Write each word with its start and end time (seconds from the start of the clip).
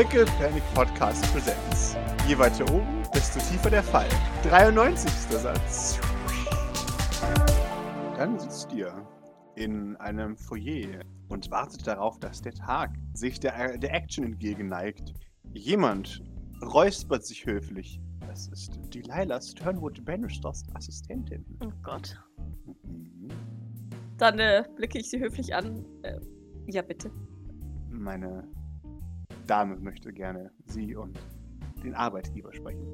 Pickle 0.00 0.24
Panic 0.38 0.62
Podcast 0.72 1.22
Presents. 1.30 1.94
Je 2.26 2.38
weiter 2.38 2.64
oben, 2.72 3.02
desto 3.14 3.38
tiefer 3.38 3.68
der 3.68 3.82
Fall. 3.82 4.08
93. 4.44 5.12
Satz. 5.28 6.00
Dann 8.16 8.38
sitzt 8.38 8.72
ihr 8.72 9.06
in 9.56 9.96
einem 9.96 10.38
Foyer 10.38 11.02
und 11.28 11.50
wartet 11.50 11.86
darauf, 11.86 12.18
dass 12.18 12.40
der 12.40 12.54
Tag 12.54 12.94
sich 13.12 13.40
der, 13.40 13.76
der 13.76 13.92
Action 13.92 14.24
entgegenneigt. 14.24 15.12
Jemand 15.52 16.22
räuspert 16.62 17.26
sich 17.26 17.44
höflich. 17.44 18.00
Das 18.26 18.48
ist 18.48 18.80
Delilah 18.94 19.42
Sternwood 19.42 20.02
Bannisters 20.06 20.64
Assistentin. 20.72 21.44
Oh 21.62 21.70
Gott. 21.82 22.18
Mhm. 22.84 23.28
Dann 24.16 24.38
äh, 24.38 24.64
blicke 24.76 24.98
ich 24.98 25.10
sie 25.10 25.20
höflich 25.20 25.54
an. 25.54 25.84
Äh, 26.04 26.18
ja, 26.68 26.80
bitte. 26.80 27.10
Meine 27.90 28.48
Dame 29.50 29.74
möchte 29.80 30.12
gerne 30.12 30.52
Sie 30.66 30.94
und 30.94 31.18
den 31.82 31.92
Arbeitgeber 31.96 32.52
sprechen. 32.52 32.86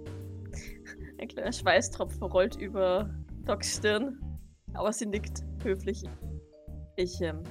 Ein 1.21 1.29
kleiner 1.29 1.53
Schweißtropfen 1.53 2.23
rollt 2.23 2.57
über 2.57 3.11
Docs 3.45 3.77
Stirn, 3.77 4.19
aber 4.73 4.91
sie 4.91 5.05
nickt 5.05 5.45
höflich. 5.63 6.03
Ich 6.97 7.21
ähm, 7.21 7.43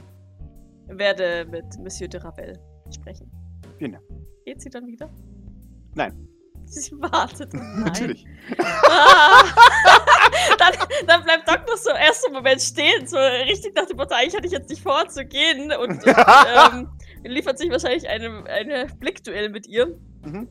werde 0.87 1.45
mit 1.51 1.65
Monsieur 1.77 2.07
de 2.07 2.19
Ravel 2.19 2.59
sprechen. 2.91 3.31
Vielen 3.77 3.91
Dank. 3.91 4.05
Geht 4.43 4.61
sie 4.61 4.71
dann 4.71 4.87
wieder? 4.87 5.07
Nein. 5.93 6.27
Sie 6.65 6.99
wartet. 6.99 7.53
Nein. 7.53 7.83
Natürlich. 7.83 8.25
Ah. 8.57 9.43
dann, 10.57 10.73
dann 11.05 11.23
bleibt 11.23 11.47
Doc 11.47 11.59
noch 11.67 11.77
so 11.77 11.91
im 11.91 11.97
ersten 11.97 12.33
Moment 12.33 12.59
stehen, 12.59 13.05
so 13.05 13.17
richtig 13.17 13.75
nach 13.75 13.85
dem 13.85 13.97
Motto, 13.97 14.15
eigentlich 14.15 14.35
hatte 14.35 14.47
ich 14.47 14.53
jetzt 14.53 14.69
nicht 14.71 14.81
vor 14.81 15.07
zu 15.09 15.23
gehen 15.25 15.71
und, 15.73 15.89
und 15.89 16.07
ähm, 16.07 16.89
liefert 17.31 17.57
sich 17.57 17.69
wahrscheinlich 17.69 18.07
einem 18.07 18.45
eine 18.45 18.87
Blickduell 18.99 19.49
mit 19.49 19.67
ihr. 19.67 19.87
Mhm. 20.23 20.47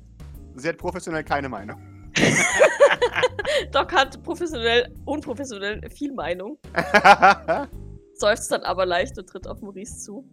Sie 0.56 0.68
hat 0.68 0.78
professionell 0.78 1.24
keine 1.24 1.48
Meinung. 1.48 1.80
Doc 3.72 3.92
hat 3.92 4.22
professionell, 4.22 4.92
unprofessionell 5.04 5.88
viel 5.90 6.12
Meinung, 6.12 6.58
seufzt 8.14 8.50
dann 8.52 8.62
aber 8.62 8.86
leicht 8.86 9.18
und 9.18 9.28
tritt 9.28 9.46
auf 9.46 9.60
Maurice 9.60 9.98
zu. 9.98 10.24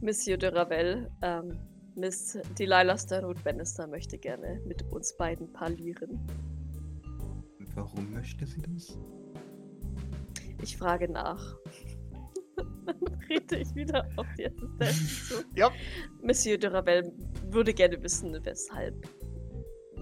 Monsieur 0.00 0.36
de 0.36 0.50
Ravel, 0.50 1.10
ähm, 1.22 1.58
Miss 1.96 2.38
Delilah 2.58 2.98
Starwood 2.98 3.42
Bannister 3.44 3.86
möchte 3.86 4.18
gerne 4.18 4.60
mit 4.66 4.82
uns 4.92 5.16
beiden 5.16 5.52
parlieren. 5.52 6.20
Warum 7.74 8.12
möchte 8.12 8.46
sie 8.46 8.62
das? 8.62 8.98
Ich 10.62 10.76
frage 10.76 11.10
nach. 11.10 11.56
Dann 12.56 13.20
trete 13.26 13.56
ich 13.56 13.74
wieder 13.74 14.06
auf 14.16 14.26
die 14.38 14.46
Assistentin 14.46 15.06
zu. 15.28 15.34
Ja. 15.56 15.70
Monsieur 16.22 16.58
de 16.58 16.70
Ravel 16.70 17.12
würde 17.50 17.72
gerne 17.72 18.02
wissen, 18.02 18.38
weshalb. 18.44 18.94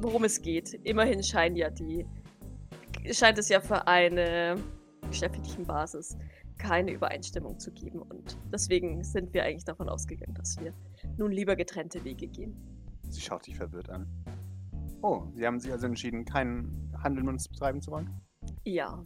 Worum 0.00 0.24
es 0.24 0.40
geht. 0.40 0.74
Immerhin 0.84 1.22
scheint 1.22 1.56
ja 1.56 1.70
die. 1.70 2.06
scheint 3.12 3.38
es 3.38 3.48
ja 3.48 3.60
für 3.60 3.86
eine 3.86 4.56
geschäftlichen 5.08 5.64
Basis 5.64 6.16
keine 6.58 6.92
Übereinstimmung 6.92 7.58
zu 7.58 7.72
geben. 7.72 8.02
Und 8.02 8.38
deswegen 8.52 9.02
sind 9.02 9.34
wir 9.34 9.44
eigentlich 9.44 9.64
davon 9.64 9.88
ausgegangen, 9.88 10.34
dass 10.34 10.58
wir 10.60 10.72
nun 11.18 11.32
lieber 11.32 11.56
getrennte 11.56 12.04
Wege 12.04 12.28
gehen. 12.28 12.56
Sie 13.08 13.20
schaut 13.20 13.46
dich 13.46 13.56
verwirrt 13.56 13.90
an. 13.90 14.06
Oh, 15.02 15.26
Sie 15.34 15.44
haben 15.46 15.58
sich 15.58 15.72
also 15.72 15.86
entschieden, 15.86 16.24
keinen 16.24 16.92
Handel 17.02 17.24
mit 17.24 17.32
uns 17.32 17.48
betreiben 17.48 17.82
zu 17.82 17.90
wollen? 17.90 18.10
Ja. 18.64 19.04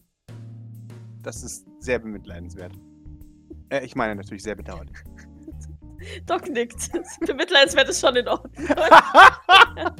Das 1.22 1.42
ist 1.42 1.66
sehr 1.80 1.98
bemitleidenswert. 1.98 2.78
Äh, 3.70 3.84
ich 3.84 3.94
meine 3.96 4.14
natürlich 4.14 4.42
sehr 4.42 4.54
bedauerlich. 4.54 4.96
Doc 6.26 6.48
nickt. 6.48 6.90
Bemitleidenswert 7.26 7.88
ist 7.88 8.00
schon 8.00 8.16
in 8.16 8.28
Ordnung. 8.28 8.52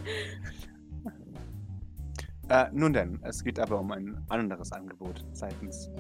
Äh, 2.49 2.67
nun 2.71 2.93
denn, 2.93 3.19
es 3.25 3.43
geht 3.43 3.59
aber 3.59 3.81
um 3.81 3.91
ein 3.91 4.25
anderes 4.29 4.71
Angebot 4.71 5.25
seitens 5.33 5.91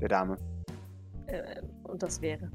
der 0.00 0.08
Dame. 0.08 0.36
äh, 1.28 1.62
und 1.84 2.02
das 2.02 2.20
wäre. 2.20 2.50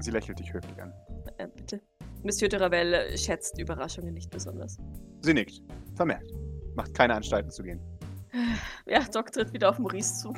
Sie 0.00 0.10
lächelt 0.10 0.38
dich 0.38 0.52
höflich 0.52 0.82
an. 0.82 0.92
Äh, 1.38 1.48
bitte. 1.48 1.80
Monsieur 2.22 2.50
de 2.50 2.60
Ravel 2.60 3.16
schätzt 3.16 3.58
Überraschungen 3.58 4.12
nicht 4.12 4.30
besonders. 4.30 4.76
Sie 5.22 5.32
nickt. 5.32 5.62
Vermerkt. 5.94 6.30
Macht 6.74 6.92
keine 6.92 7.14
Anstalten 7.14 7.50
zu 7.50 7.62
gehen. 7.62 7.80
Ja, 8.86 9.00
Doc 9.04 9.32
tritt 9.32 9.54
wieder 9.54 9.70
auf 9.70 9.78
Maurice 9.78 10.14
zu. 10.20 10.34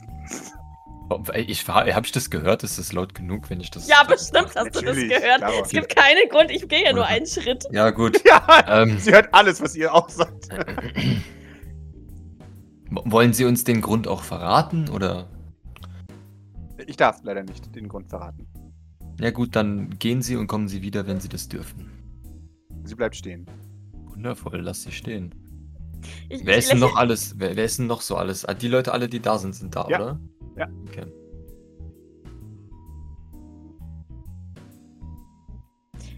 Ich 1.35 1.69
habe 1.69 2.05
ich 2.05 2.13
das 2.13 2.31
gehört? 2.31 2.65
Ist 2.65 2.79
das 2.79 2.93
laut 2.93 3.15
genug, 3.15 3.49
wenn 3.49 3.61
ich 3.61 3.71
das. 3.71 3.87
Ja, 3.87 4.03
bestimmt 4.03 4.51
hast 4.57 4.57
du 4.57 4.63
das 4.65 4.75
Natürlich, 4.75 5.09
gehört. 5.09 5.39
klar. 5.39 5.53
Es 5.63 5.69
gibt 5.71 5.95
keinen 5.95 6.29
Grund, 6.31 6.51
ich 6.51 6.67
gehe 6.69 6.85
ja 6.85 6.93
nur 6.93 7.07
einen 7.07 7.27
Schritt. 7.27 7.65
Ja, 7.71 7.91
gut. 7.91 8.21
Ja, 8.27 8.83
Ähm, 8.83 8.99
sie 8.99 9.13
hört 9.13 9.33
alles, 9.33 9.61
was 9.61 9.77
ihr 9.77 9.95
auch 9.95 10.09
sagt. 10.09 10.49
wollen 12.91 13.33
Sie 13.33 13.45
uns 13.45 13.65
den 13.65 13.81
Grund 13.81 14.09
auch 14.09 14.23
verraten? 14.23 14.89
Oder? 14.89 15.29
Ich 16.87 16.97
darf 16.97 17.21
leider 17.23 17.43
nicht 17.43 17.75
den 17.75 17.89
Grund 17.89 18.09
verraten. 18.09 18.47
Ja, 19.21 19.31
gut, 19.31 19.57
dann 19.57 19.91
gehen 19.99 20.23
Sie 20.23 20.37
und 20.37 20.47
kommen 20.47 20.69
Sie 20.69 20.83
wieder, 20.83 21.07
wenn 21.07 21.21
Sie 21.21 21.29
das 21.29 21.49
dürfen. 21.49 21.91
Sie 22.85 22.95
bleibt 22.95 23.17
stehen. 23.17 23.47
Wundervoll, 24.05 24.61
lass 24.61 24.83
sie 24.83 24.93
stehen. 24.93 25.35
Ich, 26.29 26.45
Wer 26.45 26.57
ist 26.59 26.71
denn 26.71 26.79
noch 26.79 26.97
alles? 26.97 27.35
Wer, 27.39 27.57
wer 27.57 27.65
ist 27.65 27.79
denn 27.79 27.87
noch 27.87 28.01
so 28.01 28.17
alles? 28.17 28.45
Ah, 28.45 28.55
die 28.55 28.69
Leute 28.69 28.93
alle, 28.93 29.09
die 29.09 29.21
da 29.21 29.39
sind, 29.39 29.55
sind 29.55 29.75
da, 29.75 29.87
Ja. 29.89 29.99
oder? 30.01 30.21
Ja. 30.57 30.69
Okay. 30.89 31.07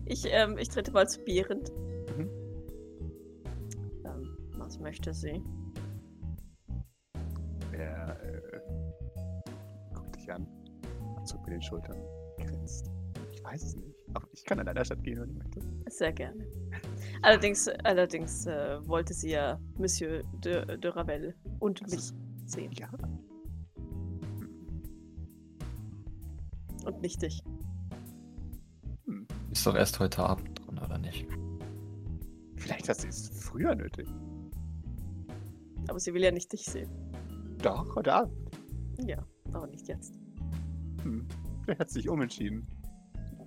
Ich, 0.07 0.25
ähm, 0.27 0.57
ich 0.57 0.69
trete 0.69 0.91
mal 0.93 1.07
zu 1.09 1.23
Behrend. 1.25 1.71
Mhm. 2.17 2.31
Ähm, 4.05 4.37
was 4.57 4.79
möchte 4.79 5.13
sie? 5.13 5.43
Er 7.73 8.19
äh, 8.23 8.61
guckt 9.95 10.17
dich 10.17 10.33
an, 10.33 10.47
zuckt 11.25 11.45
mit 11.45 11.55
den 11.55 11.63
Schultern, 11.63 11.97
grinst. 12.39 12.91
Ich 13.33 13.45
weiß 13.45 13.63
es 13.63 13.77
nicht, 13.77 13.95
aber 14.15 14.27
ich 14.33 14.45
kann 14.45 14.59
an 14.61 14.67
deiner 14.67 14.85
Stadt 14.85 15.03
gehen, 15.05 15.21
wenn 15.21 15.31
ich 15.31 15.37
möchte. 15.37 15.61
Sehr 15.91 16.13
gerne. 16.13 16.47
Allerdings, 17.23 17.69
allerdings 17.85 18.47
äh, 18.47 18.79
wollte 18.87 19.13
sie 19.13 19.31
ja 19.31 19.61
Monsieur 19.77 20.23
de, 20.45 20.79
de 20.79 20.91
Ravel 20.91 21.35
und 21.59 21.83
mich 21.91 22.13
sehen. 22.47 22.73
Ja. 22.73 22.89
Nicht 27.01 27.23
dich. 27.23 27.43
Ist 29.51 29.67
doch 29.67 29.75
erst 29.75 29.99
heute 29.99 30.23
Abend 30.23 30.59
dran, 30.59 30.79
oder 30.79 30.99
nicht? 30.99 31.27
Vielleicht 32.57 32.89
hast 32.89 33.05
du 33.05 33.09
es 33.09 33.31
früher 33.41 33.75
nötig. 33.75 34.09
Aber 35.89 35.99
sie 35.99 36.13
will 36.13 36.23
ja 36.23 36.31
nicht 36.31 36.53
dich 36.53 36.65
sehen. 36.65 36.91
Doch, 37.63 37.97
heute 37.97 38.13
Abend. 38.13 38.33
Ja, 39.05 39.25
aber 39.53 39.67
nicht 39.69 39.89
jetzt. 39.89 40.15
Hm. 41.03 41.27
Vielleicht 41.65 41.81
hat 41.81 41.91
sie 41.91 42.01
sich 42.01 42.09
umentschieden. 42.09 42.67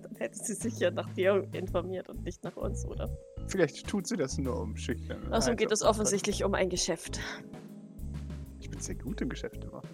Dann 0.02 0.16
hätte 0.16 0.38
sie 0.38 0.54
sich 0.54 0.78
ja 0.78 0.90
nach 0.90 1.08
dir 1.14 1.48
informiert 1.52 2.08
und 2.08 2.24
nicht 2.24 2.42
nach 2.42 2.56
uns, 2.56 2.84
oder? 2.84 3.08
Vielleicht 3.46 3.86
tut 3.86 4.06
sie 4.06 4.16
das 4.16 4.38
nur 4.38 4.60
um 4.60 4.76
schüchtern. 4.76 5.32
Außerdem 5.32 5.56
geht 5.56 5.72
es 5.72 5.82
offensichtlich 5.82 6.44
um 6.44 6.54
ein 6.54 6.68
Geschäft. 6.68 7.20
Ich 8.60 8.70
bin 8.70 8.80
sehr 8.80 8.94
gut 8.96 9.20
im 9.20 9.28
Geschäfte 9.28 9.68
machen, 9.68 9.91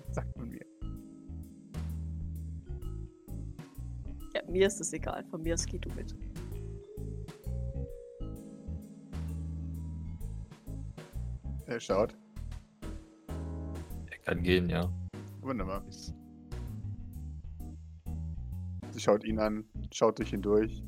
mir 4.58 4.66
ist 4.66 4.80
es 4.80 4.92
egal. 4.92 5.24
Von 5.30 5.42
mir 5.42 5.54
aus 5.54 5.64
geh 5.64 5.78
du 5.78 5.88
mit. 5.94 6.14
Er 11.66 11.78
schaut. 11.78 12.16
Er 14.10 14.18
kann 14.24 14.42
gehen, 14.42 14.68
ja. 14.68 14.90
Wunderbar. 15.42 15.84
Sie 18.90 19.00
schaut 19.00 19.22
ihn 19.24 19.38
an, 19.38 19.64
schaut 19.92 20.18
durch 20.18 20.32
ihn 20.32 20.42
durch. 20.42 20.82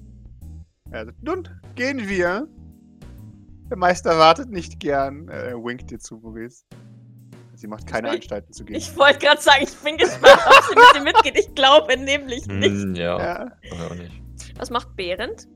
Er 0.91 1.07
sagt, 1.07 1.23
nun, 1.23 1.49
gehen 1.77 2.09
wir. 2.09 2.49
Der 3.71 3.77
Meister 3.77 4.19
wartet 4.19 4.51
nicht 4.51 4.81
gern. 4.81 5.29
Er 5.29 5.63
winkt 5.63 5.93
dir 5.93 6.01
zu, 6.01 6.19
Maurice. 6.19 6.65
Sie 7.61 7.67
macht 7.67 7.87
keine 7.87 8.09
will- 8.09 8.17
Anstalten 8.17 8.55
zu 8.55 8.65
gehen. 8.65 8.77
Ich 8.77 8.97
wollte 8.97 9.19
gerade 9.19 9.41
sagen, 9.41 9.65
ich 9.65 9.77
bin 9.77 9.99
gespannt, 9.99 10.41
ob 10.47 10.65
sie 10.65 10.75
mit 10.75 10.85
dir 10.95 11.13
mitgeht. 11.13 11.39
Ich 11.39 11.55
glaube 11.55 11.95
nämlich 11.99 12.47
nicht. 12.47 12.71
Hm, 12.71 12.95
ja, 12.95 13.19
ja. 13.19 13.53
oder 13.75 13.87
auch 13.91 13.95
nicht. 13.95 14.23
Was 14.57 14.71
macht 14.71 14.97
Behrend? 14.97 15.47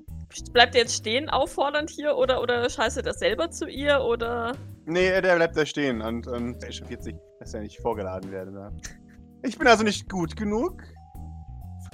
Bleibt 0.53 0.75
er 0.75 0.83
jetzt 0.83 0.97
stehen, 0.97 1.31
auffordernd 1.31 1.89
hier, 1.89 2.15
oder, 2.17 2.43
oder 2.43 2.69
scheiße 2.69 3.03
er 3.07 3.15
selber 3.15 3.51
zu 3.51 3.67
ihr, 3.69 4.01
oder... 4.01 4.53
Nee, 4.85 5.19
der 5.23 5.37
bleibt 5.37 5.57
da 5.57 5.65
stehen 5.65 6.03
und, 6.03 6.27
und 6.27 6.63
er 6.63 6.69
echauffiert 6.69 7.03
sich, 7.05 7.15
dass 7.41 7.55
er 7.55 7.61
nicht 7.61 7.81
vorgeladen 7.81 8.31
werde. 8.31 8.73
Ich 9.43 9.57
bin 9.57 9.67
also 9.67 9.83
nicht 9.83 10.11
gut 10.11 10.37
genug. 10.37 10.83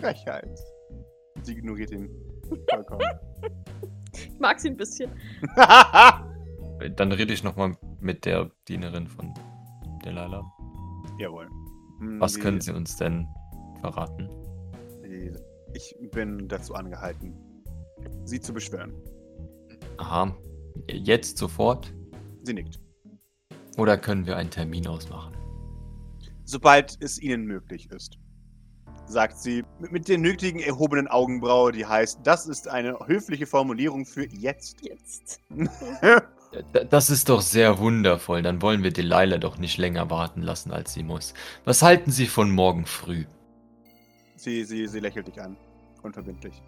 Frechheit. 0.01 0.59
Sie 1.43 1.53
ignoriert 1.53 1.93
ihn. 1.93 2.11
Vollkommen. 2.69 3.03
Ich 4.13 4.39
mag 4.41 4.59
sie 4.59 4.71
ein 4.71 4.77
bisschen. 4.77 5.11
Dann 6.97 7.13
rede 7.13 7.33
ich 7.33 7.45
nochmal 7.45 7.77
mit 8.01 8.25
der 8.25 8.51
Dienerin 8.67 9.07
von 9.07 9.33
Delilah. 10.05 10.45
Jawohl. 11.19 11.49
Hm, 11.99 12.21
Was 12.21 12.35
die- 12.35 12.41
können 12.41 12.61
Sie 12.61 12.73
uns 12.73 12.97
denn 12.97 13.27
verraten? 13.81 14.29
die- 15.05 15.33
Ich 15.75 15.95
bin 16.11 16.49
dazu 16.49 16.75
angehalten, 16.75 17.33
sie 18.25 18.41
zu 18.41 18.53
beschwören. 18.53 18.93
Aha. 19.99 20.35
Jetzt 20.89 21.39
sofort? 21.39 21.95
Sie 22.43 22.55
nickt. 22.55 22.81
Oder 23.79 23.97
können 23.97 24.27
wir 24.27 24.37
einen 24.37 24.51
Termin 24.51 24.87
ausmachen? 24.89 25.35
Sobald 26.45 26.97
es 27.01 27.21
Ihnen 27.21 27.45
möglich 27.45 27.89
ist, 27.93 28.19
sagt 29.07 29.39
sie 29.39 29.63
mit, 29.79 29.93
mit 29.93 30.09
der 30.09 30.19
nötigen 30.19 30.59
erhobenen 30.59 31.07
Augenbraue, 31.07 31.71
die 31.71 31.87
heißt, 31.87 32.21
das 32.25 32.47
ist 32.49 32.67
eine 32.67 32.99
höfliche 33.07 33.47
Formulierung 33.47 34.05
für 34.07 34.27
jetzt. 34.27 34.81
Jetzt. 34.85 35.41
Das 36.91 37.11
ist 37.11 37.29
doch 37.29 37.43
sehr 37.43 37.79
wundervoll. 37.79 38.43
Dann 38.43 38.61
wollen 38.61 38.83
wir 38.83 38.93
Delilah 38.93 39.39
doch 39.39 39.59
nicht 39.59 39.79
länger 39.79 40.11
warten 40.11 40.43
lassen, 40.43 40.73
als 40.73 40.93
sie 40.93 41.05
muss. 41.05 41.33
Was 41.65 41.83
halten 41.83 42.11
Sie 42.11 42.27
von 42.27 42.51
morgen 42.51 42.87
früh? 42.87 43.25
sie, 44.41 44.65
sie, 44.65 44.87
sie 44.87 45.01
lächelt 45.01 45.29
dich 45.29 45.41
an. 45.41 45.57
Unverbindlich. 46.03 46.63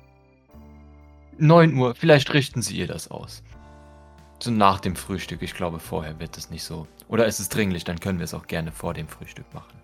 9 1.38 1.75
Uhr, 1.76 1.94
vielleicht 1.94 2.32
richten 2.34 2.62
Sie 2.62 2.76
ihr 2.76 2.87
das 2.87 3.11
aus. 3.11 3.43
So 4.40 4.50
nach 4.50 4.81
dem 4.81 4.96
Frühstück, 4.96 5.43
ich 5.43 5.55
glaube, 5.55 5.79
vorher 5.79 6.19
wird 6.20 6.37
es 6.37 6.50
nicht 6.50 6.64
so. 6.64 6.87
Oder 7.08 7.26
ist 7.26 7.40
es 7.40 7.49
dringlich, 7.49 7.84
dann 7.84 8.00
können 8.00 8.19
wir 8.19 8.25
es 8.25 8.34
auch 8.34 8.46
gerne 8.46 8.73
vor 8.73 8.93
dem 8.93 9.08
Frühstück 9.08 9.46
machen. 9.55 9.81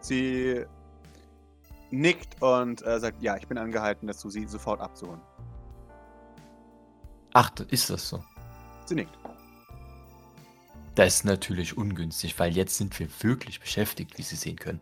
Sie 0.00 0.64
nickt 1.90 2.40
und 2.42 2.84
äh, 2.86 2.98
sagt, 2.98 3.22
ja, 3.22 3.36
ich 3.36 3.46
bin 3.46 3.58
angehalten, 3.58 4.06
dazu 4.06 4.30
sie 4.30 4.46
sofort 4.46 4.80
abzuholen. 4.80 5.20
Ach, 7.34 7.50
ist 7.70 7.90
das 7.90 8.08
so? 8.08 8.24
Sie 8.88 8.94
nickt. 8.94 9.18
Das 10.94 11.16
ist 11.16 11.24
natürlich 11.24 11.76
ungünstig, 11.76 12.38
weil 12.38 12.56
jetzt 12.56 12.76
sind 12.76 12.98
wir 12.98 13.08
wirklich 13.22 13.60
beschäftigt, 13.60 14.18
wie 14.18 14.22
Sie 14.22 14.34
sehen 14.34 14.56
können. 14.56 14.80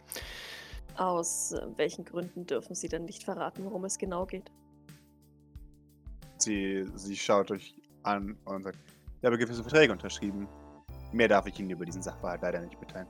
Aus 0.97 1.53
äh, 1.53 1.67
welchen 1.77 2.05
Gründen 2.05 2.47
dürfen 2.47 2.75
Sie 2.75 2.89
denn 2.89 3.05
nicht 3.05 3.25
verraten, 3.25 3.65
worum 3.65 3.85
es 3.85 3.99
genau 3.99 4.25
geht? 4.25 4.51
Sie, 6.39 6.87
sie 6.95 7.17
schaut 7.17 7.51
euch 7.51 7.75
an 8.03 8.37
und 8.45 8.63
sagt, 8.63 8.79
ich 9.21 9.27
habe 9.27 9.37
gewisse 9.37 9.63
Verträge 9.63 9.93
unterschrieben. 9.93 10.49
Mehr 11.13 11.29
darf 11.29 11.47
ich 11.47 11.59
Ihnen 11.59 11.71
über 11.71 11.85
diesen 11.85 12.03
Sachverhalt 12.03 12.43
leider 12.43 12.61
nicht 12.61 12.81
mitteilen. 12.81 13.09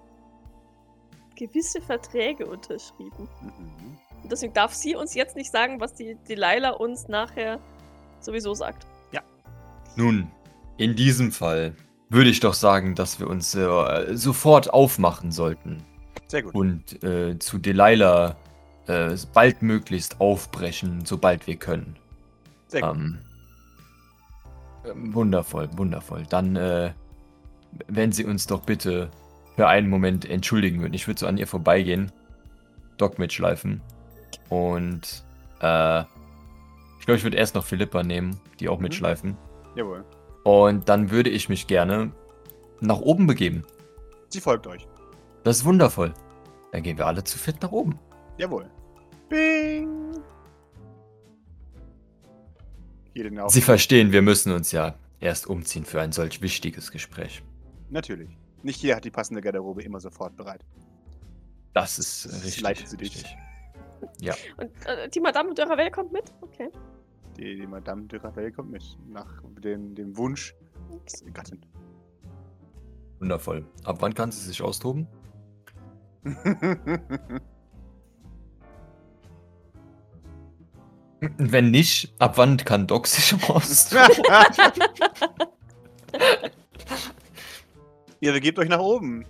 Gewisse 1.36 1.80
Verträge 1.80 2.46
unterschrieben. 2.46 3.28
Mhm. 3.42 3.98
Und 4.22 4.32
deswegen 4.32 4.54
darf 4.54 4.72
sie 4.72 4.96
uns 4.96 5.14
jetzt 5.14 5.36
nicht 5.36 5.52
sagen, 5.52 5.78
was 5.80 5.94
die 5.94 6.16
Delilah 6.28 6.70
uns 6.70 7.06
nachher 7.08 7.60
sowieso 8.20 8.54
sagt. 8.54 8.86
Nun, 9.96 10.30
in 10.78 10.96
diesem 10.96 11.32
Fall 11.32 11.74
würde 12.08 12.30
ich 12.30 12.40
doch 12.40 12.54
sagen, 12.54 12.94
dass 12.94 13.18
wir 13.18 13.28
uns 13.28 13.54
äh, 13.54 14.14
sofort 14.16 14.72
aufmachen 14.72 15.32
sollten 15.32 15.82
Sehr 16.28 16.42
gut. 16.42 16.54
und 16.54 17.02
äh, 17.02 17.38
zu 17.38 17.58
Delilah 17.58 18.36
äh, 18.86 19.16
baldmöglichst 19.34 20.20
aufbrechen, 20.20 21.04
sobald 21.04 21.46
wir 21.46 21.56
können. 21.56 21.96
Sehr 22.68 22.82
gut. 22.82 22.90
Ähm, 22.96 23.18
wundervoll, 25.14 25.68
wundervoll. 25.76 26.24
Dann, 26.28 26.54
äh, 26.56 26.92
wenn 27.88 28.12
Sie 28.12 28.24
uns 28.24 28.46
doch 28.46 28.60
bitte 28.62 29.10
für 29.56 29.66
einen 29.68 29.88
Moment 29.88 30.24
entschuldigen 30.28 30.80
würden. 30.82 30.94
Ich 30.94 31.06
würde 31.08 31.18
so 31.20 31.26
an 31.26 31.38
ihr 31.38 31.46
vorbeigehen, 31.46 32.12
Doc 32.98 33.18
mitschleifen 33.18 33.80
und 34.48 35.24
äh, 35.60 36.00
ich 37.00 37.06
glaube, 37.06 37.18
ich 37.18 37.24
würde 37.24 37.36
erst 37.36 37.54
noch 37.54 37.64
Philippa 37.64 38.02
nehmen, 38.02 38.38
die 38.60 38.68
auch 38.68 38.76
Mhm. 38.78 38.82
mitschleifen. 38.84 39.36
Jawohl. 39.74 40.04
Und 40.46 40.88
dann 40.88 41.10
würde 41.10 41.28
ich 41.28 41.48
mich 41.48 41.66
gerne 41.66 42.12
nach 42.80 43.00
oben 43.00 43.26
begeben. 43.26 43.64
Sie 44.28 44.40
folgt 44.40 44.68
euch. 44.68 44.86
Das 45.42 45.56
ist 45.56 45.64
wundervoll. 45.64 46.14
Dann 46.70 46.84
gehen 46.84 46.96
wir 46.98 47.06
alle 47.08 47.24
zu 47.24 47.36
fit 47.36 47.60
nach 47.62 47.72
oben. 47.72 47.98
Jawohl. 48.38 48.70
Bing! 49.28 50.22
Sie 53.48 53.60
verstehen, 53.60 54.12
wir 54.12 54.22
müssen 54.22 54.52
uns 54.52 54.70
ja 54.70 54.94
erst 55.18 55.48
umziehen 55.48 55.84
für 55.84 56.00
ein 56.00 56.12
solch 56.12 56.40
wichtiges 56.42 56.92
Gespräch. 56.92 57.42
Natürlich. 57.90 58.30
Nicht 58.62 58.80
jeder 58.84 58.94
hat 58.96 59.04
die 59.04 59.10
passende 59.10 59.40
Garderobe 59.40 59.82
immer 59.82 59.98
sofort 59.98 60.36
bereit. 60.36 60.64
Das 61.72 61.98
ist 61.98 62.26
äh, 62.26 62.28
Das 62.28 62.44
richtig. 62.44 62.62
leitet 62.62 62.88
sie 62.88 62.96
dich. 62.98 63.16
richtig. 63.16 64.54
Und 64.58 64.70
äh, 64.86 65.08
die 65.08 65.18
Madame 65.20 65.54
de 65.54 65.64
Ravel 65.64 65.90
kommt 65.90 66.12
mit? 66.12 66.32
Okay. 66.40 66.70
Die, 67.36 67.56
die 67.56 67.66
Madame 67.66 68.06
de 68.06 68.18
Ravel 68.18 68.50
kommt 68.50 68.70
mit. 68.70 68.98
Nach 69.08 69.42
dem, 69.62 69.94
dem 69.94 70.16
Wunsch 70.16 70.54
der 71.22 71.32
Gattin. 71.32 71.60
Wundervoll. 73.18 73.66
Ab 73.84 73.98
wann 74.00 74.14
kann 74.14 74.32
sie 74.32 74.46
sich 74.46 74.62
austoben? 74.62 75.06
Wenn 81.38 81.70
nicht, 81.70 82.14
ab 82.18 82.36
wann 82.38 82.56
kann 82.58 82.86
Doc 82.86 83.06
sich 83.06 83.34
austoben? 83.48 84.04
Ihr 88.20 88.32
begebt 88.32 88.58
euch 88.58 88.68
nach 88.68 88.80
oben. 88.80 89.24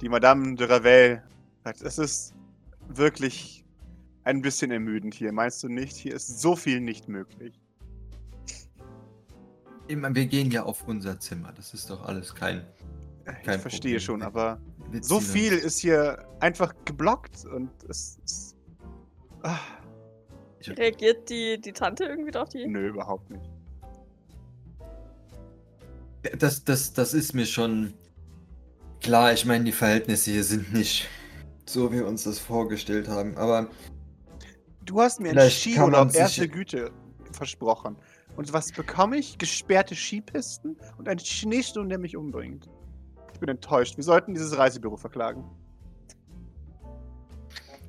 Die 0.00 0.08
Madame 0.08 0.54
de 0.56 0.66
Ravel 0.66 1.22
sagt, 1.64 1.82
es 1.82 1.98
ist 1.98 2.34
wirklich 2.88 3.61
ein 4.24 4.42
bisschen 4.42 4.70
ermüdend 4.70 5.14
hier. 5.14 5.32
Meinst 5.32 5.62
du 5.62 5.68
nicht? 5.68 5.96
Hier 5.96 6.14
ist 6.14 6.40
so 6.40 6.56
viel 6.56 6.80
nicht 6.80 7.08
möglich. 7.08 7.58
Immer, 9.88 10.14
wir 10.14 10.26
gehen 10.26 10.50
ja 10.50 10.62
auf 10.62 10.86
unser 10.86 11.18
Zimmer. 11.18 11.52
Das 11.52 11.74
ist 11.74 11.90
doch 11.90 12.04
alles 12.04 12.34
kein. 12.34 12.64
Ich 13.26 13.44
Kein 13.44 13.60
verstehe 13.60 13.92
Problem. 13.92 14.00
schon, 14.00 14.22
aber 14.22 14.60
Wir 14.90 15.02
so 15.02 15.20
viel 15.20 15.52
ist 15.52 15.78
hier 15.78 16.26
einfach 16.40 16.74
geblockt 16.84 17.44
und 17.44 17.70
es 17.88 18.18
ist. 18.24 18.56
Ah, 19.42 19.58
Reagiert 20.68 21.28
die, 21.28 21.60
die 21.60 21.72
Tante 21.72 22.04
irgendwie 22.04 22.30
drauf? 22.30 22.48
Die? 22.48 22.66
nö, 22.66 22.88
überhaupt 22.88 23.28
nicht. 23.30 23.50
Das, 26.38 26.62
das, 26.64 26.92
das 26.92 27.14
ist 27.14 27.34
mir 27.34 27.46
schon 27.46 27.94
klar. 29.00 29.32
Ich 29.32 29.44
meine, 29.44 29.64
die 29.64 29.72
Verhältnisse 29.72 30.30
hier 30.30 30.44
sind 30.44 30.72
nicht 30.72 31.08
so, 31.66 31.90
wie 31.92 31.96
wir 31.96 32.06
uns 32.06 32.22
das 32.24 32.38
vorgestellt 32.38 33.08
haben. 33.08 33.36
Aber 33.36 33.68
Du 34.84 35.00
hast 35.00 35.20
mir 35.20 35.30
einen 35.30 35.50
Skiurlaub 35.50 36.14
erste 36.14 36.48
Güte 36.48 36.90
versprochen. 37.32 37.96
Und 38.36 38.52
was 38.52 38.72
bekomme 38.72 39.18
ich? 39.18 39.38
Gesperrte 39.38 39.94
Skipisten 39.94 40.76
und 40.98 41.08
einen 41.08 41.20
Schneesturm, 41.20 41.88
der 41.88 41.98
mich 41.98 42.16
umbringt. 42.16 42.68
Ich 43.34 43.40
bin 43.40 43.48
enttäuscht. 43.48 43.96
Wir 43.96 44.04
sollten 44.04 44.34
dieses 44.34 44.56
Reisebüro 44.56 44.96
verklagen. 44.96 45.44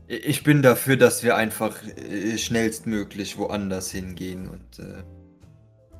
ich 0.07 0.43
bin 0.43 0.61
dafür, 0.61 0.97
dass 0.97 1.23
wir 1.23 1.35
einfach 1.35 1.81
äh, 1.83 2.37
schnellstmöglich 2.37 3.37
woanders 3.37 3.91
hingehen. 3.91 4.49
Und 4.49 4.79
äh, 4.79 5.03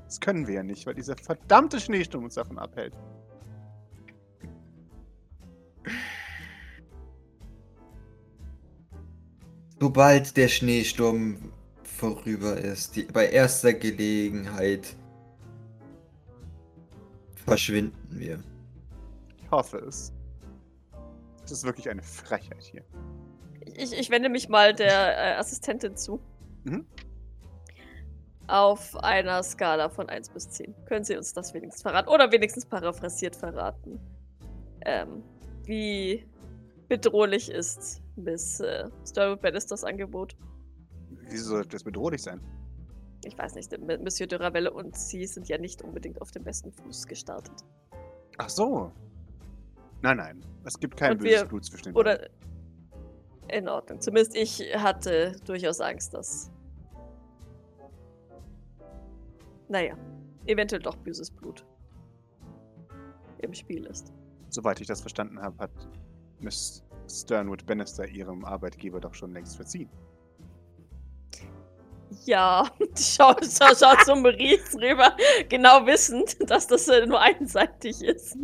Das 0.05 0.19
können 0.19 0.47
wir 0.47 0.55
ja 0.55 0.63
nicht, 0.63 0.85
weil 0.85 0.93
dieser 0.95 1.15
verdammte 1.15 1.79
Schneesturm 1.79 2.25
uns 2.25 2.35
davon 2.35 2.59
abhält. 2.59 2.97
Sobald 9.83 10.37
der 10.37 10.47
Schneesturm 10.47 11.51
vorüber 11.83 12.55
ist, 12.55 12.95
die, 12.95 13.03
bei 13.03 13.27
erster 13.27 13.73
Gelegenheit 13.73 14.95
verschwinden 17.45 18.07
wir. 18.11 18.41
Ich 19.35 19.51
hoffe 19.51 19.79
es. 19.79 20.13
Es 21.43 21.51
ist 21.51 21.65
wirklich 21.65 21.89
eine 21.89 22.01
Frechheit 22.01 22.63
hier. 22.63 22.85
Ich, 23.75 23.91
ich 23.91 24.09
wende 24.09 24.29
mich 24.29 24.47
mal 24.47 24.73
der 24.73 25.17
äh, 25.17 25.35
Assistentin 25.35 25.97
zu. 25.97 26.21
Mhm. 26.63 26.85
Auf 28.47 28.95
einer 29.03 29.43
Skala 29.43 29.89
von 29.89 30.07
1 30.07 30.29
bis 30.29 30.49
10. 30.49 30.73
Können 30.85 31.03
Sie 31.03 31.17
uns 31.17 31.33
das 31.33 31.53
wenigstens 31.53 31.81
verraten? 31.81 32.07
Oder 32.07 32.31
wenigstens 32.31 32.65
paraphrasiert 32.65 33.35
verraten. 33.35 33.99
Ähm, 34.85 35.23
wie 35.65 36.25
bedrohlich 36.97 37.49
ist 37.49 38.01
Miss 38.15 38.59
äh, 38.59 38.87
Sturwood 39.07 39.41
Bannisters 39.41 39.83
Angebot? 39.83 40.35
Wieso 41.27 41.49
sollte 41.49 41.69
das 41.69 41.83
bedrohlich 41.83 42.21
sein? 42.21 42.39
Ich 43.25 43.35
weiß 43.35 43.55
nicht, 43.55 43.75
Monsieur 43.79 44.27
de 44.27 44.37
Ravelle 44.37 44.71
und 44.71 44.95
Sie 44.95 45.25
sind 45.25 45.47
ja 45.47 45.57
nicht 45.57 45.81
unbedingt 45.81 46.21
auf 46.21 46.29
dem 46.29 46.43
besten 46.43 46.71
Fuß 46.71 47.07
gestartet. 47.07 47.55
Ach 48.37 48.49
so. 48.49 48.91
Nein, 50.03 50.17
nein. 50.17 50.45
Es 50.65 50.79
gibt 50.79 50.95
kein 50.97 51.13
Und 51.13 51.17
böses 51.19 51.41
wir- 51.41 51.45
Blut 51.47 51.65
zwischen 51.65 51.85
den 51.85 51.93
beiden. 51.95 52.13
Oder 52.15 52.29
in 53.47 53.67
Ordnung. 53.67 53.99
Zumindest 53.99 54.35
ich 54.35 54.59
hatte 54.75 55.35
durchaus 55.45 55.81
Angst, 55.81 56.13
dass. 56.13 56.51
Naja, 59.67 59.97
eventuell 60.45 60.81
doch 60.81 60.97
böses 60.97 61.31
Blut 61.31 61.65
im 63.39 63.53
Spiel 63.53 63.85
ist. 63.85 64.13
Soweit 64.49 64.79
ich 64.79 64.85
das 64.87 65.01
verstanden 65.01 65.41
habe, 65.41 65.57
hat 65.57 65.71
Miss 66.43 66.83
Sternwood 67.09 67.65
Bannister 67.65 68.07
ihrem 68.07 68.45
Arbeitgeber 68.45 68.99
doch 68.99 69.13
schon 69.13 69.33
längst 69.33 69.55
verziehen. 69.55 69.89
Ja, 72.25 72.69
die 72.79 73.01
schaut, 73.01 73.43
schaut, 73.45 73.77
schaut 73.77 74.01
zu 74.05 74.15
Maurice 74.15 74.77
rüber, 74.79 75.15
genau 75.49 75.85
wissend, 75.85 76.37
dass 76.49 76.67
das 76.67 76.87
äh, 76.87 77.05
nur 77.05 77.19
einseitig 77.19 78.01
ist. 78.03 78.37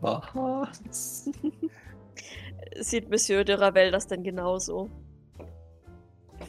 Was? 0.00 1.30
Sieht 2.80 3.10
Monsieur 3.10 3.42
de 3.42 3.56
Ravel 3.56 3.90
das 3.90 4.06
denn 4.06 4.22
genauso? 4.22 4.90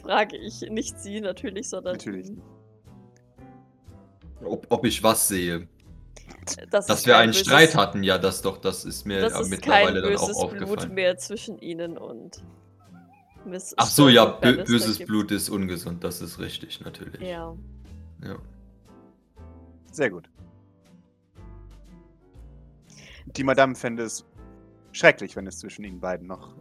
frage 0.02 0.36
ich. 0.36 0.60
Nicht 0.70 0.98
sie 1.00 1.20
natürlich, 1.20 1.68
sondern 1.68 1.94
Natürlich. 1.94 2.32
Ob, 4.44 4.66
ob 4.70 4.84
ich 4.84 5.02
was 5.02 5.28
sehe. 5.28 5.68
Das 6.70 6.86
Dass 6.86 7.06
wir 7.06 7.12
kein 7.14 7.22
einen 7.24 7.32
böses- 7.32 7.46
Streit 7.46 7.74
hatten, 7.76 8.02
ja, 8.02 8.18
das 8.18 8.42
doch, 8.42 8.58
das 8.58 8.84
ist 8.84 9.04
mir 9.06 9.20
Das 9.20 9.32
ist 9.32 9.40
kein 9.40 9.50
mittlerweile 9.50 10.02
dann 10.02 10.16
auch 10.16 10.26
böses 10.26 10.36
Blut 10.38 10.44
aufgefallen. 10.62 10.94
mehr 10.94 11.16
zwischen 11.18 11.58
ihnen 11.58 11.98
und 11.98 12.42
Miss 13.44 13.72
Ach 13.76 13.86
so, 13.86 14.08
ja, 14.08 14.24
bö 14.26 14.64
böses. 14.64 14.98
Blut 14.98 15.30
ist 15.30 15.48
ungesund, 15.48 16.02
das 16.04 16.20
ist 16.20 16.38
richtig, 16.38 16.80
natürlich. 16.80 17.20
Ja. 17.20 17.54
Ja. 18.24 18.36
Sehr 19.92 20.10
gut. 20.10 20.28
Die 23.36 23.44
Madame 23.44 23.74
fände 23.74 24.02
es 24.04 24.24
schrecklich, 24.92 25.36
wenn 25.36 25.46
es 25.46 25.58
zwischen 25.58 25.84
ihnen 25.84 26.00
beiden 26.00 26.26
noch 26.26 26.54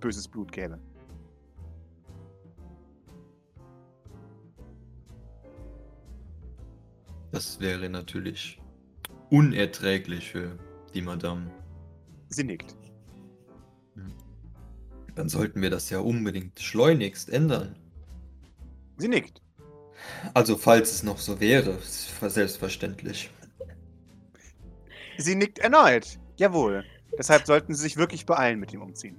böses 0.00 0.26
Blut 0.28 0.50
gäbe. 0.52 0.78
Das 7.40 7.58
wäre 7.58 7.88
natürlich 7.88 8.60
unerträglich 9.30 10.30
für 10.30 10.58
die 10.92 11.00
Madame. 11.00 11.50
Sie 12.28 12.44
nickt. 12.44 12.76
Dann 15.14 15.30
sollten 15.30 15.62
wir 15.62 15.70
das 15.70 15.88
ja 15.88 16.00
unbedingt 16.00 16.60
schleunigst 16.60 17.30
ändern. 17.30 17.76
Sie 18.98 19.08
nickt. 19.08 19.40
Also, 20.34 20.58
falls 20.58 20.92
es 20.92 21.02
noch 21.02 21.16
so 21.16 21.40
wäre, 21.40 21.70
ist 21.70 22.10
selbstverständlich. 22.20 23.30
Sie 25.16 25.34
nickt 25.34 25.60
erneut. 25.60 26.18
Jawohl. 26.36 26.84
Deshalb 27.16 27.46
sollten 27.46 27.74
Sie 27.74 27.80
sich 27.80 27.96
wirklich 27.96 28.26
beeilen 28.26 28.60
mit 28.60 28.74
dem 28.74 28.82
Umziehen. 28.82 29.18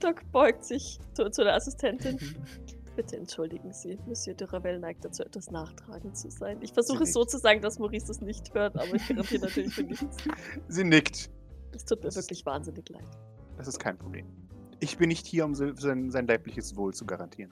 Doc 0.00 0.20
beugt 0.32 0.66
sich 0.66 0.98
zu, 1.14 1.30
zu 1.30 1.44
der 1.44 1.54
Assistentin. 1.54 2.18
Bitte 2.94 3.16
entschuldigen 3.16 3.72
Sie, 3.72 3.98
Monsieur 4.06 4.34
de 4.36 4.46
Ravel 4.46 4.78
neigt 4.78 5.02
dazu, 5.04 5.22
etwas 5.22 5.50
nachtragend 5.50 6.14
zu 6.16 6.30
sein. 6.30 6.58
Ich 6.60 6.72
versuche 6.74 7.04
es 7.04 7.12
so 7.14 7.24
zu 7.24 7.38
sagen, 7.38 7.62
dass 7.62 7.78
Maurice 7.78 8.08
das 8.08 8.20
nicht 8.20 8.52
hört, 8.52 8.76
aber 8.76 8.94
ich 8.94 9.08
garantiere 9.08 9.40
natürlich 9.46 9.74
für 9.74 9.82
nichts. 9.84 10.16
Sie 10.68 10.84
nickt. 10.84 11.30
Es 11.74 11.84
tut 11.86 12.02
mir 12.04 12.14
wirklich 12.14 12.44
wahnsinnig 12.44 12.86
leid. 12.90 13.06
Das 13.56 13.66
ist 13.66 13.78
kein 13.78 13.96
Problem. 13.96 14.26
Ich 14.80 14.98
bin 14.98 15.08
nicht 15.08 15.26
hier, 15.26 15.46
um 15.46 15.54
se- 15.54 15.74
sein, 15.78 16.10
sein 16.10 16.26
leibliches 16.26 16.76
Wohl 16.76 16.92
zu 16.92 17.06
garantieren. 17.06 17.50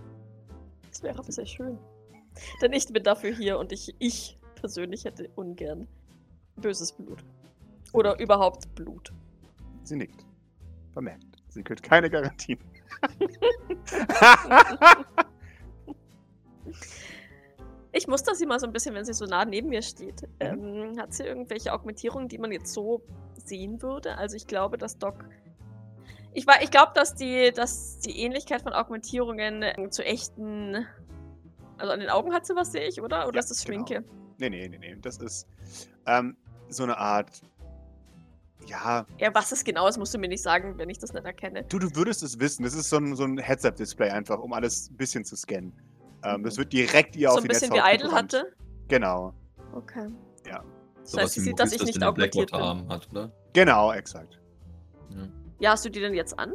Das 0.91 1.03
wäre 1.03 1.19
aber 1.19 1.33
sehr 1.33 1.47
schön. 1.47 1.79
Denn 2.61 2.73
ich 2.75 2.87
bin 2.93 3.03
dafür 3.03 3.35
hier 3.35 3.59
und 3.59 3.73
ich, 3.73 3.95
ich 3.99 4.39
persönlich 4.57 5.05
hätte 5.07 5.31
ungern 5.37 5.89
böses 6.57 6.93
Blut. 6.93 7.25
Oder 7.95 8.21
überhaupt 8.21 8.75
Blut. 8.75 9.11
Sie 9.85 9.97
nickt. 9.97 10.27
Vermerkt. 10.93 11.25
Sie 11.49 11.63
gilt 11.65 11.83
keine 11.83 12.11
Garantien. 12.11 12.59
Ich 17.93 18.07
muster 18.07 18.35
sie 18.35 18.47
mal 18.47 18.61
so 18.61 18.67
ein 18.67 18.73
bisschen, 18.73 18.95
wenn 18.95 19.05
sie 19.05 19.13
so 19.13 19.25
nah 19.27 19.45
neben 19.45 19.69
mir 19.69 19.83
steht. 19.83 20.29
Ähm, 20.39 20.95
hat 20.99 21.13
sie 21.13 21.25
irgendwelche 21.25 21.73
Augmentierungen, 21.73 22.29
die 22.29 22.39
man 22.39 22.53
jetzt 22.53 22.73
so 22.73 23.03
sehen 23.45 23.83
würde? 23.83 24.17
Also 24.17 24.37
ich 24.37 24.47
glaube, 24.47 24.79
dass 24.79 24.97
Doc. 24.99 25.25
Ich, 26.33 26.47
war- 26.47 26.63
ich 26.63 26.71
glaube, 26.71 26.93
dass 26.95 27.17
die, 27.17 27.51
dass 27.53 27.99
die 27.99 28.17
Ähnlichkeit 28.21 28.63
von 28.63 28.73
Augmentierungen 28.73 29.63
äh, 29.65 29.91
zu 29.91 30.05
echten. 30.05 30.87
Also 31.79 31.93
an 31.93 31.99
den 32.01 32.11
Augen 32.11 32.33
hat 32.33 32.47
sie 32.47 32.55
was, 32.55 32.71
sehe 32.71 32.87
ich, 32.87 33.01
oder? 33.03 33.27
Oder 33.27 33.37
Ja, 33.37 33.41
ist 33.41 33.51
das 33.51 33.65
genau. 33.65 33.85
Schminke? 33.87 34.05
nee, 34.39 34.51
nee, 34.51 34.69
nee, 34.69 34.79
nee. 34.79 34.97
Das 35.03 35.17
ist 35.19 35.49
ähm, 36.07 36.37
so 36.69 36.85
eine 36.85 36.97
Art. 36.97 37.43
Ja, 38.69 39.05
Ja, 39.19 39.35
was 39.35 39.51
es 39.51 39.65
genau 39.65 39.89
ist, 39.89 39.99
musst 39.99 40.15
du 40.15 40.19
mir 40.19 40.29
nicht 40.29 40.43
sagen, 40.43 40.75
wenn 40.79 40.91
ich 40.91 40.99
das 40.99 41.13
nicht 41.13 41.25
erkenne. 41.25 41.65
du, 41.65 41.79
du 41.81 41.93
würdest 41.97 42.23
es 42.23 42.39
wissen. 42.39 42.63
Das 42.63 42.75
ist 42.75 42.89
so 42.91 42.99
ein, 42.99 43.17
so 43.17 43.25
ein 43.25 43.39
Heads-Up-Display 43.39 44.11
einfach, 44.11 44.39
um 44.39 44.53
alles 44.53 44.91
ein 44.91 44.97
bisschen 44.97 45.25
zu 45.25 45.35
scannen. 45.35 45.73
Ähm, 46.23 46.43
das 46.43 46.59
wird 46.59 46.73
direkt 46.73 47.17
ihr 47.17 47.29
so 47.29 47.35
auf 47.37 47.39
ein 47.39 47.43
die 47.45 47.49
bisschen 47.49 47.73
wie 47.73 47.79
Idle 47.95 48.13
hatte. 48.13 48.53
Genau. 48.89 49.33
Okay. 49.73 50.09
Ja. 50.47 50.63
Das 51.03 51.17
heißt, 51.17 51.35
sie 51.35 51.41
sieht, 51.41 51.59
dass 51.59 51.73
ich 51.73 51.83
nicht 51.83 52.03
augmentiert 52.03 52.51
bin. 52.51 52.61
Arm 52.61 52.89
hat, 52.89 53.09
oder? 53.11 53.33
Genau, 53.53 53.93
exakt. 53.93 54.39
Ja. 55.11 55.29
Ja, 55.59 55.71
hast 55.73 55.85
du 55.85 55.89
die 55.91 56.01
denn 56.01 56.15
jetzt 56.15 56.39
an? 56.39 56.55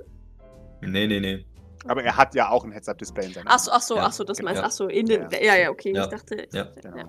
Nee, 0.81 1.07
nee, 1.07 1.19
nee. 1.19 1.45
Aber 1.88 2.03
er 2.03 2.15
hat 2.17 2.34
ja 2.36 2.50
auch 2.50 2.63
ein 2.63 2.72
Heads-Up-Display 2.72 3.27
in 3.27 3.34
seiner 3.34 3.51
Ach 3.51 3.60
so, 3.60 3.72
ach 3.72 3.81
so, 3.81 3.95
Ja, 3.95 4.05
ach 4.05 4.12
so, 4.12 4.24
das 4.24 4.38
genau. 4.38 4.50
meinst 4.50 4.60
du. 4.60 4.63
Ja. 4.63 4.67
Ach 4.67 4.72
so, 4.72 4.88
in 4.88 5.05
den. 5.05 5.22
Ja. 5.31 5.39
Ja, 5.41 5.55
ja, 5.55 5.69
okay. 5.69 5.93
Ja. 5.93 6.03
Ich 6.03 6.10
dachte. 6.10 6.48
Ja. 6.51 6.67
Genau. 6.81 6.98
Ja. 6.98 7.05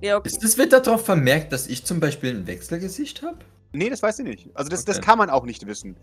Ja, 0.00 0.16
okay. 0.18 0.28
Ist 0.28 0.42
das 0.42 0.58
wird 0.58 0.72
darauf 0.72 1.04
vermerkt, 1.04 1.52
dass 1.52 1.66
ich 1.66 1.84
zum 1.84 2.00
Beispiel 2.00 2.30
ein 2.34 2.46
Wechselgesicht 2.46 3.22
habe? 3.22 3.38
Nee, 3.72 3.88
das 3.88 4.02
weiß 4.02 4.18
ich 4.18 4.26
nicht. 4.26 4.50
Also 4.54 4.68
das, 4.68 4.84
das 4.84 4.98
Okay. 4.98 5.06
kann 5.06 5.18
man 5.18 5.30
auch 5.30 5.44
nicht 5.44 5.66
wissen. 5.66 5.96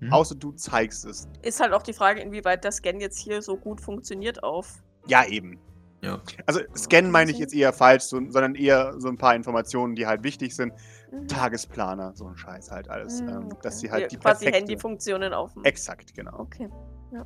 Hm. 0.00 0.12
Außer 0.12 0.34
du 0.34 0.52
zeigst 0.52 1.04
es. 1.06 1.28
Ist 1.42 1.60
halt 1.60 1.72
auch 1.72 1.82
die 1.82 1.92
Frage, 1.92 2.20
inwieweit 2.20 2.64
der 2.64 2.72
Scan 2.72 2.98
jetzt 3.00 3.18
hier 3.18 3.40
so 3.40 3.56
gut 3.56 3.80
funktioniert 3.80 4.42
auf. 4.42 4.82
Ja, 5.08 5.24
eben. 5.26 5.58
Ja. 6.00 6.20
Also 6.46 6.60
scannen 6.76 7.10
meine 7.10 7.30
ich 7.32 7.38
jetzt 7.38 7.52
eher 7.52 7.72
falsch, 7.72 8.04
so, 8.04 8.18
sondern 8.28 8.54
eher 8.54 8.94
so 9.00 9.08
ein 9.08 9.18
paar 9.18 9.34
Informationen, 9.34 9.96
die 9.96 10.06
halt 10.06 10.22
wichtig 10.22 10.54
sind. 10.54 10.72
Mhm. 11.10 11.26
Tagesplaner, 11.26 12.12
so 12.14 12.26
ein 12.26 12.36
Scheiß 12.36 12.70
halt 12.70 12.88
alles. 12.88 13.20
Mhm, 13.20 13.28
ähm, 13.28 13.46
okay. 13.46 13.58
Dass 13.62 13.80
sie 13.80 13.90
halt 13.90 14.02
Ja, 14.02 14.08
die 14.08 14.16
quasi 14.16 14.44
perfekte... 14.44 14.58
Handyfunktionen 14.58 15.32
auf 15.32 15.54
dem. 15.54 15.64
Exakt, 15.64 16.14
genau. 16.14 16.38
Okay. 16.38 16.68
Ja. 17.12 17.24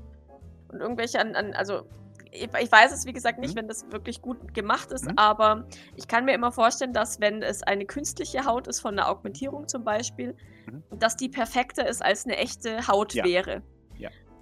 Und 0.69 0.81
irgendwelche 0.81 1.21
an, 1.21 1.35
an 1.35 1.53
also 1.53 1.83
ich, 2.31 2.49
ich 2.63 2.73
weiß 2.73 2.93
es 2.95 3.05
wie 3.05 3.13
gesagt 3.13 3.41
nicht, 3.41 3.55
Mhm. 3.55 3.59
wenn 3.59 3.69
das 3.69 3.85
wirklich 3.91 4.23
gut 4.23 4.55
gemacht 4.55 4.91
ist, 4.91 5.05
Mhm. 5.05 5.19
aber 5.19 5.67
ich 5.97 6.09
kann 6.09 6.25
mir 6.25 6.33
immer 6.33 6.51
vorstellen, 6.51 6.95
dass 6.95 7.21
wenn 7.21 7.43
es 7.43 7.63
eine 7.63 7.85
künstliche 7.85 8.47
Haut 8.47 8.69
ist 8.69 8.81
von 8.81 8.99
einer 8.99 9.11
Augmentierung 9.11 9.69
zum 9.69 9.85
Beispiel, 9.85 10.35
Mhm. 10.67 10.83
dass 10.99 11.17
die 11.17 11.29
perfekter 11.29 11.87
ist 11.87 12.03
als 12.03 12.25
eine 12.25 12.39
echte 12.39 12.87
Haut 12.89 13.13
Ja. 13.13 13.25
wäre. 13.25 13.61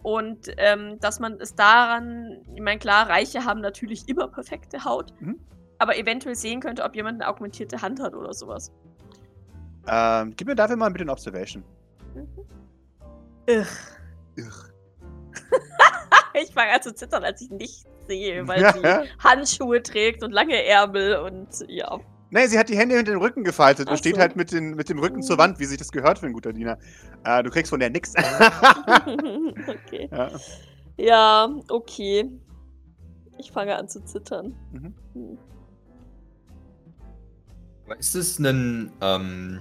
Und 0.02 0.49
ähm, 0.57 0.99
dass 1.00 1.21
man 1.21 1.35
es 1.40 1.54
daran, 1.54 2.42
ich 2.54 2.62
meine, 2.62 2.78
klar, 2.78 3.09
Reiche 3.09 3.45
haben 3.45 3.61
natürlich 3.61 4.09
immer 4.09 4.28
perfekte 4.28 4.85
Haut, 4.85 5.12
Mhm. 5.21 5.38
aber 5.78 5.97
eventuell 5.99 6.35
sehen 6.35 6.61
könnte, 6.61 6.83
ob 6.85 6.95
jemand 6.97 7.21
eine 7.21 7.30
augmentierte 7.30 7.83
Hand 7.83 8.00
hat 8.00 8.14
oder 8.14 8.33
sowas. 8.33 8.73
Ähm, 9.87 10.35
gib 10.37 10.47
mir 10.47 10.54
dafür 10.54 10.76
mal 10.76 10.90
bitte 10.90 11.04
ein 11.04 11.11
Observation. 11.11 11.62
Mhm. 12.14 12.28
Ugh. 13.49 13.66
Ugh. 14.38 14.73
Ich 16.33 16.52
fange 16.54 16.73
an 16.73 16.80
zu 16.80 16.95
zittern, 16.95 17.25
als 17.25 17.42
ich 17.42 17.50
nichts 17.50 17.85
sehe, 18.07 18.47
weil 18.47 18.61
sie 18.75 18.83
Handschuhe 19.19 19.83
trägt 19.83 20.23
und 20.23 20.30
lange 20.30 20.64
Ärmel 20.64 21.16
und 21.16 21.49
ja. 21.69 21.99
Nee, 22.30 22.46
sie 22.46 22.58
hat 22.58 22.68
die 22.68 22.76
Hände 22.76 22.96
hinter 22.96 23.12
den 23.12 23.20
Rücken 23.20 23.42
gefaltet 23.44 23.88
Ach 23.88 23.92
und 23.92 23.99
steht 23.99 24.14
so. 24.14 24.20
halt 24.20 24.37
mit, 24.37 24.52
den, 24.52 24.75
mit 24.75 24.88
dem 24.88 24.99
Rücken 25.00 25.22
zur 25.22 25.37
Wand, 25.38 25.58
wie 25.58 25.64
sich 25.64 25.78
das 25.78 25.90
gehört 25.90 26.18
für 26.20 26.26
ein 26.26 26.32
guter 26.32 26.52
Diener. 26.52 26.78
Äh, 27.25 27.42
du 27.42 27.50
kriegst 27.50 27.70
von 27.70 27.80
der 27.80 27.90
nix. 27.90 28.14
okay. 29.66 30.08
ja. 30.10 30.30
Ja, 30.96 31.49
okay. 31.68 32.30
Ich 33.38 33.50
fange 33.50 33.75
an 33.76 33.88
zu 33.88 34.04
zittern. 34.04 34.54
Mhm. 34.72 34.94
Hm. 35.14 35.38
Ist 37.99 38.14
es 38.14 38.38
ein, 38.38 38.92
ähm, 39.00 39.60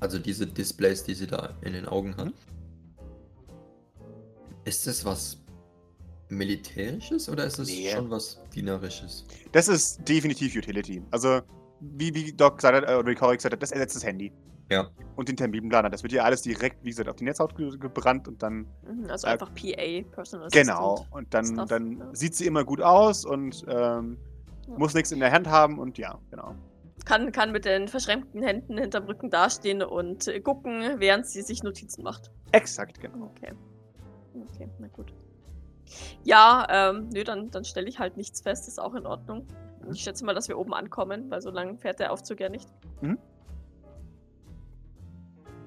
also 0.00 0.18
diese 0.18 0.46
Displays, 0.46 1.04
die 1.04 1.14
sie 1.14 1.26
da 1.26 1.54
in 1.62 1.72
den 1.72 1.86
Augen 1.86 2.16
hat, 2.16 2.26
Mhm. 2.26 2.34
ist 4.64 4.86
das 4.86 5.04
was 5.04 5.37
Militärisches 6.30 7.28
oder 7.28 7.44
ist 7.46 7.58
es 7.58 7.68
Nee. 7.68 7.90
schon 7.90 8.10
was 8.10 8.40
Dienerisches? 8.54 9.26
Das 9.52 9.68
ist 9.68 10.06
definitiv 10.08 10.54
Utility. 10.56 11.02
Also, 11.10 11.40
wie, 11.80 12.14
wie 12.14 12.32
Doc 12.32 12.56
gesagt 12.56 12.74
hat, 12.76 12.90
äh, 12.90 12.94
oder 12.96 13.08
wie 13.10 13.14
Cory 13.14 13.36
gesagt 13.36 13.52
hat, 13.54 13.62
das 13.62 13.70
ersetzt 13.72 13.96
das 13.96 14.04
Handy. 14.04 14.32
Ja. 14.70 14.90
Und 15.16 15.28
den 15.28 15.36
Terminplaner. 15.36 15.88
Das 15.88 16.02
wird 16.02 16.12
ja 16.12 16.24
alles 16.24 16.42
direkt, 16.42 16.84
wie 16.84 16.90
gesagt, 16.90 17.08
auf 17.08 17.16
die 17.16 17.24
Netzhaut 17.24 17.56
ge 17.56 17.70
gebrannt 17.78 18.28
und 18.28 18.42
dann 18.42 18.66
Mhm, 18.86 19.06
Also 19.08 19.26
Äh, 19.26 19.30
einfach 19.30 19.50
PA, 19.54 20.02
Personal 20.14 20.48
Genau. 20.50 20.94
Assistant. 20.94 21.12
Und 21.14 21.34
dann, 21.34 21.46
Stuff, 21.46 21.68
dann 21.68 21.98
ja. 21.98 22.14
sieht 22.14 22.34
sie 22.34 22.46
immer 22.46 22.64
gut 22.64 22.82
aus 22.82 23.24
und 23.24 23.64
ähm, 23.68 24.18
Ja. 24.68 24.76
muss 24.78 24.92
nichts 24.94 25.10
in 25.12 25.20
der 25.20 25.32
Hand 25.32 25.46
haben 25.48 25.78
und 25.78 25.96
ja, 25.96 26.18
genau. 26.30 26.54
Kann, 27.06 27.32
kann 27.32 27.52
mit 27.52 27.64
den 27.64 27.88
verschränkten 27.88 28.42
Händen 28.42 28.76
hinterm 28.76 29.04
Rücken 29.04 29.30
dastehen 29.30 29.82
und 29.82 30.30
gucken, 30.44 30.82
während 30.98 31.26
sie 31.26 31.40
sich 31.40 31.62
Notizen 31.62 32.02
macht. 32.02 32.30
Exakt, 32.52 33.00
genau. 33.00 33.26
Okay. 33.36 33.52
Okay, 34.50 34.68
na 34.78 34.88
gut. 34.88 35.14
Ja, 36.24 36.66
ähm, 36.70 37.08
nö, 37.12 37.24
dann, 37.24 37.50
dann 37.50 37.64
stelle 37.64 37.88
ich 37.88 37.98
halt 37.98 38.16
nichts 38.16 38.40
fest, 38.40 38.68
ist 38.68 38.78
auch 38.80 38.94
in 38.94 39.06
Ordnung. 39.06 39.46
Mhm. 39.84 39.92
Ich 39.92 40.00
schätze 40.02 40.24
mal, 40.24 40.34
dass 40.34 40.48
wir 40.48 40.58
oben 40.58 40.74
ankommen, 40.74 41.30
weil 41.30 41.40
so 41.40 41.50
lange 41.50 41.76
fährt 41.78 41.98
der 42.00 42.12
Aufzug 42.12 42.40
ja 42.40 42.48
nicht. 42.48 42.68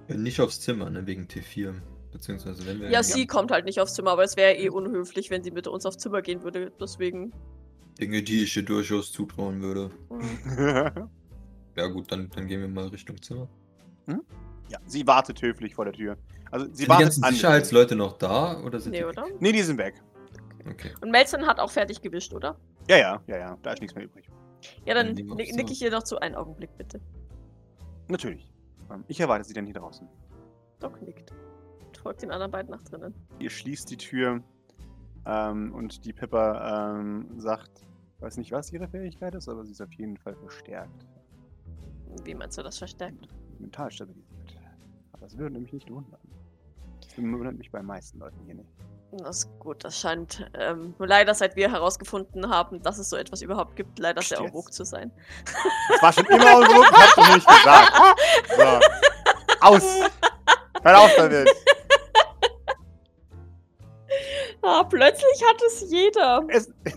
Ja, 0.08 0.16
nicht 0.16 0.40
aufs 0.42 0.60
Zimmer, 0.62 0.90
ne, 0.90 1.06
wegen 1.08 1.26
T4. 1.28 1.74
Beziehungsweise 2.12 2.66
wenn 2.66 2.82
wir. 2.82 2.90
Ja, 2.90 3.04
sie 3.04 3.26
kommt 3.26 3.52
halt 3.52 3.64
nicht 3.66 3.80
aufs 3.80 3.94
Zimmer, 3.94 4.12
aber 4.12 4.24
es 4.24 4.36
wäre 4.36 4.56
eh 4.56 4.70
unhöflich, 4.70 5.30
wenn 5.30 5.44
sie 5.44 5.52
mit 5.52 5.68
uns 5.68 5.86
aufs 5.86 5.98
Zimmer 5.98 6.22
gehen 6.22 6.44
würde. 6.44 6.72
Deswegen. 6.80 7.32
Dinge, 8.00 8.22
die 8.22 8.44
ich 8.44 8.58
ihr 8.58 8.64
durchaus 8.64 9.12
zutrauen 9.12 9.62
würde. 9.62 9.92
mm, 10.10 11.10
Ja, 11.78 11.88
gut, 11.88 12.12
dann, 12.12 12.30
dann 12.36 12.48
gehen 12.48 12.60
wir 12.60 12.68
mal 12.68 12.88
Richtung 12.88 13.22
Zimmer. 13.22 13.48
ja, 14.68 14.78
sie 14.86 15.08
wartet 15.08 15.42
höflich 15.42 15.74
vor 15.76 15.86
der 15.86 15.94
Tür. 15.94 16.18
Also 16.52 16.66
sie 16.66 16.72
Sind 16.74 16.82
die 16.86 16.90
wartet 16.90 17.06
ganzen 17.06 17.24
an. 17.24 17.34
Sicherheitsleute 17.34 17.96
noch 17.96 18.18
da 18.18 18.60
oder 18.62 18.80
sind 18.82 18.92
Nee, 18.92 19.00
die 19.00 19.06
oder? 19.06 19.26
Nee, 19.40 19.52
die 19.54 19.62
sind 19.62 19.78
weg. 19.78 20.02
Okay. 20.70 20.94
Und 21.02 21.12
Melzen 21.12 21.46
hat 21.46 21.60
auch 21.60 21.72
fertig 21.72 22.02
gewischt, 22.02 22.34
oder? 22.34 22.58
Ja, 22.88 22.98
ja, 22.98 23.22
ja, 23.28 23.38
ja. 23.38 23.58
Da 23.62 23.74
ist 23.74 23.82
nichts 23.82 23.96
mehr 23.96 24.06
übrig. 24.06 24.28
Ja, 24.86 24.94
dann 24.94 25.16
wir 25.18 25.24
nick, 25.36 25.56
nick 25.56 25.72
ich 25.72 25.82
ihr 25.82 25.92
doch 25.92 26.04
zu 26.04 26.20
einen 26.20 26.36
Augenblick, 26.36 26.76
bitte. 26.78 27.00
Natürlich. 28.08 28.52
Ähm, 28.92 29.04
Ich 29.08 29.20
erwarte 29.20 29.44
sie 29.44 29.54
dann 29.54 29.66
hier 29.66 29.74
draußen. 29.76 30.08
Doc 30.80 31.02
nickt. 31.02 31.32
folgt 32.02 32.22
den 32.24 32.32
anderen 32.32 32.52
beiden 32.52 32.72
nach 32.72 32.84
drinnen. 32.84 33.14
Ihr 33.40 33.50
schließt 33.50 33.90
die 33.90 33.98
Tür 33.98 34.42
ähm, 35.26 35.74
und 35.74 36.06
die 36.06 36.14
Pippa 36.14 36.96
ähm, 37.00 37.28
sagt, 37.40 37.88
ich 38.18 38.22
weiß 38.22 38.38
nicht, 38.38 38.52
was 38.52 38.72
ihre 38.72 38.88
Fähigkeit 38.88 39.34
ist, 39.36 39.48
aber 39.50 39.64
sie 39.66 39.72
ist 39.72 39.82
auf 39.82 39.94
jeden 39.94 40.18
Fall 40.18 40.36
verstärkt. 40.36 41.06
Wie 42.24 42.36
meinst 42.36 42.58
du 42.58 42.64
das 42.64 42.78
verstärkt? 42.78 43.28
Mentalstabilität. 43.60 44.60
Aber 45.14 45.22
das 45.22 45.38
würde 45.38 45.60
mich 45.60 45.72
nicht 45.72 45.90
wundern. 45.90 46.20
Das 47.02 47.18
wundert 47.18 47.58
mich 47.58 47.72
bei 47.72 47.80
den 47.80 47.88
meisten 47.88 48.20
Leuten 48.20 48.40
hier 48.46 48.56
nicht. 48.56 48.70
Das 49.14 49.40
ist 49.40 49.60
gut, 49.60 49.84
das 49.84 50.00
scheint 50.00 50.50
ähm, 50.58 50.96
nur 50.98 51.08
leider, 51.08 51.34
seit 51.34 51.58
wir 51.58 51.70
herausgefunden 51.70 52.50
haben, 52.50 52.82
dass 52.82 52.98
es 52.98 53.10
so 53.10 53.18
etwas 53.18 53.42
überhaupt 53.42 53.76
gibt, 53.76 54.00
leider 54.00 54.22
sehr. 54.22 54.40
Auruk 54.40 54.72
zu 54.72 54.86
sein. 54.86 55.12
Das 55.90 56.02
war 56.02 56.14
schon 56.14 56.26
immer 56.28 56.58
Unruhe, 56.58 56.86
hab's 56.92 57.16
doch 57.16 57.36
nicht 57.36 57.48
gesagt. 57.48 57.94
So. 58.56 58.80
Aus! 59.60 59.84
Hör 60.84 61.00
auf 61.00 61.12
damit! 61.18 61.50
Ah, 64.64 64.84
plötzlich 64.84 65.44
hat 65.44 65.60
es 65.66 65.90
jeder. 65.90 66.44
Es, 66.50 66.70
ich, 66.86 66.94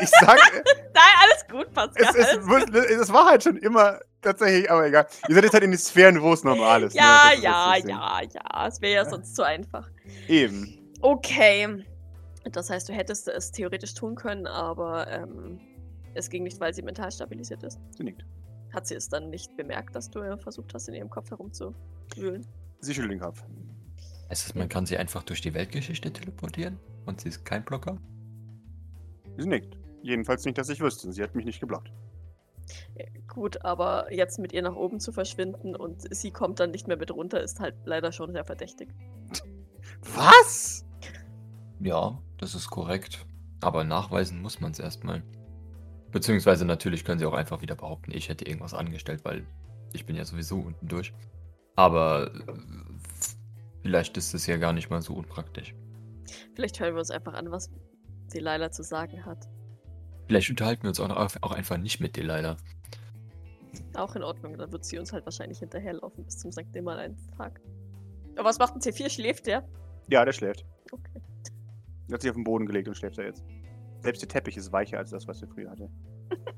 ich 0.00 0.10
sag, 0.10 0.38
Nein, 0.94 1.14
alles 1.22 1.44
gut, 1.50 1.72
Pascal. 1.72 2.14
es, 2.16 2.36
es, 2.36 3.00
es 3.00 3.12
war 3.12 3.26
halt 3.26 3.42
schon 3.42 3.56
immer 3.56 3.98
tatsächlich, 4.22 4.70
aber 4.70 4.86
egal. 4.86 5.08
Ihr 5.28 5.34
seid 5.34 5.42
jetzt 5.42 5.54
halt 5.54 5.64
in 5.64 5.72
die 5.72 5.76
Sphären, 5.76 6.22
wo 6.22 6.32
es 6.32 6.44
normal 6.44 6.84
ist. 6.84 6.94
ne? 6.94 7.00
ja, 7.00 7.32
ist 7.32 7.42
ja, 7.42 7.76
ja, 7.78 8.20
ja. 8.22 8.68
Es 8.68 8.80
wäre 8.80 8.94
ja 8.94 9.10
sonst 9.10 9.34
zu 9.34 9.42
einfach. 9.42 9.88
Eben. 10.28 10.83
Okay. 11.04 11.84
Das 12.50 12.70
heißt, 12.70 12.88
du 12.88 12.94
hättest 12.94 13.28
es 13.28 13.52
theoretisch 13.52 13.92
tun 13.92 14.14
können, 14.14 14.46
aber 14.46 15.06
ähm, 15.10 15.60
es 16.14 16.30
ging 16.30 16.44
nicht, 16.44 16.58
weil 16.60 16.72
sie 16.72 16.80
mental 16.80 17.12
stabilisiert 17.12 17.62
ist. 17.62 17.78
Sie 17.94 18.04
nickt. 18.04 18.24
Hat 18.72 18.86
sie 18.86 18.94
es 18.94 19.10
dann 19.10 19.28
nicht 19.28 19.54
bemerkt, 19.54 19.94
dass 19.94 20.08
du 20.08 20.20
versucht 20.38 20.72
hast, 20.72 20.88
in 20.88 20.94
ihrem 20.94 21.10
Kopf 21.10 21.30
herumzuwühlen? 21.30 22.46
Sie 22.80 22.94
schüttelt 22.94 23.12
den 23.12 23.20
Kopf. 23.20 23.44
Heißt 24.30 24.48
das, 24.48 24.54
man 24.54 24.70
kann 24.70 24.86
sie 24.86 24.96
einfach 24.96 25.22
durch 25.24 25.42
die 25.42 25.52
Weltgeschichte 25.52 26.10
teleportieren? 26.10 26.80
Und 27.04 27.20
sie 27.20 27.28
ist 27.28 27.44
kein 27.44 27.66
Blocker? 27.66 27.98
Sie 29.36 29.46
nickt. 29.46 29.76
Jedenfalls 30.02 30.46
nicht, 30.46 30.56
dass 30.56 30.70
ich 30.70 30.80
wüsste. 30.80 31.12
Sie 31.12 31.22
hat 31.22 31.34
mich 31.34 31.44
nicht 31.44 31.60
geblockt. 31.60 31.92
Äh, 32.94 33.10
Gut, 33.28 33.62
aber 33.62 34.10
jetzt 34.10 34.38
mit 34.38 34.54
ihr 34.54 34.62
nach 34.62 34.74
oben 34.74 35.00
zu 35.00 35.12
verschwinden 35.12 35.76
und 35.76 36.14
sie 36.14 36.30
kommt 36.30 36.60
dann 36.60 36.70
nicht 36.70 36.88
mehr 36.88 36.96
mit 36.96 37.10
runter, 37.10 37.42
ist 37.42 37.60
halt 37.60 37.74
leider 37.84 38.10
schon 38.10 38.32
sehr 38.32 38.44
verdächtig. 38.46 38.88
Was? 40.14 40.86
Ja, 41.84 42.18
das 42.38 42.54
ist 42.54 42.70
korrekt. 42.70 43.26
Aber 43.60 43.84
nachweisen 43.84 44.40
muss 44.40 44.58
man 44.58 44.72
es 44.72 44.78
erstmal. 44.78 45.22
Beziehungsweise 46.10 46.64
natürlich 46.64 47.04
können 47.04 47.18
sie 47.18 47.26
auch 47.26 47.34
einfach 47.34 47.60
wieder 47.60 47.74
behaupten, 47.74 48.10
ich 48.12 48.28
hätte 48.28 48.46
irgendwas 48.46 48.72
angestellt, 48.72 49.22
weil 49.24 49.46
ich 49.92 50.06
bin 50.06 50.16
ja 50.16 50.24
sowieso 50.24 50.60
unten 50.60 50.88
durch. 50.88 51.12
Aber 51.76 52.32
äh, 52.32 52.54
vielleicht 53.82 54.16
ist 54.16 54.32
es 54.32 54.46
ja 54.46 54.56
gar 54.56 54.72
nicht 54.72 54.88
mal 54.88 55.02
so 55.02 55.12
unpraktisch. 55.12 55.74
Vielleicht 56.54 56.80
hören 56.80 56.94
wir 56.94 57.00
uns 57.00 57.10
einfach 57.10 57.34
an, 57.34 57.50
was 57.50 57.70
Delilah 58.32 58.70
zu 58.70 58.82
sagen 58.82 59.24
hat. 59.26 59.46
Vielleicht 60.26 60.48
unterhalten 60.48 60.84
wir 60.84 60.88
uns 60.88 61.00
auch, 61.00 61.52
einfach 61.52 61.76
nicht 61.76 62.00
mit 62.00 62.16
Delilah. 62.16 62.56
Auch 63.94 64.16
in 64.16 64.22
Ordnung, 64.22 64.56
dann 64.56 64.72
wird 64.72 64.86
sie 64.86 64.98
uns 64.98 65.12
halt 65.12 65.26
wahrscheinlich 65.26 65.58
hinterherlaufen 65.58 66.24
bis 66.24 66.38
zum 66.38 66.50
St. 66.50 66.72
Nimmerlein-Tag. 66.72 67.60
Aber 68.36 68.48
was 68.48 68.58
macht 68.58 68.74
ein 68.74 68.80
T4? 68.80 69.10
Schläft 69.10 69.46
der? 69.46 69.68
Ja, 70.08 70.24
der 70.24 70.32
schläft. 70.32 70.64
Okay. 70.90 71.20
Er 72.08 72.14
hat 72.14 72.22
sich 72.22 72.30
auf 72.30 72.36
den 72.36 72.44
Boden 72.44 72.66
gelegt 72.66 72.88
und 72.88 72.96
schläft 72.96 73.18
da 73.18 73.22
jetzt. 73.22 73.44
Selbst 74.00 74.22
der 74.22 74.28
Teppich 74.28 74.56
ist 74.56 74.72
weicher 74.72 74.98
als 74.98 75.10
das, 75.10 75.26
was 75.26 75.40
er 75.40 75.48
früher 75.48 75.70
hatte. 75.70 75.88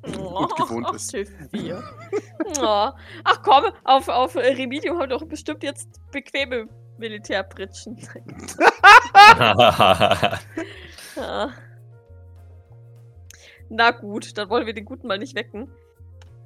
Oh, 0.19 0.47
gewohnt 0.47 0.87
ach, 0.89 0.95
ist. 0.95 1.15
T4. 1.15 1.83
oh. 2.59 2.91
Ach 3.25 3.43
komm, 3.43 3.65
auf, 3.85 4.09
auf 4.09 4.35
äh, 4.37 4.53
Remedium 4.53 4.97
haben 4.97 5.11
wir 5.11 5.19
doch 5.19 5.27
bestimmt 5.27 5.63
jetzt 5.63 6.01
bequeme 6.11 6.69
Militärbritschen. 6.99 7.99
Ja. 11.17 11.51
Na 13.69 13.91
gut, 13.91 14.39
dann 14.39 14.49
wollen 14.49 14.67
wir 14.67 14.75
den 14.75 14.85
Guten 14.85 15.09
mal 15.09 15.19
nicht 15.19 15.35
wecken. 15.35 15.71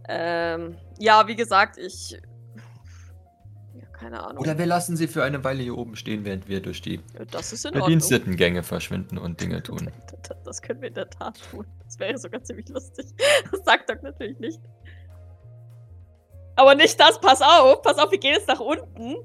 Ähm, 0.08 0.78
ja, 0.98 1.28
wie 1.28 1.36
gesagt, 1.36 1.76
ich. 1.76 2.20
Keine 4.00 4.22
Ahnung. 4.22 4.38
Oder 4.38 4.56
wir 4.56 4.64
lassen 4.64 4.96
sie 4.96 5.06
für 5.06 5.22
eine 5.22 5.44
Weile 5.44 5.62
hier 5.62 5.76
oben 5.76 5.94
stehen, 5.94 6.24
während 6.24 6.48
wir 6.48 6.62
durch 6.62 6.80
die 6.80 7.00
das 7.30 7.52
ist 7.52 7.66
in 7.66 7.72
Ordnung. 7.72 7.84
Bedienstetengänge 7.84 8.62
verschwinden 8.62 9.18
und 9.18 9.40
Dinge 9.42 9.62
tun. 9.62 9.90
Das, 10.22 10.42
das 10.42 10.62
können 10.62 10.80
wir 10.80 10.88
in 10.88 10.94
der 10.94 11.10
Tat 11.10 11.38
tun. 11.50 11.66
Das 11.84 11.98
wäre 11.98 12.16
sogar 12.16 12.42
ziemlich 12.42 12.68
lustig. 12.70 13.06
Das 13.50 13.60
sagt 13.64 13.90
Doc 13.90 14.02
natürlich 14.02 14.38
nicht. 14.38 14.60
Aber 16.56 16.74
nicht 16.74 16.98
das, 16.98 17.20
pass 17.20 17.42
auf, 17.42 17.82
pass 17.82 17.98
auf, 17.98 18.10
wir 18.10 18.18
gehen 18.18 18.34
jetzt 18.34 18.48
nach 18.48 18.60
unten. 18.60 19.16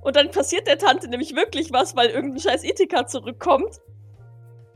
Und 0.00 0.16
dann 0.16 0.30
passiert 0.32 0.66
der 0.66 0.78
Tante 0.78 1.08
nämlich 1.08 1.34
wirklich 1.36 1.72
was, 1.72 1.94
weil 1.94 2.10
irgendein 2.10 2.40
scheiß 2.40 2.64
Ithika 2.64 3.06
zurückkommt. 3.06 3.80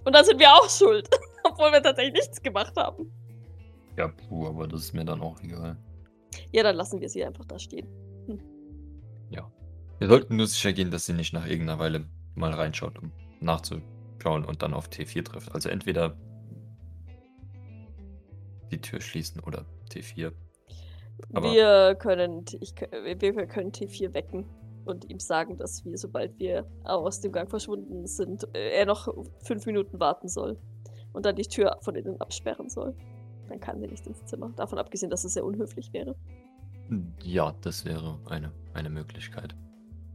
Und 0.04 0.14
dann 0.14 0.24
sind 0.24 0.38
wir 0.38 0.52
auch 0.52 0.70
schuld. 0.70 1.08
Obwohl 1.44 1.72
wir 1.72 1.82
tatsächlich 1.82 2.14
nichts 2.14 2.40
gemacht 2.40 2.74
haben. 2.76 3.12
Ja, 3.96 4.08
puh, 4.08 4.46
aber 4.46 4.68
das 4.68 4.82
ist 4.82 4.94
mir 4.94 5.04
dann 5.04 5.20
auch 5.20 5.40
egal. 5.42 5.76
Ja, 6.52 6.62
dann 6.62 6.76
lassen 6.76 7.00
wir 7.00 7.08
sie 7.08 7.24
einfach 7.24 7.44
da 7.44 7.58
stehen. 7.58 7.88
Wir 9.98 10.06
sollten 10.08 10.36
nur 10.36 10.46
sicher 10.46 10.72
gehen, 10.72 10.90
dass 10.90 11.06
sie 11.06 11.12
nicht 11.12 11.32
nach 11.32 11.46
irgendeiner 11.46 11.78
Weile 11.78 12.06
mal 12.34 12.52
reinschaut, 12.52 12.98
um 12.98 13.10
nachzuschauen 13.40 14.44
und 14.44 14.62
dann 14.62 14.74
auf 14.74 14.88
T4 14.88 15.24
trifft. 15.24 15.52
Also 15.52 15.68
entweder 15.68 16.16
die 18.70 18.80
Tür 18.80 19.00
schließen 19.00 19.40
oder 19.40 19.64
T4. 19.90 20.32
Aber- 21.32 21.52
wir 21.52 21.96
können, 21.96 22.44
ich, 22.60 22.74
wir, 22.76 23.46
können 23.46 23.72
T4 23.72 24.14
wecken 24.14 24.46
und 24.84 25.10
ihm 25.10 25.18
sagen, 25.18 25.56
dass 25.56 25.84
wir, 25.84 25.98
sobald 25.98 26.38
wir 26.38 26.64
aus 26.84 27.20
dem 27.20 27.32
Gang 27.32 27.50
verschwunden 27.50 28.06
sind, 28.06 28.46
er 28.54 28.86
noch 28.86 29.08
fünf 29.42 29.66
Minuten 29.66 29.98
warten 29.98 30.28
soll 30.28 30.56
und 31.12 31.26
dann 31.26 31.34
die 31.34 31.42
Tür 31.42 31.76
von 31.80 31.96
innen 31.96 32.20
absperren 32.20 32.68
soll. 32.68 32.94
Dann 33.48 33.58
kann 33.58 33.82
er 33.82 33.88
nicht 33.88 34.06
ins 34.06 34.24
Zimmer. 34.26 34.52
Davon 34.54 34.78
abgesehen, 34.78 35.10
dass 35.10 35.24
es 35.24 35.32
sehr 35.32 35.44
unhöflich 35.44 35.92
wäre. 35.92 36.14
Ja, 37.22 37.54
das 37.62 37.84
wäre 37.84 38.18
eine, 38.28 38.52
eine 38.74 38.90
Möglichkeit. 38.90 39.54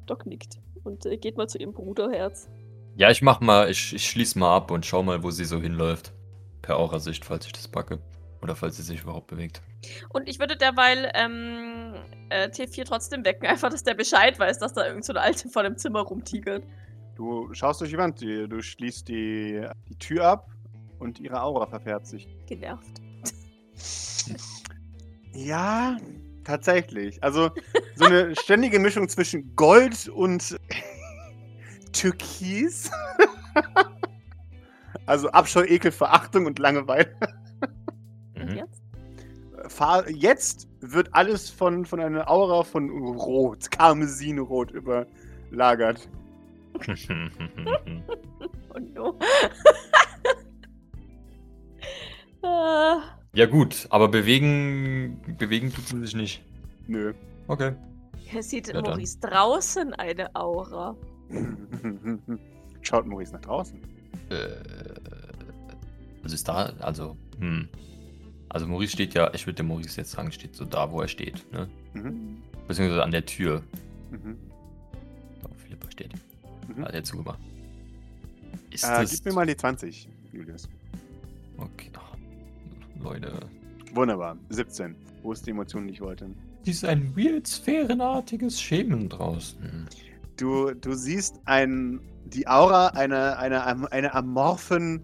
Doc 0.06 0.26
nickt 0.26 0.58
und 0.84 1.06
äh, 1.06 1.18
geht 1.18 1.38
mal 1.38 1.48
zu 1.48 1.58
ihrem 1.58 1.74
Bruderherz. 1.74 2.50
Ja, 2.96 3.10
ich 3.10 3.22
mach 3.22 3.40
mal, 3.42 3.70
ich, 3.70 3.94
ich 3.94 4.08
schließe 4.10 4.38
mal 4.38 4.56
ab 4.56 4.70
und 4.72 4.86
schau 4.86 5.02
mal, 5.04 5.24
wo 5.24 5.32
sie 5.32 5.46
so 5.46 5.60
hinläuft. 5.60 6.14
Per 6.62 6.78
Aura-Sicht, 6.78 7.26
falls 7.26 7.46
ich 7.46 7.52
das 7.54 7.68
packe. 7.68 8.00
Oder 8.42 8.56
falls 8.56 8.76
sie 8.78 8.84
sich 8.84 9.02
überhaupt 9.04 9.28
bewegt. 9.28 9.62
Und 10.10 10.28
ich 10.28 10.38
würde 10.40 10.58
derweil 10.58 11.10
ähm, 11.16 11.94
äh, 12.30 12.50
T4 12.50 12.84
trotzdem 12.86 13.24
wecken, 13.26 13.48
einfach, 13.50 13.70
dass 13.70 13.84
der 13.84 13.94
Bescheid 13.94 14.38
weiß, 14.38 14.60
dass 14.60 14.74
da 14.74 14.86
irgend 14.86 15.06
so 15.06 15.14
eine 15.14 15.22
Alte 15.22 15.48
vor 15.50 15.64
dem 15.64 15.78
Zimmer 15.78 16.02
rumtigert. 16.02 16.64
Du 17.16 17.54
schaust 17.54 17.80
durch 17.82 17.92
die 17.92 17.98
Wand, 17.98 18.20
die- 18.22 18.48
du 18.50 18.62
schließt 18.62 19.08
die, 19.08 19.66
die 19.88 19.96
Tür 19.98 20.26
ab 20.26 20.50
und 21.00 21.20
ihre 21.20 21.42
Aura 21.42 21.68
verfärbt 21.68 22.08
sich. 22.08 22.28
Genervt. 22.48 23.02
Ja, 25.34 25.98
tatsächlich. 26.43 27.21
Also 27.23 27.51
so 27.95 28.06
eine 28.06 28.36
ständige 28.41 28.79
Mischung 28.79 29.08
zwischen 29.10 29.56
Gold 29.56 30.08
und 30.10 30.58
Türkis. 31.93 32.91
also 35.06 35.29
Abscheu, 35.29 35.63
Ekel, 35.63 35.91
Verachtung 35.91 36.45
und 36.45 36.60
Langeweile. 36.60 37.15
Und 38.36 38.49
Mhm. 38.49 38.58
jetzt? 38.58 38.82
Jetzt 40.10 40.67
wird 40.82 41.08
alles 41.13 41.49
von, 41.49 41.86
von 41.86 42.01
einer 42.01 42.29
Aura 42.29 42.63
von 42.63 42.89
Rot, 42.89 43.71
Karmesinrot 43.71 44.71
überlagert. 44.71 46.10
Oh 48.75 48.79
no. 48.79 49.19
äh, 52.41 53.23
ja 53.36 53.46
gut, 53.46 53.88
aber 53.89 54.08
bewegen, 54.08 55.19
bewegen 55.38 55.72
tut 55.74 55.88
sie 55.88 56.00
sich 56.02 56.15
nicht. 56.15 56.43
Nö. 56.88 57.13
Okay. 57.48 57.74
er 58.32 58.43
sieht 58.43 58.67
in 58.69 58.76
Ja, 58.76 58.82
dann. 58.82 58.91
Maurice 58.91 59.19
draußen 59.19 59.93
eine 59.93 60.34
Aura. 60.36 60.96
Schaut 62.82 63.06
Maurice 63.06 63.34
nach 63.34 63.41
draußen. 63.41 63.80
Äh, 64.30 64.46
also 66.24 66.36
ist 66.36 66.48
da, 66.48 66.74
also, 66.80 67.17
hm. 67.39 67.67
Also 68.50 68.67
Maurice 68.67 68.93
steht 68.93 69.13
ja, 69.15 69.34
ich 69.34 69.46
würde 69.48 69.56
dem 69.58 69.67
Maurice 69.67 69.98
jetzt 69.98 70.12
sagen, 70.12 70.32
steht 70.32 70.56
so 70.56 70.63
da, 70.65 70.91
wo 70.91 71.02
er 71.02 71.08
steht, 71.08 71.43
ne? 71.52 71.67
Mhm. 71.93 72.38
Beziehungsweise 72.67 73.04
an 73.04 73.12
der 73.12 73.26
Tür, 73.26 73.63
Mhm. 74.12 74.38
da 75.41 75.50
wo 75.50 75.54
Philippa 75.56 75.89
steht. 75.89 76.13
Mhm. 76.67 76.86
Hat 76.86 76.93
er 76.93 77.04
zugemacht. 77.04 77.39
Ist 78.69 78.84
Äh, 78.84 79.02
das... 79.02 79.12
gib 79.12 79.26
mir 79.26 79.34
mal 79.34 79.46
die 79.48 79.56
20, 79.58 80.08
Julius. 80.32 80.69
Okay. 81.58 81.89
Ach, 81.98 82.03
Leute. 83.04 83.32
Wunderbar. 83.94 84.38
17. 84.50 84.96
Wo 85.22 85.32
ist 85.34 85.46
die 85.46 85.52
Emotion, 85.52 85.88
die 85.88 85.94
ich 85.94 86.02
wollte? 86.02 86.30
Dies 86.66 86.78
ist 86.78 86.86
ein 86.86 87.16
weird 87.16 87.46
sphärenartiges 87.48 88.60
Schemen 88.62 89.10
draußen. 89.10 89.88
Du, 90.38 90.72
du 90.74 90.94
siehst 90.94 91.39
ein, 91.46 92.00
die 92.26 92.48
Aura 92.48 92.88
einer, 92.88 93.38
einer, 93.38 93.68
am- 93.68 93.86
einer 93.86 94.16
amorphen 94.16 95.04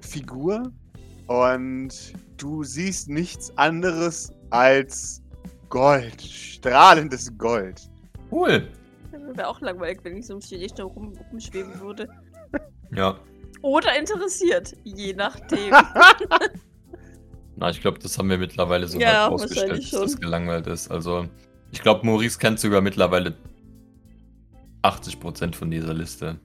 Figur 0.00 0.72
und 1.26 2.12
du 2.38 2.64
siehst 2.64 3.08
nichts 3.08 3.56
anderes 3.56 4.32
als 4.50 5.22
Gold. 5.68 6.20
Strahlendes 6.22 7.36
Gold. 7.38 7.88
Cool. 8.30 8.68
Wäre 9.34 9.48
auch 9.48 9.60
langweilig, 9.60 10.00
wenn 10.02 10.16
ich 10.16 10.26
so 10.26 10.34
um 10.34 10.40
die 10.40 10.68
schnell 10.68 10.86
rum, 10.86 11.12
rumschweben 11.30 11.80
würde. 11.80 12.08
Ja. 12.94 13.18
Oder 13.62 13.98
interessiert, 13.98 14.76
je 14.84 15.14
nachdem. 15.14 15.72
Na, 17.56 17.70
ich 17.70 17.80
glaube, 17.80 17.98
das 17.98 18.18
haben 18.18 18.28
wir 18.30 18.38
mittlerweile 18.38 18.86
so 18.88 18.98
Ja, 18.98 19.26
weit 19.26 19.32
ausgestellt, 19.32 19.92
dass 19.92 20.00
das 20.00 20.20
gelangweilt 20.20 20.66
ist. 20.66 20.90
Also, 20.90 21.26
ich 21.72 21.80
glaube, 21.82 22.04
Maurice 22.06 22.38
kennt 22.38 22.58
sogar 22.58 22.80
mittlerweile 22.80 23.34
80% 24.82 25.54
von 25.54 25.70
dieser 25.70 25.94
Liste. 25.94 26.38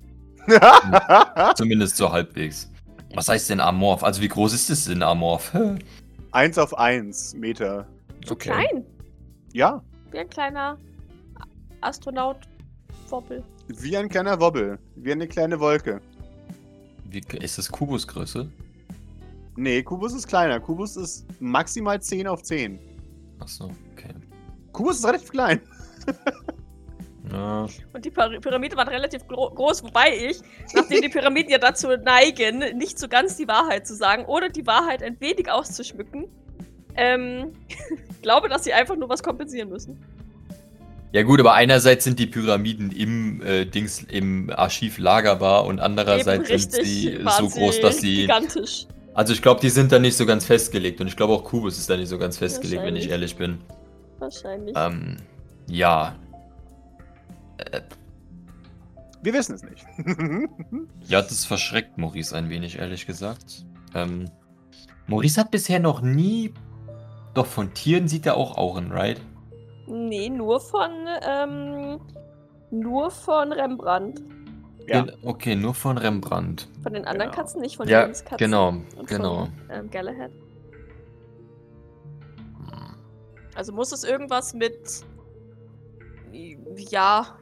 Zumindest 1.55 1.97
so 1.97 2.11
halbwegs. 2.11 2.69
Was 3.15 3.27
heißt 3.27 3.49
denn 3.49 3.59
Amorph? 3.59 4.03
Also, 4.03 4.21
wie 4.21 4.27
groß 4.27 4.53
ist 4.53 4.69
es 4.69 4.85
denn 4.85 5.03
Amorph? 5.03 5.51
eins 6.31 6.57
auf 6.57 6.77
eins 6.77 7.33
Meter. 7.33 7.87
So 8.25 8.35
klein. 8.35 8.85
Ja, 9.53 9.81
Wie 10.11 10.19
ein 10.19 10.29
kleiner 10.29 10.77
Astronaut. 11.81 12.37
Wobbel. 13.09 13.43
wie 13.67 13.97
ein 13.97 14.07
kleiner 14.09 14.39
Wobbel. 14.39 14.77
Wie 14.95 15.11
eine 15.11 15.27
kleine 15.27 15.59
Wolke. 15.59 15.99
Wie, 17.05 17.21
ist 17.41 17.57
das 17.57 17.71
Kubusgröße? 17.71 18.47
Nee, 19.59 19.83
Kubus 19.83 20.13
ist 20.13 20.25
kleiner. 20.27 20.59
Kubus 20.61 20.95
ist 20.95 21.25
maximal 21.41 22.01
10 22.01 22.27
auf 22.27 22.43
10. 22.43 22.79
Achso, 23.39 23.65
okay. 23.91 24.13
Kubus 24.71 24.99
ist 24.99 25.05
relativ 25.05 25.29
klein. 25.29 25.59
Ja, 27.31 27.67
Und 27.93 28.03
die 28.05 28.09
Pyra- 28.09 28.39
Pyramide 28.39 28.75
war 28.75 28.87
relativ 28.87 29.27
gro 29.27 29.51
groß, 29.51 29.83
wobei 29.83 30.17
ich, 30.17 30.39
nachdem 30.73 31.03
die 31.03 31.09
Pyramiden 31.09 31.51
ja 31.51 31.59
dazu 31.59 31.89
neigen, 31.89 32.75
nicht 32.75 32.97
so 32.97 33.07
ganz 33.07 33.37
die 33.37 33.47
Wahrheit 33.47 33.85
zu 33.85 33.93
sagen 33.93 34.25
oder 34.25 34.49
die 34.49 34.65
Wahrheit 34.65 35.03
ein 35.03 35.15
wenig 35.19 35.51
auszuschmücken, 35.51 36.25
ähm, 36.95 37.51
glaube, 38.23 38.49
dass 38.49 38.63
sie 38.63 38.73
einfach 38.73 38.95
nur 38.95 39.09
was 39.09 39.21
kompensieren 39.21 39.69
müssen. 39.69 40.03
Ja 41.11 41.21
gut, 41.21 41.39
aber 41.39 41.53
einerseits 41.53 42.03
sind 42.03 42.17
die 42.17 42.25
Pyramiden 42.25 42.91
im 42.91 43.43
äh, 43.43 43.65
Dings 43.65 44.01
im 44.09 44.49
Archiv 44.49 44.97
lagerbar 44.97 45.65
und 45.65 45.79
andererseits 45.79 46.49
Eben 46.49 46.59
sind 46.59 46.83
sie 46.83 47.25
waren 47.25 47.47
so 47.47 47.59
groß, 47.59 47.79
dass 47.81 47.97
sie. 47.97 48.21
Gigantisch. 48.21 48.87
Also 49.19 49.33
ich 49.33 49.41
glaube, 49.41 49.59
die 49.59 49.69
sind 49.69 49.91
da 49.91 49.99
nicht 49.99 50.15
so 50.15 50.25
ganz 50.25 50.45
festgelegt 50.45 51.01
und 51.01 51.07
ich 51.07 51.17
glaube 51.17 51.33
auch 51.33 51.43
Kubus 51.43 51.77
ist 51.77 51.89
da 51.89 51.97
nicht 51.97 52.07
so 52.07 52.17
ganz 52.17 52.37
festgelegt, 52.37 52.83
wenn 52.83 52.95
ich 52.95 53.09
ehrlich 53.09 53.35
bin. 53.35 53.57
Wahrscheinlich. 54.17 54.73
Ähm, 54.77 55.17
ja. 55.67 56.15
Äh, 57.57 57.81
Wir 59.21 59.33
wissen 59.33 59.55
es 59.55 59.63
nicht. 59.63 59.85
ja, 61.09 61.21
das 61.21 61.43
verschreckt 61.43 61.97
Maurice 61.97 62.33
ein 62.33 62.49
wenig, 62.49 62.79
ehrlich 62.79 63.05
gesagt. 63.05 63.65
Ähm, 63.93 64.31
Maurice 65.07 65.41
hat 65.41 65.51
bisher 65.51 65.81
noch 65.81 65.99
nie. 65.99 66.53
Doch 67.33 67.45
von 67.45 67.73
Tieren 67.73 68.07
sieht 68.07 68.25
er 68.25 68.37
auch 68.37 68.57
Auren, 68.57 68.89
right? 68.89 69.19
Nee, 69.85 70.29
nur 70.29 70.61
von, 70.61 70.91
ähm, 71.27 71.99
nur 72.71 73.11
von 73.11 73.51
Rembrandt. 73.51 74.21
Ja. 74.89 75.05
Okay, 75.23 75.55
nur 75.55 75.73
von 75.73 75.97
Rembrandt. 75.97 76.67
Von 76.83 76.93
den 76.93 77.05
anderen 77.05 77.29
Genau. 77.31 77.41
Katzen, 77.41 77.61
nicht 77.61 77.77
von 77.77 77.87
Ja, 77.87 78.01
James 78.01 78.23
Katzen. 78.23 78.37
genau, 78.37 78.69
und 78.69 79.07
genau. 79.07 79.45
Von, 79.45 79.53
ähm, 79.71 79.89
Galahad. 79.89 80.31
Also 83.55 83.73
muss 83.73 83.91
es 83.91 84.03
irgendwas 84.03 84.53
mit, 84.53 85.03
ja, 86.31 87.37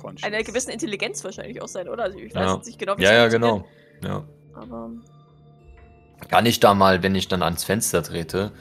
Conscience. 0.00 0.24
einer 0.24 0.42
gewissen 0.42 0.70
Intelligenz 0.70 1.22
wahrscheinlich 1.24 1.60
auch 1.60 1.68
sein, 1.68 1.88
oder? 1.88 2.04
Also 2.04 2.18
ich 2.18 2.34
weiß 2.34 2.44
Ja. 2.46 2.54
jetzt 2.56 2.66
nicht 2.66 2.78
genau, 2.78 2.96
wie 2.96 3.02
Ja, 3.02 3.10
es 3.10 3.16
ja, 3.16 3.28
genau. 3.28 3.64
Ja. 4.02 4.24
Aber 4.54 4.90
Kann 6.28 6.46
ich 6.46 6.60
da 6.60 6.74
mal, 6.74 7.02
wenn 7.02 7.14
ich 7.14 7.28
dann 7.28 7.42
ans 7.42 7.62
Fenster 7.64 8.02
trete, 8.02 8.52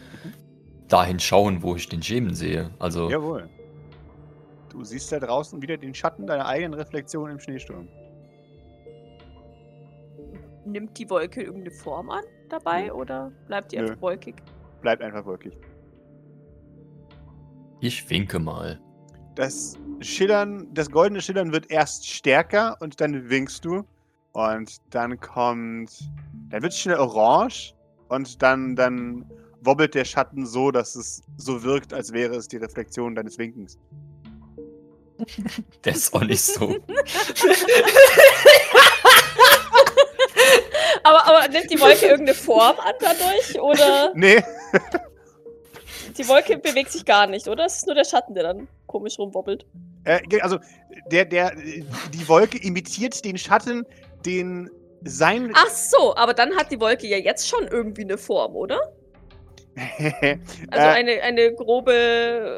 dahin 0.89 1.19
schauen, 1.19 1.63
wo 1.63 1.75
ich 1.75 1.89
den 1.89 2.03
Schemen 2.03 2.33
sehe? 2.35 2.69
Also, 2.79 3.09
Jawohl. 3.09 3.49
Du 4.77 4.83
siehst 4.83 5.11
da 5.11 5.19
draußen 5.19 5.59
wieder 5.59 5.75
den 5.75 5.91
Schatten 5.91 6.27
deiner 6.27 6.45
eigenen 6.45 6.75
Reflexion 6.75 7.31
im 7.31 7.39
Schneesturm. 7.39 7.87
nimmt 10.65 10.95
die 10.99 11.09
Wolke 11.09 11.41
irgendeine 11.41 11.71
Form 11.71 12.11
an 12.11 12.23
dabei 12.49 12.93
oder 12.93 13.31
bleibt 13.47 13.71
die 13.71 13.77
Nö. 13.77 13.87
einfach 13.87 14.01
wolkig? 14.01 14.35
Bleibt 14.81 15.01
einfach 15.01 15.25
wirklich. 15.25 15.57
ich 17.79 18.07
winke 18.07 18.37
mal. 18.37 18.79
Das 19.33 19.79
Schillern, 19.99 20.67
das 20.73 20.91
goldene 20.91 21.21
Schillern 21.21 21.51
wird 21.51 21.71
erst 21.71 22.07
stärker 22.07 22.77
und 22.79 23.01
dann 23.01 23.29
winkst 23.31 23.65
du. 23.65 23.83
Und 24.33 24.77
dann 24.91 25.19
kommt. 25.19 26.11
Dann 26.49 26.61
wird 26.61 26.71
es 26.73 26.79
schnell 26.79 26.97
orange 26.97 27.73
und 28.09 28.41
dann, 28.43 28.75
dann 28.75 29.25
wobbelt 29.61 29.95
der 29.95 30.05
Schatten 30.05 30.45
so, 30.45 30.69
dass 30.69 30.95
es 30.95 31.23
so 31.37 31.63
wirkt, 31.63 31.93
als 31.93 32.13
wäre 32.13 32.35
es 32.35 32.47
die 32.47 32.57
Reflexion 32.57 33.15
deines 33.15 33.39
Winkens. 33.39 33.79
Der 35.83 35.93
ist 35.93 36.13
auch 36.13 36.21
nicht 36.23 36.41
so. 36.41 36.75
Aber, 41.03 41.25
aber 41.25 41.47
nimmt 41.47 41.71
die 41.71 41.79
Wolke 41.79 42.05
irgendeine 42.05 42.33
Form 42.37 42.77
an 42.79 42.93
dadurch 42.99 43.59
oder 43.61 44.11
Nee, 44.13 44.43
die 46.17 46.27
Wolke 46.27 46.57
bewegt 46.57 46.91
sich 46.91 47.05
gar 47.05 47.27
nicht, 47.27 47.47
oder? 47.47 47.65
Es 47.65 47.77
ist 47.77 47.85
nur 47.85 47.95
der 47.95 48.03
Schatten, 48.03 48.33
der 48.33 48.43
dann 48.43 48.67
komisch 48.87 49.17
rumwobbelt. 49.17 49.65
äh, 50.03 50.19
also 50.41 50.59
der, 51.11 51.25
der, 51.25 51.53
die 51.55 52.27
Wolke 52.27 52.57
imitiert 52.57 53.23
den 53.23 53.37
Schatten, 53.37 53.85
den 54.25 54.69
sein. 55.03 55.51
Ach 55.55 55.69
so, 55.69 56.15
aber 56.15 56.33
dann 56.33 56.55
hat 56.57 56.71
die 56.71 56.79
Wolke 56.79 57.07
ja 57.07 57.17
jetzt 57.17 57.47
schon 57.47 57.67
irgendwie 57.67 58.01
eine 58.03 58.17
Form, 58.17 58.55
oder? 58.55 58.79
Also 60.71 60.87
Äh, 60.87 60.93
eine, 60.95 61.21
eine 61.21 61.53
grobe, 61.53 61.91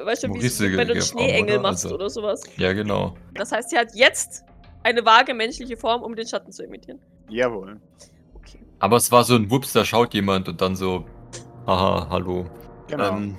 weißt 0.06 0.24
du, 0.24 0.28
wie 0.34 0.78
wenn 0.78 0.88
du 0.88 0.94
einen 0.94 1.02
Schneeengel 1.02 1.56
oder? 1.56 1.62
machst 1.64 1.84
Also- 1.86 1.96
oder 1.96 2.10
sowas. 2.10 2.42
ja, 2.58 2.72
genau. 2.74 3.16
Das 3.34 3.52
heißt, 3.52 3.70
sie 3.72 3.78
hat 3.78 3.94
jetzt 3.94 4.46
eine 4.84 5.06
vage 5.06 5.34
menschliche 5.34 5.76
Form, 5.76 6.02
um 6.04 6.16
den 6.16 6.26
Schatten 6.28 6.52
zu 6.52 6.64
imitieren. 6.64 7.00
Jawohl. 7.28 7.80
Okay. 8.36 8.60
Aber 8.80 8.98
es 8.98 9.12
war 9.12 9.24
so 9.26 9.36
ein 9.36 9.52
Wups, 9.52 9.74
da 9.74 9.84
schaut 9.84 10.14
jemand 10.14 10.48
und 10.48 10.62
dann 10.62 10.76
so, 10.76 11.06
haha, 11.68 12.08
hallo. 12.10 12.46
Genau. 12.88 13.10
Ähm, 13.18 13.38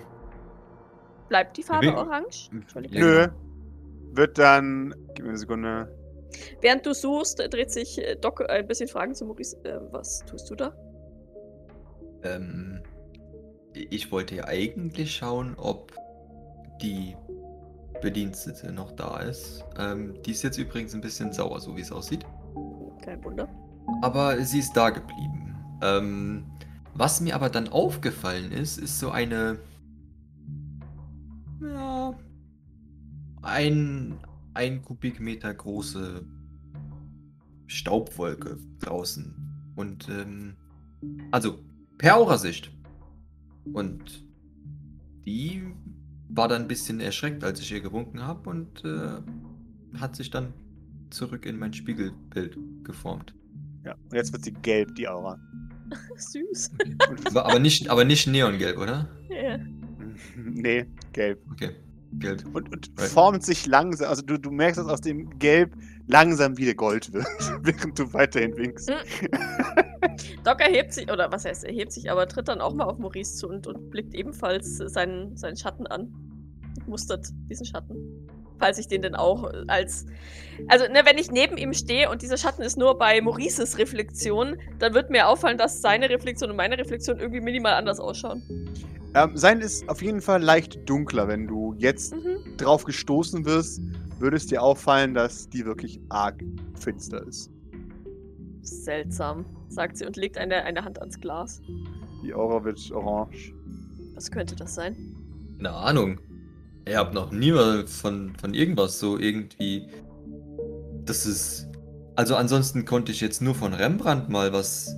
Bleibt 1.28 1.56
die 1.56 1.62
Farbe 1.62 1.96
orange? 1.96 2.50
Nö. 2.52 2.60
genau. 2.90 3.32
Wird 4.12 4.36
dann. 4.38 4.94
Gib 5.14 5.24
mir 5.24 5.30
eine 5.30 5.38
Sekunde. 5.38 5.96
Während 6.60 6.84
du 6.84 6.92
suchst, 6.92 7.38
dreht 7.52 7.70
sich 7.70 8.00
Doc 8.20 8.48
ein 8.50 8.66
bisschen 8.66 8.88
Fragen 8.88 9.14
zu 9.14 9.24
Maurice. 9.24 9.56
Äh, 9.64 9.78
was 9.92 10.24
tust 10.26 10.50
du 10.50 10.56
da? 10.56 10.74
Ähm, 12.24 12.82
ich 13.74 14.10
wollte 14.10 14.36
ja 14.36 14.44
eigentlich 14.44 15.14
schauen, 15.14 15.54
ob 15.56 15.92
die 16.82 17.16
Bedienstete 18.00 18.72
noch 18.72 18.92
da 18.92 19.18
ist. 19.18 19.64
Ähm, 19.78 20.14
die 20.24 20.30
ist 20.32 20.42
jetzt 20.42 20.58
übrigens 20.58 20.94
ein 20.94 21.00
bisschen 21.00 21.32
sauer, 21.32 21.60
so 21.60 21.76
wie 21.76 21.82
es 21.82 21.92
aussieht. 21.92 22.24
Kein 23.04 23.22
Wunder. 23.24 23.48
Aber 24.02 24.42
sie 24.44 24.58
ist 24.58 24.72
da 24.72 24.90
geblieben. 24.90 25.56
Ähm, 25.82 26.44
was 26.94 27.20
mir 27.20 27.34
aber 27.34 27.50
dann 27.50 27.68
aufgefallen 27.68 28.52
ist, 28.52 28.78
ist 28.78 28.98
so 28.98 29.10
eine. 29.10 29.58
Ja. 31.62 32.14
Ein, 33.42 34.18
ein 34.54 34.82
Kubikmeter 34.82 35.52
große 35.52 36.24
Staubwolke 37.66 38.58
draußen. 38.80 39.34
Und, 39.76 40.08
ähm, 40.08 40.56
also, 41.30 41.58
per 41.96 42.16
Aurasicht. 42.16 42.70
Und 43.72 44.24
die 45.26 45.62
war 46.28 46.48
dann 46.48 46.62
ein 46.62 46.68
bisschen 46.68 47.00
erschreckt, 47.00 47.44
als 47.44 47.60
ich 47.60 47.72
ihr 47.72 47.80
gewunken 47.80 48.22
habe 48.22 48.48
und 48.48 48.84
äh, 48.84 49.98
hat 49.98 50.16
sich 50.16 50.30
dann 50.30 50.52
zurück 51.10 51.44
in 51.46 51.58
mein 51.58 51.72
Spiegelbild 51.72 52.56
geformt. 52.84 53.34
Ja. 53.84 53.94
Und 54.10 54.14
jetzt 54.14 54.32
wird 54.32 54.44
sie 54.44 54.52
gelb, 54.52 54.94
die 54.94 55.08
Aura. 55.08 55.38
Süß. 56.16 56.70
Aber, 57.26 57.46
aber, 57.46 57.58
nicht, 57.58 57.88
aber 57.88 58.04
nicht 58.04 58.26
neongelb, 58.26 58.78
oder? 58.78 59.08
Ja. 59.28 59.58
nee, 60.36 60.86
gelb. 61.12 61.40
Okay, 61.52 61.70
gelb. 62.12 62.44
Und, 62.52 62.72
und 62.72 62.90
Right. 62.98 63.08
formt 63.08 63.42
sich 63.44 63.66
langsam. 63.66 64.08
Also 64.08 64.22
du, 64.22 64.38
du 64.38 64.50
merkst, 64.50 64.78
dass 64.78 64.86
aus 64.86 65.00
dem 65.00 65.36
Gelb 65.38 65.74
langsam 66.06 66.56
wieder 66.58 66.74
Gold 66.74 67.12
wird, 67.12 67.26
während 67.62 67.98
du 67.98 68.12
weiterhin 68.12 68.56
winkst. 68.56 68.90
Doc 70.44 70.60
erhebt 70.60 70.92
sich, 70.92 71.10
oder 71.10 71.30
was 71.30 71.44
heißt 71.44 71.64
erhebt 71.64 71.92
sich, 71.92 72.10
aber 72.10 72.26
tritt 72.26 72.48
dann 72.48 72.60
auch 72.60 72.74
mal 72.74 72.84
auf 72.84 72.98
Maurice 72.98 73.36
zu 73.36 73.48
und, 73.48 73.66
und 73.66 73.90
blickt 73.90 74.14
ebenfalls 74.14 74.78
seinen, 74.78 75.36
seinen 75.36 75.56
Schatten 75.56 75.86
an. 75.86 76.12
Mustert 76.86 77.28
diesen 77.50 77.66
Schatten. 77.66 78.28
Falls 78.58 78.78
ich 78.78 78.88
den 78.88 79.02
denn 79.02 79.14
auch 79.14 79.50
als. 79.68 80.06
Also, 80.68 80.84
ne, 80.84 81.02
wenn 81.04 81.16
ich 81.18 81.30
neben 81.30 81.56
ihm 81.56 81.72
stehe 81.72 82.10
und 82.10 82.20
dieser 82.22 82.36
Schatten 82.36 82.62
ist 82.62 82.76
nur 82.76 82.98
bei 82.98 83.20
Maurices 83.20 83.78
Reflexion, 83.78 84.56
dann 84.78 84.92
wird 84.92 85.10
mir 85.10 85.28
auffallen, 85.28 85.56
dass 85.56 85.80
seine 85.80 86.10
Reflexion 86.10 86.50
und 86.50 86.56
meine 86.56 86.76
Reflexion 86.76 87.18
irgendwie 87.18 87.40
minimal 87.40 87.72
anders 87.74 87.98
ausschauen. 88.00 88.42
Ähm, 89.14 89.30
sein 89.34 89.60
ist 89.60 89.88
auf 89.88 90.02
jeden 90.02 90.20
Fall 90.20 90.42
leicht 90.42 90.88
dunkler. 90.88 91.26
Wenn 91.26 91.46
du 91.46 91.74
jetzt 91.78 92.14
Mhm. 92.14 92.56
drauf 92.58 92.84
gestoßen 92.84 93.44
wirst, 93.44 93.80
würde 94.18 94.36
es 94.36 94.46
dir 94.46 94.62
auffallen, 94.62 95.14
dass 95.14 95.48
die 95.48 95.64
wirklich 95.64 96.00
arg 96.10 96.42
finster 96.78 97.26
ist. 97.26 97.50
Seltsam, 98.70 99.44
sagt 99.68 99.96
sie 99.96 100.06
und 100.06 100.16
legt 100.16 100.38
eine, 100.38 100.62
eine 100.62 100.84
Hand 100.84 101.00
ans 101.00 101.20
Glas. 101.20 101.60
Die 102.22 102.32
Aura 102.34 102.64
wird 102.64 102.90
orange. 102.92 103.52
Was 104.14 104.30
könnte 104.30 104.54
das 104.54 104.74
sein? 104.74 104.96
Keine 105.56 105.72
Ahnung. 105.72 106.20
Ich 106.86 106.96
habe 106.96 107.14
noch 107.14 107.30
nie 107.30 107.52
mal 107.52 107.86
von, 107.86 108.34
von 108.36 108.54
irgendwas 108.54 108.98
so 108.98 109.18
irgendwie. 109.18 109.88
Das 111.04 111.26
ist. 111.26 111.68
Also 112.16 112.36
ansonsten 112.36 112.84
konnte 112.84 113.12
ich 113.12 113.20
jetzt 113.20 113.40
nur 113.40 113.54
von 113.54 113.72
Rembrandt 113.72 114.28
mal 114.28 114.52
was 114.52 114.94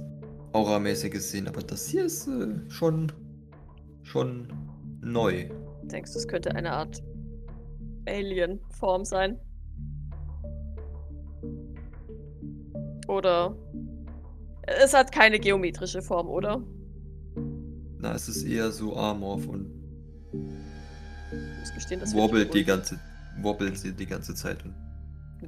Auramäßiges 0.52 1.30
sehen, 1.30 1.48
aber 1.48 1.62
das 1.62 1.86
hier 1.88 2.04
ist 2.04 2.26
äh, 2.26 2.48
schon. 2.68 3.12
schon 4.02 4.48
neu. 5.00 5.48
Denkst 5.84 6.12
du, 6.12 6.18
es 6.18 6.28
könnte 6.28 6.54
eine 6.54 6.72
Art 6.72 7.02
Alien-Form 8.06 9.04
sein? 9.04 9.38
Oder. 13.08 13.54
Es 14.66 14.94
hat 14.94 15.10
keine 15.12 15.38
geometrische 15.40 16.02
Form, 16.02 16.28
oder? 16.28 16.62
Na, 17.98 18.14
es 18.14 18.28
ist 18.28 18.44
eher 18.44 18.70
so 18.70 18.96
amorph 18.96 19.46
und 19.48 19.66
Ich 20.32 21.58
muss 21.60 21.74
gestehen, 21.74 22.00
das 22.00 22.14
wobbelt 22.14 22.52
die 22.54 22.64
ganze. 22.64 22.98
wobbelt 23.40 23.76
sie 23.78 23.92
die 23.92 24.06
ganze 24.06 24.34
Zeit 24.34 24.58
und 24.64 24.74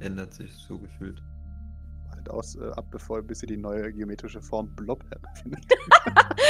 ändert 0.01 0.33
sich 0.33 0.51
so 0.67 0.77
gefühlt. 0.77 1.21
Wartet 2.09 2.29
aus, 2.29 2.55
äh, 2.55 2.69
ab 2.75 2.85
bevor 2.91 3.21
bis 3.21 3.41
ihr 3.43 3.47
die 3.47 3.57
neue 3.57 3.91
geometrische 3.93 4.41
Form 4.41 4.73
Blob 4.75 5.03
findet. 5.41 5.63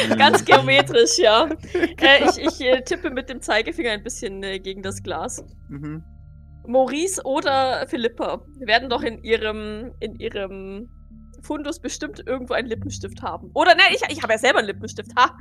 Ganz 0.18 0.44
geometrisch, 0.44 1.20
ja. 1.20 1.48
äh, 1.74 2.30
ich 2.30 2.38
ich 2.40 2.62
äh, 2.62 2.82
tippe 2.82 3.12
mit 3.12 3.30
dem 3.30 3.42
Zeigefinger 3.42 3.92
ein 3.92 4.04
bisschen 4.04 4.42
äh, 4.44 4.60
gegen 4.60 4.82
das 4.82 5.04
Glas. 5.04 5.44
mhm. 5.70 6.04
Maurice 6.68 7.22
oder 7.24 7.86
Philippa 7.88 8.42
werden 8.60 8.90
doch 8.90 9.04
in 9.04 9.24
ihrem, 9.24 9.94
in 10.00 10.16
ihrem 10.16 10.90
Fundus 11.46 11.80
bestimmt 11.80 12.24
irgendwo 12.26 12.54
einen 12.54 12.68
Lippenstift 12.68 13.22
haben. 13.22 13.50
Oder 13.54 13.76
ne, 13.76 13.82
ich, 13.94 14.02
ich 14.10 14.22
habe 14.24 14.34
ja 14.34 14.40
selber 14.40 14.60
einen 14.60 14.68
Lippenstift. 14.68 15.12
Ha! 15.16 15.38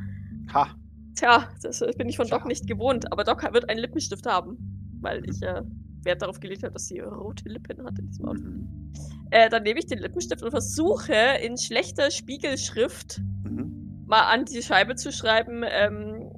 Ha! 0.53 0.69
Tja, 1.17 1.49
das 1.63 1.81
äh, 1.81 1.93
bin 1.97 2.09
ich 2.09 2.17
von 2.17 2.29
Doc 2.29 2.41
Tja. 2.41 2.49
nicht 2.49 2.67
gewohnt. 2.67 3.11
Aber 3.13 3.25
Doc 3.25 3.43
wird 3.53 3.69
einen 3.69 3.81
Lippenstift 3.81 4.27
haben. 4.27 4.59
Weil 5.01 5.29
ich 5.29 5.43
äh, 5.43 5.63
Wert 6.05 6.23
darauf 6.23 6.41
gelegt 6.41 6.63
habe, 6.63 6.73
dass 6.73 6.87
sie 6.87 7.01
rote 7.01 7.49
Lippen 7.49 7.85
hat 7.85 7.99
in 7.99 8.07
diesem 8.09 8.27
Outfit. 8.27 8.47
Mhm. 8.47 8.93
Äh, 9.31 9.49
dann 9.49 9.63
nehme 9.65 9.79
ich 9.81 9.87
den 9.87 9.99
Lippenstift 9.99 10.43
und 10.43 10.51
versuche 10.51 11.15
in 11.43 11.57
schlechter 11.59 12.11
Spiegelschrift 12.11 13.21
Mhm. 13.45 14.05
mal 14.07 14.23
an 14.33 14.45
die 14.45 14.63
Scheibe 14.63 14.95
zu 14.97 15.13
schreiben, 15.13 15.63
ähm, 15.69 16.31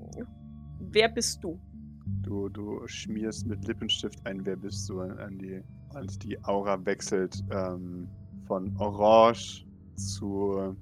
wer 0.81 1.09
bist 1.09 1.42
du? 1.44 1.61
Du, 2.22 2.48
du 2.48 2.81
schmierst 2.87 3.46
mit 3.46 3.66
Lippenstift 3.66 4.24
ein, 4.26 4.44
wer 4.44 4.57
bist 4.57 4.88
du 4.88 5.00
an 5.00 5.38
die. 5.38 5.62
Und 5.94 6.22
die 6.24 6.42
Aura 6.44 6.85
wechselt 6.85 7.42
ähm, 7.50 8.09
von 8.46 8.76
Orange 8.78 9.66
zu 9.96 10.76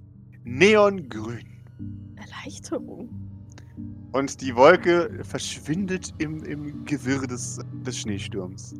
Neongrün. 0.45 1.47
Erleichterung. 2.17 3.09
Und 4.13 4.41
die 4.41 4.55
Wolke 4.55 5.21
verschwindet 5.25 6.15
im, 6.19 6.45
im 6.45 6.85
Gewirr 6.85 7.27
des, 7.27 7.59
des 7.85 7.99
Schneesturms. 7.99 8.75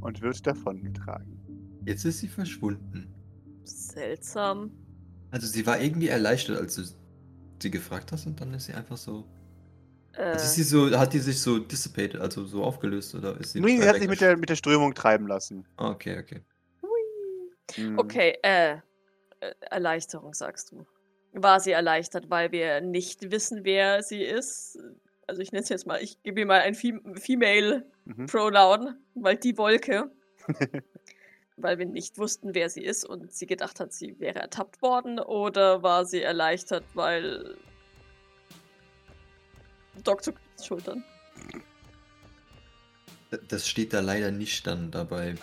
Und 0.00 0.20
wird 0.20 0.46
davongetragen. 0.46 1.38
Jetzt 1.86 2.04
ist 2.04 2.18
sie 2.18 2.28
verschwunden. 2.28 3.14
Seltsam. 3.64 4.70
Also 5.30 5.46
sie 5.46 5.66
war 5.66 5.80
irgendwie 5.80 6.08
erleichtert, 6.08 6.58
als 6.58 6.74
du 6.76 6.82
sie 7.62 7.70
gefragt 7.70 8.12
hast 8.12 8.26
und 8.26 8.40
dann 8.40 8.52
ist 8.54 8.66
sie 8.66 8.74
einfach 8.74 8.96
so. 8.96 9.24
Äh, 10.12 10.22
Also 10.32 10.44
ist 10.44 10.54
sie 10.54 10.62
so, 10.64 10.90
hat 10.98 11.12
die 11.12 11.18
sich 11.20 11.40
so 11.40 11.58
dissipated, 11.58 12.20
also 12.20 12.44
so 12.44 12.62
aufgelöst 12.64 13.14
oder 13.14 13.38
ist 13.40 13.52
sie. 13.52 13.60
Nee, 13.60 13.80
sie 13.80 13.88
hat 13.88 13.96
sich 13.96 14.08
mit 14.08 14.20
der, 14.20 14.36
mit 14.36 14.48
der 14.48 14.56
Strömung 14.56 14.94
treiben 14.94 15.26
lassen. 15.26 15.64
Ah, 15.76 15.90
Okay, 15.90 16.18
okay. 16.18 16.42
Mhm. 17.76 17.98
Okay, 17.98 18.38
äh, 18.42 18.74
äh, 19.40 19.52
Erleichterung 19.70 20.34
sagst 20.34 20.72
du. 20.72 20.86
War 21.32 21.60
sie 21.60 21.72
erleichtert, 21.72 22.30
weil 22.30 22.52
wir 22.52 22.80
nicht 22.80 23.30
wissen, 23.30 23.64
wer 23.64 24.02
sie 24.02 24.22
ist? 24.22 24.78
Also 25.26 25.40
ich 25.42 25.52
nenne 25.52 25.62
es 25.62 25.68
jetzt 25.68 25.86
mal, 25.86 26.02
ich 26.02 26.22
gebe 26.22 26.40
ihr 26.40 26.46
mal 26.46 26.60
ein 26.60 26.74
Fem 26.74 27.16
Female 27.16 27.84
Mhm. 28.04 28.26
Pronoun, 28.26 28.96
weil 29.14 29.36
die 29.36 29.56
Wolke. 29.56 30.10
weil 31.56 31.78
wir 31.78 31.86
nicht 31.86 32.18
wussten, 32.18 32.54
wer 32.54 32.68
sie 32.68 32.82
ist 32.84 33.04
und 33.04 33.32
sie 33.32 33.46
gedacht 33.46 33.80
hat, 33.80 33.92
sie 33.92 34.18
wäre 34.20 34.40
ertappt 34.40 34.82
worden. 34.82 35.18
Oder 35.18 35.82
war 35.82 36.04
sie 36.04 36.20
erleichtert, 36.20 36.84
weil 36.94 37.56
Doc 40.02 40.22
zuckt 40.22 40.40
Schultern? 40.62 41.02
Das 43.48 43.66
steht 43.66 43.92
da 43.92 44.00
leider 44.00 44.30
nicht 44.30 44.66
dann 44.66 44.90
dabei. 44.90 45.34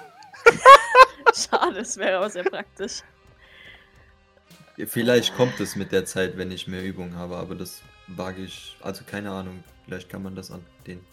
Schade, 1.50 1.80
es 1.80 1.98
wäre 1.98 2.18
aber 2.18 2.30
sehr 2.30 2.44
praktisch. 2.44 3.02
Vielleicht 4.78 5.36
kommt 5.36 5.60
es 5.60 5.76
mit 5.76 5.92
der 5.92 6.06
Zeit, 6.06 6.38
wenn 6.38 6.52
ich 6.52 6.68
mehr 6.68 6.84
Übung 6.84 7.16
habe, 7.16 7.38
aber 7.38 7.56
das 7.56 7.82
wage 8.08 8.44
ich. 8.44 8.78
Also 8.82 9.04
keine 9.04 9.32
Ahnung. 9.32 9.64
Vielleicht 9.86 10.10
kann 10.10 10.24
man 10.24 10.36
das 10.36 10.52
an 10.52 10.66
den 10.88 11.06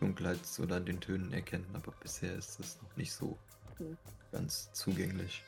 Dunkelheits- 0.00 0.60
oder 0.60 0.76
an 0.76 0.86
den 0.86 1.00
Tönen 1.00 1.32
erkennen, 1.32 1.66
aber 1.74 1.92
bisher 2.00 2.34
ist 2.34 2.58
das 2.58 2.80
noch 2.82 2.96
nicht 2.96 3.12
so 3.12 3.36
Hm. 3.78 3.96
ganz 4.32 4.70
zugänglich. 4.72 5.42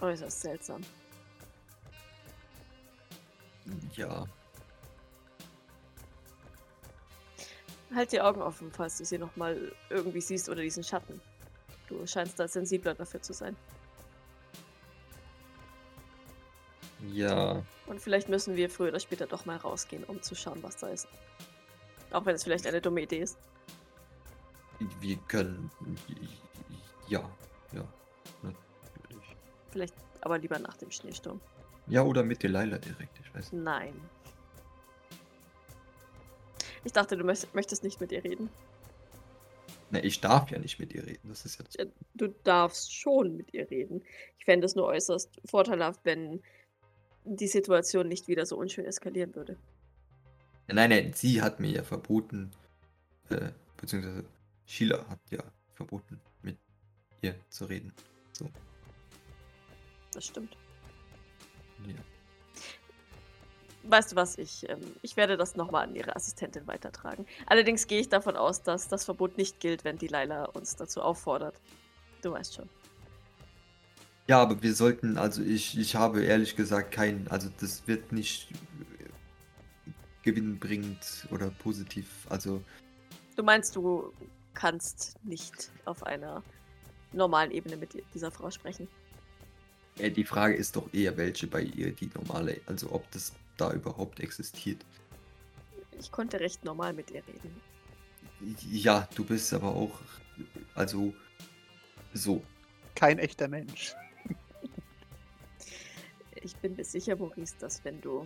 Äußerst 0.00 0.40
seltsam. 0.42 0.82
Ja, 3.94 4.26
Halt 7.94 8.12
die 8.12 8.20
Augen 8.20 8.42
offen, 8.42 8.72
falls 8.72 8.98
du 8.98 9.04
sie 9.04 9.18
nochmal 9.18 9.72
irgendwie 9.90 10.20
siehst 10.20 10.48
oder 10.48 10.62
diesen 10.62 10.84
Schatten. 10.84 11.20
Du 11.88 12.06
scheinst 12.06 12.38
da 12.38 12.48
sensibler 12.48 12.94
dafür 12.94 13.22
zu 13.22 13.32
sein. 13.32 13.56
ja. 17.12 17.62
Und 17.86 18.00
vielleicht 18.00 18.28
müssen 18.28 18.56
wir 18.56 18.68
früher 18.68 18.88
oder 18.88 19.00
später 19.00 19.26
doch 19.26 19.46
mal 19.46 19.56
rausgehen, 19.56 20.04
um 20.04 20.22
zu 20.22 20.34
schauen, 20.34 20.62
was 20.62 20.76
da 20.76 20.88
ist. 20.88 21.06
Auch 22.10 22.24
wenn 22.26 22.34
es 22.34 22.44
vielleicht 22.44 22.66
eine 22.66 22.80
dumme 22.80 23.02
Idee 23.02 23.20
ist. 23.20 23.38
Wir 25.00 25.16
können. 25.28 25.70
Ja, 27.08 27.20
ja. 27.72 27.84
Natürlich. 28.42 29.36
Vielleicht 29.70 29.94
aber 30.20 30.38
lieber 30.38 30.58
nach 30.58 30.76
dem 30.76 30.90
Schneesturm. 30.90 31.40
Ja, 31.86 32.02
oder 32.02 32.24
mit 32.24 32.42
Delilah 32.42 32.78
direkt, 32.78 33.18
ich 33.20 33.34
weiß 33.34 33.52
nicht. 33.52 33.62
Nein. 33.62 33.94
Ich 36.86 36.92
dachte, 36.92 37.16
du 37.16 37.24
möcht- 37.24 37.52
möchtest 37.52 37.82
nicht 37.82 38.00
mit 38.00 38.12
ihr 38.12 38.22
reden. 38.22 38.48
Na, 39.90 40.02
ich 40.02 40.20
darf 40.20 40.50
ja 40.50 40.58
nicht 40.58 40.78
mit 40.78 40.92
ihr 40.94 41.04
reden, 41.04 41.28
das 41.28 41.44
ist 41.44 41.58
ja 41.58 41.64
das. 41.64 41.74
Ja, 41.74 41.84
Du 42.14 42.28
darfst 42.44 42.94
schon 42.94 43.36
mit 43.36 43.52
ihr 43.52 43.68
reden. 43.70 44.02
Ich 44.38 44.44
fände 44.44 44.66
es 44.66 44.76
nur 44.76 44.86
äußerst 44.86 45.40
vorteilhaft, 45.44 46.00
wenn 46.04 46.42
die 47.24 47.48
Situation 47.48 48.06
nicht 48.08 48.28
wieder 48.28 48.46
so 48.46 48.56
unschön 48.56 48.84
eskalieren 48.84 49.34
würde. 49.34 49.56
Nein, 50.68 50.90
nein, 50.90 51.12
sie 51.12 51.42
hat 51.42 51.58
mir 51.60 51.70
ja 51.70 51.82
verboten, 51.82 52.52
äh, 53.30 53.50
beziehungsweise 53.76 54.24
Sheila 54.64 55.08
hat 55.08 55.20
ja 55.30 55.42
verboten, 55.74 56.20
mit 56.42 56.56
ihr 57.22 57.34
zu 57.48 57.64
reden. 57.66 57.92
So, 58.32 58.48
Das 60.12 60.24
stimmt. 60.26 60.56
ja. 61.86 61.94
Weißt 63.88 64.12
du 64.12 64.16
was, 64.16 64.36
ich, 64.38 64.68
ähm, 64.68 64.80
ich 65.02 65.16
werde 65.16 65.36
das 65.36 65.54
nochmal 65.56 65.84
an 65.84 65.94
ihre 65.94 66.16
Assistentin 66.16 66.66
weitertragen. 66.66 67.26
Allerdings 67.46 67.86
gehe 67.86 68.00
ich 68.00 68.08
davon 68.08 68.36
aus, 68.36 68.62
dass 68.62 68.88
das 68.88 69.04
Verbot 69.04 69.36
nicht 69.38 69.60
gilt, 69.60 69.84
wenn 69.84 69.98
die 69.98 70.08
Laila 70.08 70.46
uns 70.46 70.76
dazu 70.76 71.02
auffordert. 71.02 71.60
Du 72.22 72.32
weißt 72.32 72.54
schon. 72.54 72.68
Ja, 74.28 74.42
aber 74.42 74.60
wir 74.62 74.74
sollten, 74.74 75.18
also 75.18 75.42
ich, 75.42 75.78
ich 75.78 75.94
habe 75.94 76.24
ehrlich 76.24 76.56
gesagt 76.56 76.90
keinen, 76.92 77.28
also 77.28 77.48
das 77.60 77.86
wird 77.86 78.10
nicht 78.12 78.50
äh, 78.50 79.90
gewinnbringend 80.22 81.28
oder 81.30 81.50
positiv, 81.50 82.26
also 82.28 82.62
Du 83.36 83.42
meinst, 83.42 83.76
du 83.76 84.12
kannst 84.54 85.22
nicht 85.24 85.70
auf 85.84 86.02
einer 86.02 86.42
normalen 87.12 87.50
Ebene 87.50 87.76
mit 87.76 87.90
dieser 88.14 88.30
Frau 88.30 88.50
sprechen. 88.50 88.88
äh, 89.98 90.10
die 90.10 90.24
Frage 90.24 90.54
ist 90.56 90.74
doch 90.76 90.92
eher, 90.92 91.16
welche 91.16 91.46
bei 91.46 91.62
ihr 91.62 91.92
die 91.92 92.10
normale, 92.14 92.60
also 92.66 92.90
ob 92.92 93.10
das 93.12 93.32
da 93.56 93.72
überhaupt 93.72 94.20
existiert. 94.20 94.84
Ich 95.98 96.12
konnte 96.12 96.40
recht 96.40 96.64
normal 96.64 96.92
mit 96.92 97.10
ihr 97.10 97.26
reden. 97.26 97.60
Ja, 98.70 99.08
du 99.14 99.24
bist 99.24 99.52
aber 99.54 99.68
auch, 99.68 99.98
also 100.74 101.14
so. 102.12 102.42
Kein 102.94 103.18
echter 103.18 103.48
Mensch. 103.48 103.94
Ich 106.42 106.56
bin 106.56 106.76
mir 106.76 106.84
sicher, 106.84 107.16
Maurice, 107.16 107.56
dass 107.58 107.84
wenn 107.84 108.00
du 108.00 108.22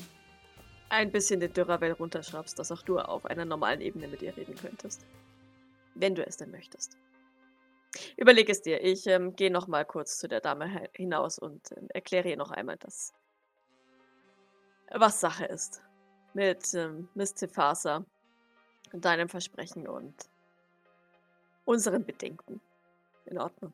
ein 0.90 1.10
bisschen 1.10 1.40
den 1.40 1.52
Dürerwell 1.52 1.92
runterschraubst, 1.92 2.58
dass 2.58 2.72
auch 2.72 2.82
du 2.82 2.98
auf 2.98 3.24
einer 3.24 3.44
normalen 3.44 3.80
Ebene 3.80 4.08
mit 4.08 4.22
ihr 4.22 4.36
reden 4.36 4.56
könntest. 4.56 5.06
Wenn 5.94 6.14
du 6.14 6.26
es 6.26 6.36
denn 6.36 6.50
möchtest. 6.50 6.96
Überleg 8.16 8.48
es 8.48 8.62
dir. 8.62 8.82
Ich 8.82 9.06
ähm, 9.06 9.34
gehe 9.34 9.50
noch 9.50 9.66
mal 9.66 9.84
kurz 9.84 10.18
zu 10.18 10.28
der 10.28 10.40
Dame 10.40 10.88
hinaus 10.94 11.38
und 11.38 11.72
ähm, 11.76 11.88
erkläre 11.90 12.28
ihr 12.28 12.36
noch 12.36 12.50
einmal, 12.50 12.76
dass 12.76 13.12
was 14.90 15.20
Sache 15.20 15.44
ist. 15.44 15.82
Mit 16.34 16.74
ähm, 16.74 17.08
Miss 17.14 17.34
Tefasa 17.34 18.04
und 18.92 19.04
deinem 19.04 19.28
Versprechen 19.28 19.88
und 19.88 20.14
unseren 21.64 22.04
Bedenken. 22.04 22.60
In 23.26 23.38
Ordnung. 23.38 23.72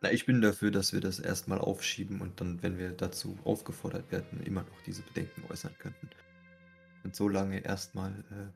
Na, 0.00 0.10
ich 0.10 0.26
bin 0.26 0.40
dafür, 0.40 0.70
dass 0.70 0.92
wir 0.92 1.00
das 1.00 1.20
erstmal 1.20 1.58
aufschieben 1.58 2.20
und 2.20 2.40
dann, 2.40 2.62
wenn 2.62 2.76
wir 2.76 2.92
dazu 2.92 3.38
aufgefordert 3.44 4.10
werden, 4.10 4.42
immer 4.42 4.62
noch 4.62 4.80
diese 4.84 5.02
Bedenken 5.02 5.44
äußern 5.50 5.74
könnten. 5.78 6.10
Und 7.04 7.14
so 7.14 7.28
lange 7.28 7.60
erstmal 7.60 8.12
äh, 8.30 8.52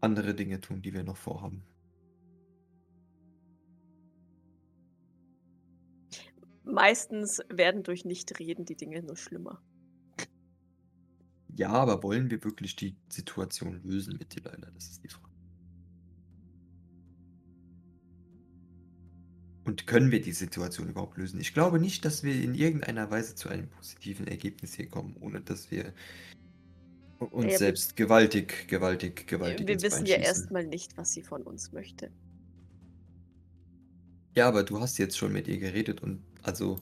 andere 0.00 0.34
Dinge 0.34 0.60
tun, 0.60 0.82
die 0.82 0.94
wir 0.94 1.04
noch 1.04 1.16
vorhaben. 1.16 1.62
Meistens 6.64 7.40
werden 7.50 7.82
durch 7.82 8.04
Nichtreden 8.04 8.64
die 8.64 8.76
Dinge 8.76 9.02
nur 9.02 9.16
schlimmer. 9.16 9.60
Ja, 11.56 11.70
aber 11.70 12.02
wollen 12.02 12.30
wir 12.30 12.42
wirklich 12.42 12.74
die 12.76 12.96
Situation 13.08 13.80
lösen 13.84 14.16
mit 14.18 14.34
Delilah? 14.34 14.70
Das 14.74 14.90
ist 14.90 15.04
die 15.04 15.08
Frage. 15.08 15.28
Und 19.64 19.86
können 19.86 20.10
wir 20.10 20.20
die 20.20 20.32
Situation 20.32 20.88
überhaupt 20.88 21.16
lösen? 21.16 21.40
Ich 21.40 21.54
glaube 21.54 21.78
nicht, 21.78 22.04
dass 22.04 22.22
wir 22.22 22.34
in 22.34 22.54
irgendeiner 22.54 23.10
Weise 23.10 23.34
zu 23.34 23.48
einem 23.48 23.68
positiven 23.70 24.26
Ergebnis 24.26 24.74
hier 24.74 24.88
kommen, 24.88 25.16
ohne 25.20 25.40
dass 25.40 25.70
wir 25.70 25.94
uns 27.18 27.52
Ja, 27.52 27.58
selbst 27.58 27.96
gewaltig, 27.96 28.68
gewaltig, 28.68 29.26
gewaltig 29.26 29.66
Wir 29.66 29.80
wissen 29.80 30.06
ja 30.06 30.16
erstmal 30.16 30.66
nicht, 30.66 30.96
was 30.96 31.12
sie 31.12 31.22
von 31.22 31.42
uns 31.42 31.72
möchte. 31.72 32.10
Ja, 34.34 34.48
aber 34.48 34.64
du 34.64 34.80
hast 34.80 34.98
jetzt 34.98 35.16
schon 35.16 35.32
mit 35.32 35.48
ihr 35.48 35.58
geredet 35.58 36.02
und 36.02 36.20
also 36.42 36.76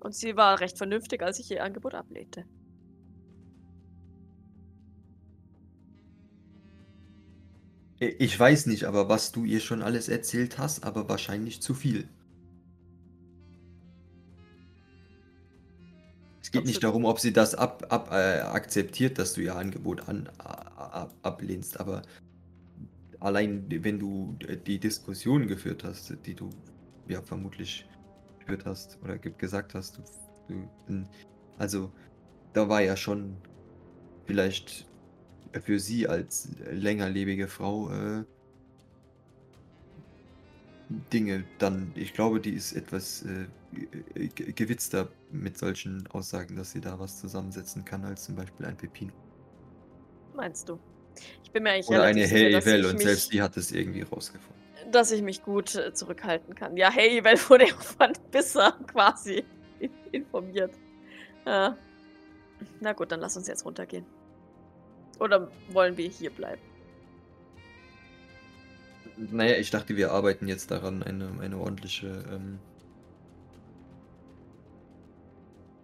Und 0.00 0.14
sie 0.14 0.36
war 0.36 0.60
recht 0.60 0.76
vernünftig, 0.76 1.22
als 1.22 1.38
ich 1.38 1.50
ihr 1.50 1.62
Angebot 1.64 1.94
ablehnte. 1.94 2.44
Ich 8.08 8.38
weiß 8.38 8.66
nicht, 8.66 8.84
aber 8.84 9.08
was 9.08 9.32
du 9.32 9.44
ihr 9.44 9.60
schon 9.60 9.82
alles 9.82 10.08
erzählt 10.08 10.58
hast, 10.58 10.84
aber 10.84 11.08
wahrscheinlich 11.08 11.60
zu 11.62 11.74
viel. 11.74 12.08
Es 16.42 16.50
geht 16.52 16.64
nicht 16.64 16.82
darum, 16.84 17.04
ob 17.04 17.18
sie 17.18 17.32
das 17.32 17.54
ab, 17.54 17.86
ab, 17.90 18.10
äh, 18.12 18.40
akzeptiert, 18.40 19.18
dass 19.18 19.34
du 19.34 19.40
ihr 19.42 19.56
Angebot 19.56 20.08
an, 20.08 20.28
a- 20.38 21.02
a- 21.02 21.10
ablehnst, 21.22 21.80
aber 21.80 22.02
allein 23.20 23.64
wenn 23.68 23.98
du 23.98 24.36
äh, 24.46 24.56
die 24.56 24.78
Diskussion 24.78 25.48
geführt 25.48 25.82
hast, 25.84 26.14
die 26.24 26.34
du 26.34 26.50
ja 27.08 27.20
vermutlich 27.20 27.86
geführt 28.38 28.64
hast 28.64 28.98
oder 29.02 29.18
ge- 29.18 29.32
gesagt 29.36 29.74
hast, 29.74 29.98
du, 29.98 30.02
du, 30.48 30.68
n- 30.88 31.08
also 31.58 31.90
da 32.52 32.68
war 32.68 32.80
ja 32.80 32.96
schon 32.96 33.36
vielleicht 34.26 34.86
für 35.62 35.78
sie 35.78 36.06
als 36.08 36.48
längerlebige 36.70 37.48
Frau 37.48 37.90
äh, 37.90 38.24
Dinge 41.12 41.44
dann, 41.58 41.90
ich 41.96 42.12
glaube, 42.14 42.40
die 42.40 42.50
ist 42.52 42.72
etwas 42.72 43.22
äh, 43.24 43.46
ge- 43.72 44.28
ge- 44.28 44.52
gewitzter 44.52 45.08
mit 45.32 45.58
solchen 45.58 46.06
Aussagen, 46.12 46.54
dass 46.54 46.70
sie 46.72 46.80
da 46.80 46.98
was 47.00 47.20
zusammensetzen 47.20 47.84
kann, 47.84 48.04
als 48.04 48.24
zum 48.24 48.36
Beispiel 48.36 48.66
ein 48.66 48.76
Pepino. 48.76 49.12
Meinst 50.34 50.68
du? 50.68 50.78
Ich 51.42 51.50
bin 51.50 51.64
mir 51.64 51.70
eigentlich 51.70 51.88
Oder 51.88 52.04
eine 52.04 52.24
Hey 52.26 52.54
Evel 52.54 52.84
und 52.86 52.94
mich, 52.94 53.02
selbst 53.02 53.32
die 53.32 53.42
hat 53.42 53.56
es 53.56 53.72
irgendwie 53.72 54.02
rausgefunden. 54.02 54.62
dass 54.92 55.10
ich 55.10 55.22
mich 55.22 55.42
gut 55.42 55.74
äh, 55.74 55.92
zurückhalten 55.92 56.54
kann. 56.54 56.76
Ja, 56.76 56.90
Hey 56.92 57.18
Evel 57.18 57.36
wurde 57.48 57.66
ja 57.68 57.74
von 57.78 58.12
Bisser 58.30 58.78
quasi 58.86 59.44
in- 59.80 59.90
informiert. 60.12 60.72
Ja. 61.44 61.76
Na 62.80 62.92
gut, 62.92 63.10
dann 63.10 63.20
lass 63.20 63.36
uns 63.36 63.48
jetzt 63.48 63.64
runtergehen. 63.64 64.06
Oder 65.18 65.48
wollen 65.70 65.96
wir 65.96 66.08
hier 66.08 66.30
bleiben? 66.30 66.60
Naja, 69.16 69.56
ich 69.56 69.70
dachte, 69.70 69.96
wir 69.96 70.12
arbeiten 70.12 70.46
jetzt 70.46 70.70
daran, 70.70 71.02
eine, 71.02 71.30
eine 71.40 71.56
ordentliche, 71.56 72.24
ähm, 72.30 72.58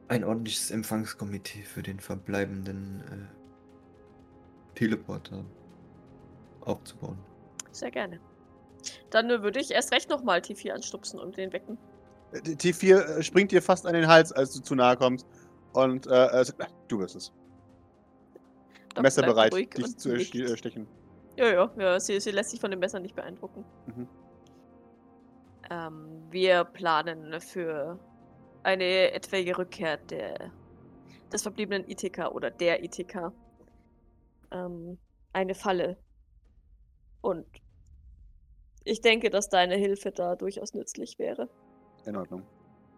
ein 0.09 0.23
ordentliches 0.23 0.71
Empfangskomitee 0.71 1.62
für 1.62 1.83
den 1.83 1.99
verbleibenden 1.99 3.01
äh, 3.01 4.77
Teleporter 4.79 5.45
aufzubauen. 6.61 7.18
Sehr 7.71 7.90
gerne. 7.90 8.21
Dann 9.11 9.31
äh, 9.31 9.42
würde 9.42 9.61
ich 9.61 9.71
erst 9.71 9.92
recht 9.92 10.11
nochmal 10.11 10.40
T4 10.40 10.73
anstupsen 10.73 11.18
und 11.18 11.38
den 11.38 11.55
wecken. 11.55 11.79
Äh, 12.33 12.38
T4 12.40 12.99
äh, 12.99 13.23
springt 13.23 13.51
dir 13.51 13.62
fast 13.62 13.87
an 13.87 13.95
den 13.95 14.07
Hals, 14.07 14.31
als 14.33 14.53
du 14.53 14.61
zu 14.61 14.75
nahe 14.75 14.97
kommst. 14.97 15.27
Und 15.73 16.07
äh, 16.07 16.45
sagt, 16.45 16.61
"Ah, 16.61 16.68
du 16.88 16.99
wirst 16.99 17.16
es. 17.16 17.33
Messer 19.01 19.23
bereit, 19.23 19.53
dich 19.55 19.97
zu 19.99 20.11
nickt. 20.11 20.35
ersch- 20.35 20.53
äh, 20.53 20.57
stechen. 20.57 20.87
Ja, 21.37 21.51
ja, 21.51 21.71
ja 21.79 22.01
sie, 22.01 22.21
sie 22.21 22.31
lässt 22.31 22.51
sich 22.51 22.61
von 22.61 22.71
dem 22.71 22.81
Messer 22.81 23.01
nicht 23.01 23.15
beeindrucken. 23.15 23.65
Mhm. 23.87 24.09
Ähm, 25.71 26.23
wir 26.31 26.65
planen 26.65 27.41
für 27.41 27.99
eine 28.63 29.13
etwaige 29.13 29.57
Rückkehr 29.57 29.97
der, 29.97 30.53
des 31.33 31.43
verbliebenen 31.43 31.89
ITK 31.89 32.31
oder 32.33 32.51
der 32.51 32.85
ITK 32.85 33.33
ähm, 34.51 34.99
eine 35.33 35.55
Falle. 35.55 35.97
Und 37.23 37.47
ich 38.85 39.01
denke, 39.01 39.31
dass 39.31 39.49
deine 39.49 39.77
Hilfe 39.77 40.11
da 40.11 40.35
durchaus 40.37 40.75
nützlich 40.75 41.19
wäre. 41.19 41.49
In 42.05 42.17
Ordnung. 42.17 42.43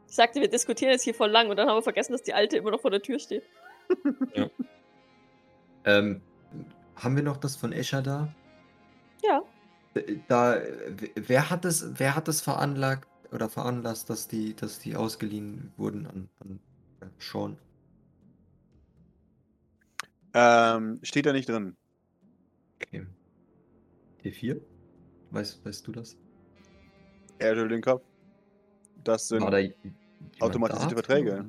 Ich 0.08 0.14
sagte, 0.16 0.40
wir 0.40 0.48
diskutieren 0.48 0.90
jetzt 0.92 1.02
hier 1.04 1.14
voll 1.14 1.30
lang 1.30 1.50
und 1.50 1.56
dann 1.56 1.68
haben 1.68 1.76
wir 1.76 1.82
vergessen, 1.82 2.12
dass 2.12 2.22
die 2.22 2.34
Alte 2.34 2.56
immer 2.56 2.70
noch 2.70 2.80
vor 2.80 2.90
der 2.90 3.02
Tür 3.02 3.18
steht. 3.18 3.44
Ähm, 5.84 6.20
haben 6.96 7.16
wir 7.16 7.22
noch 7.22 7.36
das 7.36 7.56
von 7.56 7.72
Escher 7.72 8.02
da? 8.02 8.34
Ja. 9.22 9.42
Äh, 9.94 10.18
Da, 10.28 10.60
wer 11.14 11.50
hat 11.50 11.64
es, 11.64 11.98
wer 11.98 12.14
hat 12.16 12.28
es 12.28 12.40
veranlagt 12.40 13.08
oder 13.32 13.48
veranlasst, 13.48 14.10
dass 14.10 14.28
die, 14.28 14.54
dass 14.54 14.78
die 14.78 14.96
ausgeliehen 14.96 15.72
wurden 15.76 16.06
an, 16.06 16.28
an 16.40 16.60
äh, 17.00 17.06
Sean? 17.18 17.58
Ähm, 20.34 20.98
steht 21.02 21.26
da 21.26 21.32
nicht 21.32 21.48
drin. 21.48 21.76
Okay. 22.82 23.06
T4? 24.22 24.60
Weißt, 25.30 25.64
weißt 25.64 25.86
du 25.86 25.92
das? 25.92 26.16
Er 27.38 27.54
schüttelt 27.54 27.72
den 27.72 27.82
Kopf. 27.82 28.02
Das 29.02 29.28
sind 29.28 29.42
da 29.42 29.58
automatisierte 30.40 30.94
da? 30.94 31.02
Verträge. 31.02 31.44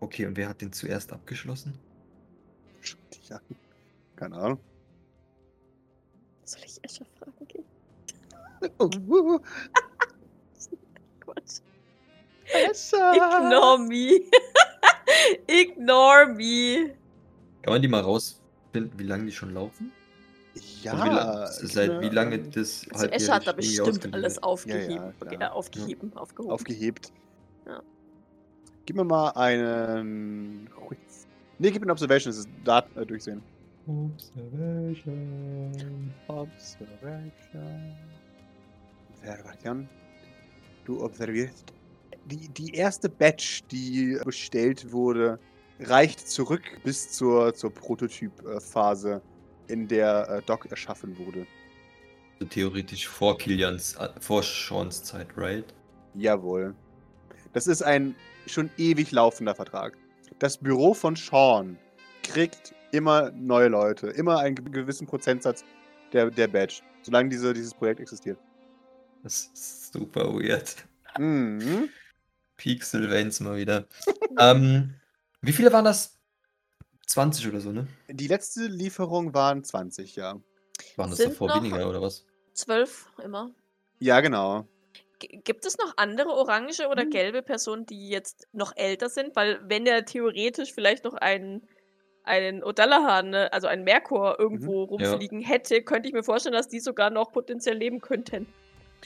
Okay, 0.00 0.26
und 0.26 0.36
wer 0.36 0.48
hat 0.48 0.60
den 0.60 0.72
zuerst 0.72 1.12
abgeschlossen? 1.12 1.78
Ja. 3.28 3.40
Keine 4.16 4.36
Ahnung. 4.36 4.60
Soll 6.44 6.60
ich 6.64 6.78
Escher 6.82 7.04
fragen 7.18 7.48
gehen? 7.48 7.64
Oh, 8.78 8.88
uh, 9.08 9.38
Quatsch. 11.20 11.60
Escher. 12.46 13.12
Ignore 13.14 13.78
me. 13.80 14.20
Ignore 15.46 16.26
me. 16.34 16.94
Kann 17.62 17.74
man 17.74 17.82
die 17.82 17.88
mal 17.88 18.00
rausfinden, 18.00 18.92
wie 18.98 19.02
lange 19.04 19.26
die 19.26 19.32
schon 19.32 19.52
laufen? 19.52 19.92
Ja. 20.82 20.92
Wie 21.04 21.08
la- 21.10 21.50
gib 21.60 21.70
seit 21.70 22.00
wie 22.00 22.08
lange 22.08 22.36
ähm, 22.36 22.50
das 22.52 22.86
Also 22.94 23.06
Escher 23.06 23.34
hat 23.34 23.46
da 23.46 23.52
bestimmt 23.52 24.14
alles 24.14 24.36
wird? 24.36 24.44
aufgeheben, 24.44 25.12
Ja, 25.20 25.30
ja, 25.30 25.36
klar. 25.36 25.52
aufgeheben, 25.52 26.16
aufgehoben. 26.16 26.52
Aufgehebt. 26.52 27.12
Ja. 27.66 27.82
Gib 28.86 28.96
mir 28.96 29.04
mal 29.04 29.30
einen. 29.30 30.70
Nee, 31.58 31.70
gib 31.70 31.80
mir 31.80 31.86
eine 31.86 31.92
Observation, 31.92 32.30
das 32.30 32.38
ist 32.38 32.48
Daten 32.64 32.98
äh, 32.98 33.04
durchsehen. 33.04 33.42
Observation. 33.86 35.72
Observation. 36.28 37.94
Observation. 39.20 39.88
Du 40.84 41.02
observierst. 41.02 41.72
Die, 42.24 42.48
die 42.48 42.74
erste 42.74 43.08
Batch, 43.08 43.62
die 43.70 44.18
bestellt 44.24 44.90
wurde, 44.92 45.38
reicht 45.80 46.28
zurück 46.28 46.62
bis 46.82 47.12
zur, 47.12 47.54
zur 47.54 47.72
Prototyp-Phase, 47.72 49.22
in 49.68 49.86
der 49.86 50.28
äh, 50.28 50.42
Doc 50.42 50.66
erschaffen 50.66 51.16
wurde. 51.18 51.46
Also 52.34 52.48
theoretisch 52.50 53.08
vor 53.08 53.38
Kilians, 53.38 53.94
äh, 53.96 54.08
vor 54.20 54.42
Seans 54.42 55.02
Zeit, 55.02 55.28
right? 55.36 55.72
Jawohl. 56.14 56.74
Das 57.52 57.66
ist 57.66 57.82
ein 57.82 58.14
schon 58.46 58.70
ewig 58.76 59.12
laufender 59.12 59.54
Vertrag. 59.54 59.96
Das 60.38 60.58
Büro 60.58 60.94
von 60.94 61.16
Sean 61.16 61.78
kriegt 62.22 62.74
immer 62.92 63.30
neue 63.32 63.68
Leute, 63.68 64.08
immer 64.08 64.38
einen 64.38 64.54
ge- 64.56 64.70
gewissen 64.70 65.06
Prozentsatz 65.06 65.64
der, 66.12 66.30
der 66.30 66.48
Badge, 66.48 66.82
solange 67.02 67.28
diese, 67.28 67.52
dieses 67.52 67.74
Projekt 67.74 68.00
existiert. 68.00 68.38
Das 69.22 69.50
ist 69.52 69.92
super 69.92 70.32
weird. 70.34 70.76
Mhm. 71.18 71.88
Peak 72.56 72.82
Sylvains 72.84 73.40
mal 73.40 73.56
wieder. 73.56 73.86
ähm, 74.38 74.94
wie 75.42 75.52
viele 75.52 75.72
waren 75.72 75.84
das? 75.84 76.18
20 77.06 77.46
oder 77.48 77.60
so, 77.60 77.70
ne? 77.70 77.86
Die 78.08 78.26
letzte 78.26 78.66
Lieferung 78.66 79.32
waren 79.32 79.62
20, 79.62 80.16
ja. 80.16 80.40
Waren 80.96 81.10
das 81.10 81.18
Sind 81.18 81.30
davor 81.32 81.54
weniger 81.54 81.88
oder 81.88 82.02
was? 82.02 82.24
Zwölf 82.52 83.12
immer. 83.22 83.54
Ja, 84.00 84.20
genau. 84.20 84.66
G 85.20 85.40
gibt 85.44 85.64
es 85.64 85.78
noch 85.78 85.94
andere 85.96 86.30
orange 86.30 86.88
oder 86.90 87.02
Hm. 87.02 87.10
gelbe 87.10 87.42
Personen, 87.42 87.86
die 87.86 88.08
jetzt 88.08 88.48
noch 88.52 88.72
älter 88.76 89.08
sind? 89.08 89.36
Weil 89.36 89.60
wenn 89.68 89.86
er 89.86 90.04
theoretisch 90.04 90.72
vielleicht 90.74 91.04
noch 91.04 91.14
einen, 91.14 91.66
einen 92.26 92.62
O'Dallahan, 92.62 93.30
ne, 93.30 93.52
also 93.52 93.66
einen 93.68 93.84
Merkur 93.84 94.38
irgendwo 94.38 94.82
Mhm. 94.84 94.88
rumfliegen 94.88 95.40
hätte, 95.40 95.80
könnte 95.82 96.08
ich 96.08 96.14
mir 96.14 96.22
vorstellen, 96.24 96.54
dass 96.54 96.68
die 96.68 96.80
sogar 96.80 97.08
noch 97.10 97.32
potenziell 97.32 97.76
leben 97.76 98.00
könnten. 98.00 98.46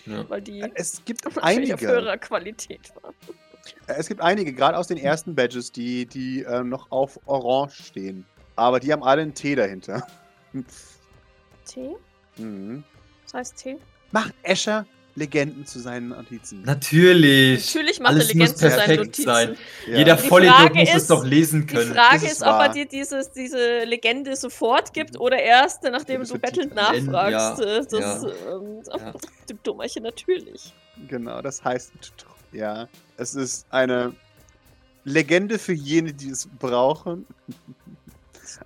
Ja. 0.07 0.25
weil 0.31 0.41
die 0.41 0.65
Es 0.75 1.05
gibt 1.05 1.25
wahrscheinlich 1.37 1.75
auf 1.75 1.81
einige. 1.81 1.93
höherer 1.93 2.17
Qualität 2.17 2.93
waren. 3.03 3.15
Äh, 3.89 3.95
Es 3.99 4.09
gibt 4.09 4.21
einige, 4.21 4.53
gerade 4.53 4.79
aus 4.79 4.87
den 4.87 4.97
ersten 4.99 5.35
Badges, 5.35 5.73
die, 5.73 6.07
die 6.07 6.43
äh, 6.45 6.63
noch 6.63 6.91
auf 6.91 7.19
Orange 7.27 7.83
stehen. 7.83 8.25
Aber 8.57 8.79
die 8.81 8.93
haben 8.93 9.03
alle 9.03 9.23
einen 9.23 9.35
T 9.35 9.55
dahinter. 9.57 10.07
Tee? 11.67 11.97
mhm. 12.37 12.85
Das 13.25 13.35
heißt 13.35 13.57
Tee? 13.57 13.77
Macht 14.13 14.35
Escher 14.43 14.87
Legenden 15.17 15.67
zu 15.67 15.81
seinen 15.81 16.09
Notizen. 16.11 16.63
Natürlich. 16.63 17.67
Natürlich 17.67 18.01
macht 18.01 18.11
Alles 18.13 18.29
er 18.29 18.35
Legenden 18.35 18.53
muss 18.53 18.57
zu 18.61 18.69
seinen 18.71 18.77
perfekt 18.79 18.99
Notizen. 19.01 19.25
sein. 19.25 19.57
Ja. 19.89 19.99
Jeder 19.99 20.17
Die 20.17 20.29
Vollidiot 20.29 20.57
Frage 20.57 20.79
muss 20.79 20.95
es 20.95 21.07
doch 21.09 21.25
lesen 21.25 21.67
Die 21.67 21.75
können. 21.75 21.95
Frage 21.95 22.15
Das 22.15 22.23
ist, 22.25 22.33
ist 22.33 22.43
ob 22.43 22.61
er 22.61 22.69
dir 22.71 22.87
dieses, 22.87 23.31
diese 23.33 23.85
Legende 23.85 24.37
sofort 24.37 24.93
gibt 24.95 25.19
oder 25.19 25.39
erst, 25.39 25.83
nachdem 25.83 26.25
du 26.25 26.39
bettelnd 26.39 26.73
die- 26.73 26.77
nachfragst. 26.77 27.61
Ja, 27.61 27.83
Das, 27.83 27.93
ja. 27.93 28.23
ähm, 28.51 28.83
Ja. 28.89 29.13
Du 29.49 29.55
Dummerchen, 29.65 30.05
natürlich. 30.05 30.73
Genau, 31.09 31.43
das 31.43 31.63
heißt, 31.65 31.93
ja, 32.53 32.89
es 33.17 33.35
ist 33.35 33.67
eine 33.71 34.13
Legende 35.05 35.59
für 35.59 35.73
jene, 35.73 36.13
die 36.13 36.31
es 36.31 36.49
brauchen. 36.59 37.27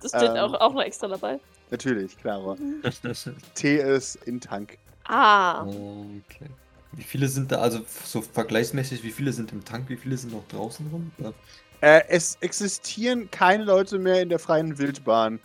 Das 0.01 0.11
steht 0.11 0.29
Ähm. 0.29 0.37
auch, 0.37 0.53
auch 0.53 0.73
noch 0.73 0.81
extra 0.83 1.07
dabei. 1.07 1.39
Natürlich, 1.71 2.15
klar. 2.17 2.55
T 3.55 3.77
ist 3.77 4.17
in 4.25 4.39
Tank. 4.39 4.77
Ah, 5.07 5.61
okay. 5.63 6.49
Wie 6.93 7.03
viele 7.03 7.27
sind 7.27 7.51
da, 7.51 7.57
also 7.59 7.81
so 8.05 8.21
vergleichsmäßig, 8.21 9.03
wie 9.03 9.11
viele 9.11 9.33
sind 9.33 9.51
im 9.51 9.63
Tank, 9.65 9.89
wie 9.89 9.97
viele 9.97 10.17
sind 10.17 10.33
noch 10.33 10.47
draußen 10.47 10.87
rum? 10.91 11.11
Ja. 11.17 11.33
Äh, 11.81 12.03
es 12.07 12.37
existieren 12.41 13.29
keine 13.31 13.63
Leute 13.65 13.99
mehr 13.99 14.21
in 14.21 14.29
der 14.29 14.39
freien 14.39 14.77
Wildbahn, 14.77 15.39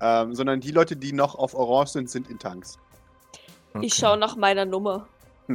ähm, 0.00 0.34
sondern 0.34 0.60
die 0.60 0.70
Leute, 0.72 0.96
die 0.96 1.12
noch 1.12 1.34
auf 1.36 1.54
Orange 1.54 1.90
sind, 1.92 2.10
sind 2.10 2.28
in 2.30 2.38
Tanks. 2.38 2.78
ich 3.80 3.94
schaue 3.94 4.18
nach 4.18 4.36
meiner 4.36 4.66
Nummer. 4.66 5.08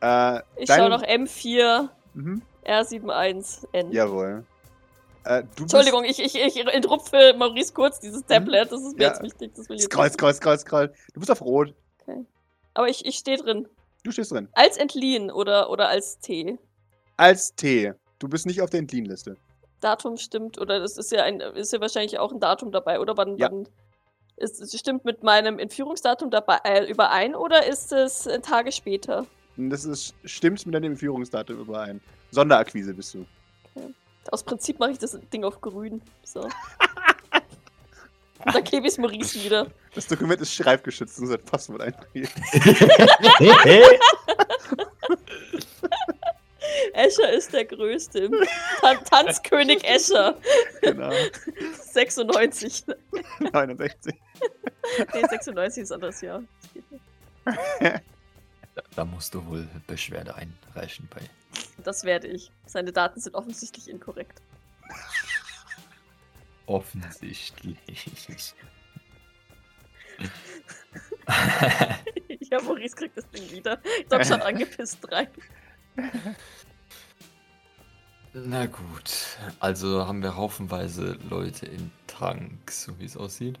äh, 0.00 0.40
Ich 0.56 0.70
schaue 0.70 0.90
nach 0.90 1.02
M4 1.02 1.88
Mhm, 2.16 2.42
R71N. 2.64 3.90
jawohl. 3.90 4.44
Äh, 5.24 5.42
Entschuldigung, 5.58 6.04
ich, 6.04 6.18
ich, 6.20 6.34
ich 6.36 6.56
entrupfe 6.66 7.34
Maurice 7.36 7.72
kurz 7.72 7.98
dieses 8.00 8.24
Tablet. 8.26 8.70
Das 8.70 8.82
ist 8.82 8.96
mir 8.96 9.04
Ja. 9.04 9.08
jetzt 9.10 9.22
wichtig. 9.22 9.52
Das 9.54 9.68
will 9.68 9.76
ich 9.76 9.82
Bist, 9.88 9.92
jetzt 9.92 9.92
scroll, 9.92 10.10
scroll, 10.10 10.34
scroll, 10.34 10.58
scroll. 10.58 10.92
Du 11.14 11.20
bist 11.20 11.30
auf 11.30 11.40
Rot. 11.40 11.74
Aber 12.74 12.88
ich, 12.88 13.06
ich 13.06 13.16
stehe 13.16 13.38
drin. 13.38 13.68
Du 14.02 14.10
stehst 14.10 14.32
drin. 14.32 14.48
Als 14.52 14.76
entliehen 14.76 15.30
oder, 15.30 15.70
oder 15.70 15.88
als 15.88 16.18
T. 16.18 16.58
Als 17.16 17.54
T. 17.54 17.92
Du 18.18 18.28
bist 18.28 18.46
nicht 18.46 18.60
auf 18.60 18.68
der 18.70 18.80
Entlean-Liste. 18.80 19.36
Datum 19.80 20.16
stimmt, 20.16 20.58
oder 20.58 20.80
das 20.80 20.96
ist 20.98 21.12
ja 21.12 21.22
ein, 21.24 21.40
ist 21.40 21.72
ja 21.72 21.80
wahrscheinlich 21.80 22.18
auch 22.18 22.32
ein 22.32 22.40
Datum 22.40 22.72
dabei, 22.72 23.00
oder 23.00 23.16
wann, 23.16 23.36
Ja. 23.36 23.50
wann 23.50 23.68
ist, 24.36 24.60
es 24.60 24.76
stimmt 24.78 25.04
mit 25.04 25.22
meinem 25.22 25.58
Entführungsdatum 25.58 26.30
dabei 26.30 26.58
äh, 26.64 26.90
überein 26.90 27.34
oder 27.36 27.66
ist 27.66 27.92
es 27.92 28.26
äh, 28.26 28.40
Tage 28.40 28.72
später? 28.72 29.26
Das 29.56 29.84
ist, 29.84 30.14
stimmt 30.24 30.64
mit 30.66 30.74
deinem 30.74 30.96
Führungsdatum 30.96 31.60
überein. 31.60 32.00
Sonderakquise 32.30 32.92
bist 32.94 33.14
du. 33.14 33.24
Aus 34.30 34.42
Prinzip 34.42 34.78
mache 34.78 34.92
ich 34.92 34.98
das 34.98 35.18
Ding 35.32 35.44
auf 35.44 35.60
grün. 35.60 36.00
So. 36.24 36.40
Und 38.44 38.54
dann 38.54 38.64
klebe 38.64 38.86
ich 38.86 38.92
es 38.92 38.98
Maurice 38.98 39.42
wieder. 39.42 39.66
Das 39.94 40.06
Dokument 40.06 40.40
ist 40.40 40.52
schreibgeschützt 40.52 41.18
und 41.20 41.28
sein 41.28 41.42
Passwort 41.44 41.80
eintragen. 41.82 42.28
Escher 46.92 47.32
ist 47.32 47.52
der 47.52 47.64
Größte. 47.64 48.18
im 48.20 48.34
Tan 48.80 49.04
Tanzkönig 49.04 49.82
Escher. 49.84 50.36
genau. 50.82 51.12
96. 51.92 52.84
69. 53.52 54.14
Nee, 55.14 55.24
96 55.28 55.82
ist 55.84 55.92
anderes 55.92 56.20
Jahr. 56.20 56.42
Da, 57.44 58.82
da 58.96 59.04
musst 59.04 59.34
du 59.34 59.46
wohl 59.46 59.68
Beschwerde 59.86 60.34
einreichen 60.34 61.08
bei. 61.14 61.20
Das 61.82 62.04
werde 62.04 62.28
ich. 62.28 62.50
Seine 62.66 62.92
Daten 62.92 63.20
sind 63.20 63.34
offensichtlich 63.34 63.88
inkorrekt. 63.88 64.42
Offensichtlich. 66.66 67.78
Ja, 72.50 72.60
Maurice 72.62 72.94
kriegt 72.94 73.16
das 73.16 73.28
Ding 73.30 73.50
wieder. 73.50 73.80
Doc 74.08 74.24
schaut 74.24 74.42
angepisst 74.46 75.10
rein. 75.10 75.28
Na 78.32 78.66
gut, 78.66 79.38
also 79.60 80.06
haben 80.06 80.22
wir 80.22 80.36
haufenweise 80.36 81.18
Leute 81.28 81.66
in 81.66 81.90
Tanks, 82.06 82.84
so 82.84 82.98
wie 82.98 83.04
es 83.06 83.16
aussieht. 83.16 83.58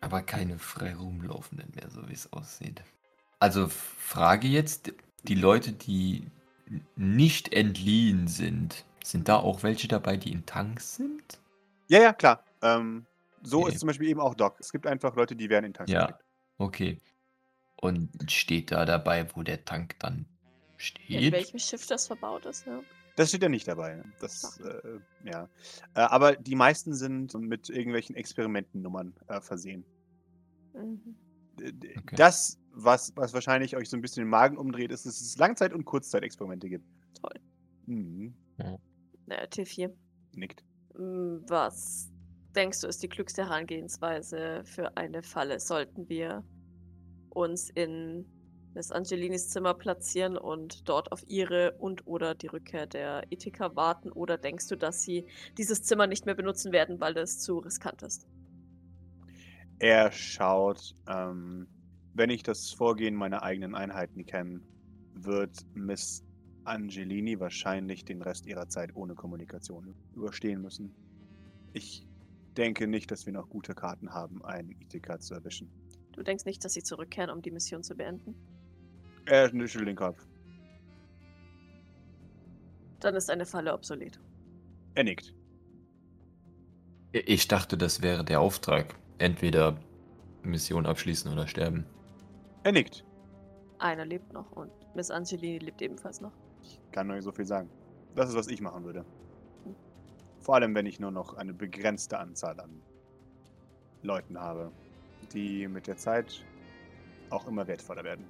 Aber 0.00 0.22
keine 0.22 0.58
frei 0.58 0.94
rumlaufenden 0.94 1.70
mehr, 1.74 1.90
so 1.90 2.08
wie 2.08 2.14
es 2.14 2.32
aussieht. 2.32 2.82
Also 3.38 3.68
Frage 3.68 4.48
jetzt, 4.48 4.92
die 5.22 5.34
Leute, 5.34 5.72
die 5.72 6.26
nicht 6.96 7.52
entliehen 7.52 8.28
sind, 8.28 8.84
sind 9.04 9.28
da 9.28 9.36
auch 9.36 9.62
welche 9.62 9.88
dabei, 9.88 10.16
die 10.16 10.32
in 10.32 10.46
Tanks 10.46 10.96
sind? 10.96 11.40
Ja, 11.88 12.00
ja, 12.00 12.12
klar. 12.12 12.44
Ähm, 12.62 13.06
so 13.42 13.62
Okay. 13.62 13.72
ist 13.72 13.80
zum 13.80 13.86
Beispiel 13.88 14.08
eben 14.08 14.20
auch 14.20 14.34
Doc. 14.34 14.56
Es 14.60 14.70
gibt 14.70 14.86
einfach 14.86 15.16
Leute, 15.16 15.34
die 15.34 15.48
werden 15.48 15.64
in 15.66 15.74
Tanks 15.74 15.90
Ja. 15.90 16.06
gesteckt. 16.06 16.24
Okay. 16.58 16.98
Und 17.76 18.10
steht 18.30 18.70
da 18.72 18.84
dabei, 18.84 19.26
wo 19.34 19.42
der 19.42 19.64
Tank 19.64 19.98
dann 19.98 20.18
In 20.18 20.76
steht? 20.76 21.32
welchem 21.32 21.58
Schiff 21.58 21.86
das 21.86 22.06
verbaut 22.06 22.44
ist, 22.46 22.66
ja. 22.66 22.80
Das 23.16 23.30
steht 23.30 23.42
ja 23.42 23.48
nicht 23.48 23.66
dabei. 23.66 24.02
Das, 24.20 24.60
äh, 24.60 24.98
ja. 25.24 25.48
Äh, 25.94 26.00
aber 26.00 26.36
die 26.36 26.54
meisten 26.54 26.94
sind 26.94 27.34
mit 27.34 27.68
irgendwelchen 27.68 28.14
Experimentennummern 28.14 29.14
äh, 29.28 29.40
versehen. 29.40 29.84
Mhm. 30.74 31.16
D- 31.58 31.96
Okay. 31.98 32.16
Das, 32.16 32.58
was, 32.72 33.12
was 33.16 33.34
wahrscheinlich 33.34 33.76
euch 33.76 33.88
so 33.88 33.96
ein 33.96 34.00
bisschen 34.00 34.24
den 34.24 34.30
Magen 34.30 34.56
umdreht, 34.56 34.92
ist, 34.92 35.06
dass 35.06 35.20
es 35.20 35.36
Langzeit- 35.38 35.72
und 35.72 35.84
Kurzzeitexperimente 35.84 36.68
gibt. 36.68 36.86
Toll. 37.20 37.34
Mhm. 37.86 38.34
Naja, 39.26 39.44
T4. 39.44 39.90
Nickt. 40.34 40.64
Mm, 40.94 41.38
Was 41.48 42.10
denkst 42.54 42.80
du, 42.80 42.88
ist 42.88 43.02
die 43.02 43.08
klügste 43.08 43.44
Herangehensweise 43.44 44.62
für 44.64 44.96
eine 44.96 45.22
Falle? 45.22 45.60
Sollten 45.60 46.08
wir 46.08 46.44
uns 47.30 47.70
in 47.70 48.26
Miss 48.74 48.92
Angelinis 48.92 49.48
Zimmer 49.48 49.74
platzieren 49.74 50.36
und 50.36 50.88
dort 50.88 51.10
auf 51.10 51.24
ihre 51.26 51.72
und 51.78 52.06
oder 52.06 52.34
die 52.34 52.46
Rückkehr 52.46 52.86
der 52.86 53.24
Ethika 53.30 53.74
warten? 53.74 54.12
Oder 54.12 54.38
denkst 54.38 54.68
du, 54.68 54.76
dass 54.76 55.02
sie 55.02 55.26
dieses 55.58 55.82
Zimmer 55.82 56.06
nicht 56.06 56.26
mehr 56.26 56.34
benutzen 56.34 56.72
werden, 56.72 57.00
weil 57.00 57.16
es 57.16 57.40
zu 57.40 57.58
riskant 57.58 58.02
ist? 58.02 58.28
Er 59.80 60.12
schaut, 60.12 60.94
ähm, 61.08 61.66
wenn 62.20 62.28
ich 62.28 62.42
das 62.42 62.70
Vorgehen 62.70 63.14
meiner 63.14 63.42
eigenen 63.42 63.74
Einheiten 63.74 64.26
kenne, 64.26 64.60
wird 65.14 65.56
Miss 65.72 66.22
Angelini 66.64 67.40
wahrscheinlich 67.40 68.04
den 68.04 68.20
Rest 68.20 68.44
ihrer 68.44 68.68
Zeit 68.68 68.94
ohne 68.94 69.14
Kommunikation 69.14 69.94
überstehen 70.14 70.60
müssen. 70.60 70.94
Ich 71.72 72.06
denke 72.58 72.86
nicht, 72.86 73.10
dass 73.10 73.24
wir 73.24 73.32
noch 73.32 73.48
gute 73.48 73.74
Karten 73.74 74.12
haben, 74.12 74.44
einen 74.44 74.72
Ithika 74.82 75.18
zu 75.18 75.32
erwischen. 75.32 75.70
Du 76.12 76.22
denkst 76.22 76.44
nicht, 76.44 76.62
dass 76.62 76.74
sie 76.74 76.82
zurückkehren, 76.82 77.30
um 77.30 77.40
die 77.40 77.50
Mission 77.50 77.82
zu 77.82 77.96
beenden? 77.96 78.34
Er 79.24 79.48
schüttelt 79.48 79.88
den 79.88 79.96
Kopf. 79.96 80.22
Dann 83.00 83.14
ist 83.14 83.30
eine 83.30 83.46
Falle 83.46 83.72
obsolet. 83.72 84.20
Er 84.94 85.04
nickt. 85.04 85.34
Ich 87.12 87.48
dachte, 87.48 87.78
das 87.78 88.02
wäre 88.02 88.26
der 88.26 88.42
Auftrag. 88.42 88.94
Entweder 89.16 89.80
Mission 90.42 90.84
abschließen 90.84 91.32
oder 91.32 91.48
sterben. 91.48 91.86
Er 92.62 92.72
nickt. 92.72 93.04
Einer 93.78 94.04
lebt 94.04 94.32
noch 94.32 94.52
und 94.52 94.70
Miss 94.94 95.10
Angelini 95.10 95.58
lebt 95.58 95.80
ebenfalls 95.80 96.20
noch. 96.20 96.32
Ich 96.62 96.78
kann 96.92 97.06
nur 97.06 97.16
nicht 97.16 97.24
so 97.24 97.32
viel 97.32 97.46
sagen. 97.46 97.70
Das 98.14 98.28
ist, 98.28 98.36
was 98.36 98.48
ich 98.48 98.60
machen 98.60 98.84
würde. 98.84 99.04
Vor 100.40 100.56
allem, 100.56 100.74
wenn 100.74 100.86
ich 100.86 101.00
nur 101.00 101.10
noch 101.10 101.34
eine 101.34 101.54
begrenzte 101.54 102.18
Anzahl 102.18 102.60
an 102.60 102.82
Leuten 104.02 104.38
habe, 104.38 104.72
die 105.32 105.68
mit 105.68 105.86
der 105.86 105.96
Zeit 105.96 106.44
auch 107.30 107.46
immer 107.46 107.66
wertvoller 107.66 108.04
werden. 108.04 108.24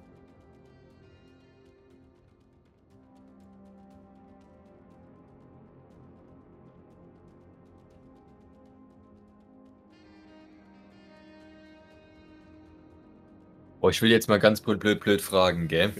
Ich 13.91 14.01
will 14.01 14.09
jetzt 14.09 14.27
mal 14.27 14.39
ganz 14.39 14.61
blöd, 14.61 14.79
blöd, 14.79 14.99
blöd 14.99 15.21
fragen, 15.21 15.67
gell? 15.67 15.93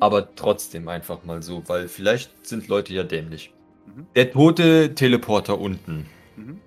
Aber 0.00 0.34
trotzdem 0.34 0.88
einfach 0.88 1.24
mal 1.24 1.42
so, 1.42 1.62
weil 1.68 1.88
vielleicht 1.88 2.46
sind 2.46 2.68
Leute 2.68 2.92
ja 2.92 3.02
dämlich. 3.04 3.52
Mhm. 3.86 4.06
Der 4.14 4.30
tote 4.32 4.94
Teleporter 4.94 5.58
unten. 5.58 6.08
Mhm. 6.36 6.60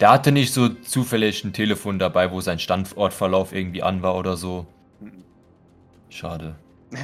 Der 0.00 0.10
hatte 0.10 0.32
nicht 0.32 0.52
so 0.52 0.68
zufällig 0.68 1.44
ein 1.44 1.52
Telefon 1.52 1.98
dabei, 1.98 2.30
wo 2.32 2.40
sein 2.40 2.58
Standortverlauf 2.58 3.52
irgendwie 3.52 3.82
an 3.82 4.02
war 4.02 4.16
oder 4.16 4.36
so. 4.36 4.66
Mhm. 5.00 5.24
Schade. 6.10 6.56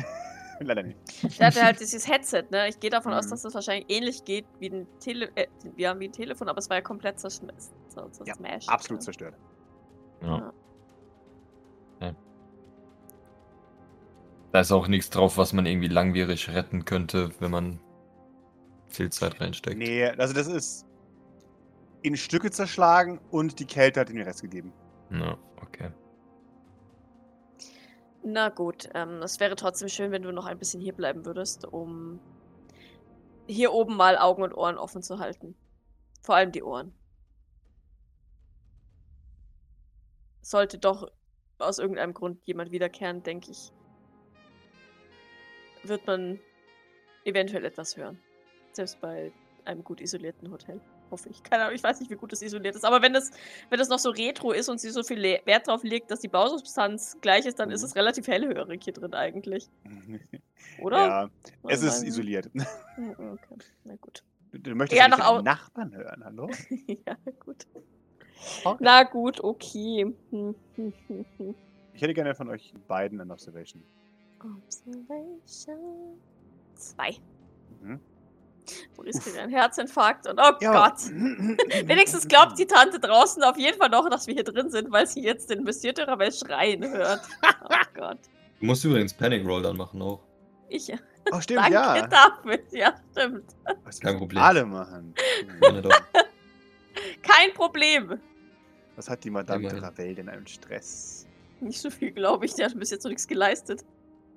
Leider 0.60 0.82
nicht. 0.82 0.98
Der 1.38 1.46
hatte 1.46 1.62
halt 1.62 1.80
dieses 1.80 2.06
Headset, 2.06 2.44
ne? 2.50 2.68
Ich 2.68 2.78
gehe 2.80 2.90
davon 2.90 3.14
aus, 3.14 3.28
dass 3.28 3.44
es 3.44 3.54
wahrscheinlich 3.54 3.86
ähnlich 3.88 4.24
geht 4.24 4.44
wie 4.58 4.68
ein, 4.68 4.86
Tele 4.98 5.30
äh, 5.34 5.46
ja, 5.78 5.98
wie 5.98 6.08
ein 6.08 6.12
Telefon, 6.12 6.50
aber 6.50 6.58
es 6.58 6.68
war 6.68 6.76
ja 6.76 6.82
komplett 6.82 7.18
zerschmissen. 7.18 7.72
So, 7.88 8.02
Ja, 8.02 8.10
zersmashed, 8.10 8.68
Absolut 8.68 9.00
ne? 9.00 9.04
zerstört. 9.04 9.34
Ja. 10.22 10.52
Da 14.52 14.60
ist 14.60 14.72
auch 14.72 14.88
nichts 14.88 15.10
drauf, 15.10 15.36
was 15.36 15.52
man 15.52 15.66
irgendwie 15.66 15.88
langwierig 15.88 16.48
retten 16.48 16.84
könnte, 16.84 17.30
wenn 17.38 17.50
man 17.50 17.80
viel 18.88 19.10
Zeit 19.10 19.40
reinsteckt. 19.40 19.78
Nee, 19.78 20.06
also 20.06 20.34
das 20.34 20.48
ist 20.48 20.86
in 22.02 22.16
Stücke 22.16 22.50
zerschlagen 22.50 23.20
und 23.30 23.60
die 23.60 23.66
Kälte 23.66 24.00
hat 24.00 24.10
ihm 24.10 24.16
den 24.16 24.24
Rest 24.24 24.42
gegeben. 24.42 24.72
Ja, 25.10 25.38
okay. 25.62 25.90
Na 28.22 28.48
gut, 28.48 28.88
ähm, 28.94 29.22
es 29.22 29.40
wäre 29.40 29.56
trotzdem 29.56 29.88
schön, 29.88 30.10
wenn 30.10 30.22
du 30.22 30.32
noch 30.32 30.46
ein 30.46 30.58
bisschen 30.58 30.80
hier 30.80 30.94
bleiben 30.94 31.24
würdest, 31.24 31.66
um 31.66 32.20
hier 33.46 33.72
oben 33.72 33.96
mal 33.96 34.18
Augen 34.18 34.42
und 34.42 34.54
Ohren 34.54 34.78
offen 34.78 35.02
zu 35.02 35.18
halten. 35.18 35.54
Vor 36.22 36.34
allem 36.34 36.52
die 36.52 36.62
Ohren. 36.62 36.92
Sollte 40.42 40.78
doch 40.78 41.10
aus 41.58 41.78
irgendeinem 41.78 42.14
Grund 42.14 42.44
jemand 42.46 42.72
wiederkehren, 42.72 43.22
denke 43.22 43.50
ich, 43.50 43.72
wird 45.84 46.06
man 46.06 46.38
eventuell 47.24 47.64
etwas 47.64 47.96
hören. 47.96 48.18
Selbst 48.72 49.00
bei 49.00 49.32
einem 49.64 49.84
gut 49.84 50.00
isolierten 50.00 50.50
Hotel. 50.50 50.80
Hoffe 51.10 51.28
ich. 51.28 51.42
Keine 51.42 51.64
Ahnung, 51.64 51.74
ich 51.74 51.82
weiß 51.82 51.98
nicht, 52.00 52.10
wie 52.10 52.14
gut 52.16 52.30
das 52.32 52.40
isoliert 52.40 52.76
ist. 52.76 52.84
Aber 52.84 53.02
wenn 53.02 53.12
das, 53.12 53.30
wenn 53.68 53.78
das 53.78 53.88
noch 53.88 53.98
so 53.98 54.10
retro 54.10 54.52
ist 54.52 54.68
und 54.68 54.78
sie 54.80 54.90
so 54.90 55.02
viel 55.02 55.20
Wert 55.22 55.66
drauf 55.66 55.82
legt, 55.82 56.10
dass 56.10 56.20
die 56.20 56.28
Bausubstanz 56.28 57.16
gleich 57.20 57.46
ist, 57.46 57.58
dann 57.58 57.70
ist 57.70 57.80
Mhm. 57.82 57.86
es 57.86 57.96
relativ 57.96 58.28
hellhörig 58.28 58.84
hier 58.84 58.92
drin 58.92 59.12
eigentlich. 59.14 59.68
Oder? 60.78 60.98
Ja, 60.98 61.30
es 61.68 61.82
ist 61.82 61.98
Nein. 62.00 62.08
isoliert. 62.08 62.50
Hm, 62.94 63.10
Okay, 63.18 63.56
na 63.84 63.96
gut. 63.96 64.22
Du, 64.52 64.74
möchtest 64.74 64.98
Ja, 65.00 65.08
nicht 65.08 65.18
Nachbarn 65.44 65.94
hören, 65.94 66.24
hallo? 66.24 66.48
ja, 67.06 67.16
gut. 67.44 67.66
Okay. 68.64 68.78
Na 68.84 69.02
gut, 69.04 69.42
okay. 69.42 70.14
Hm, 70.30 70.54
hm, 70.76 70.92
hm. 71.36 71.54
Ich 71.92 72.02
hätte 72.02 72.14
gerne 72.14 72.34
von 72.34 72.48
euch 72.48 72.72
beiden 72.88 73.20
ein 73.20 73.30
Observation. 73.30 73.82
Observation. 74.40 76.18
Zwei. 76.74 77.16
Mhm. 77.82 78.00
Maurice 78.96 79.20
kriegt 79.20 79.38
einen 79.38 79.50
Herzinfarkt 79.52 80.26
und 80.28 80.38
oh 80.38 80.52
Ja. 80.60 80.72
Gott. 80.88 81.00
Wenigstens 81.86 82.28
glaubt 82.28 82.58
die 82.58 82.66
Tante 82.66 83.00
draußen 83.00 83.42
auf 83.42 83.56
jeden 83.56 83.78
Fall 83.78 83.88
noch, 83.88 84.08
dass 84.08 84.26
wir 84.26 84.34
hier 84.34 84.44
drin 84.44 84.70
sind, 84.70 84.90
weil 84.92 85.06
sie 85.06 85.22
jetzt 85.22 85.50
den 85.50 85.64
Monsieur 85.64 85.92
de 85.92 86.04
Ravel 86.04 86.32
schreien 86.32 86.84
hört. 86.88 87.22
Oh 87.64 87.74
Gott. 87.94 88.18
Du 88.60 88.66
musst 88.66 88.84
übrigens 88.84 89.12
Panic 89.14 89.46
Roll 89.46 89.62
dann 89.62 89.76
machen 89.76 90.00
auch. 90.02 90.20
Ich 90.68 90.92
Oh, 91.32 91.40
stimmt, 91.40 91.60
danke 91.60 91.72
ja. 91.74 92.06
dafür. 92.06 92.58
Ja, 92.70 92.94
stimmt. 93.12 93.44
Was 93.84 94.00
Kein 94.00 94.16
Problem. 94.18 94.42
Alle 94.42 94.64
machen. 94.64 95.14
Kein 97.22 97.52
Problem. 97.54 98.18
Was 98.96 99.08
hat 99.08 99.24
die 99.24 99.30
Madame. 99.30 99.80
Ravel 99.82 100.14
denn 100.14 100.28
einen 100.28 100.46
Stress? 100.46 101.26
Nicht 101.60 101.80
so 101.80 101.90
viel, 101.90 102.10
glaube 102.12 102.46
ich. 102.46 102.54
Der 102.54 102.66
hat 102.66 102.78
bis 102.78 102.90
jetzt 102.90 103.04
noch 103.04 103.10
nichts 103.10 103.26
geleistet. 103.26 103.84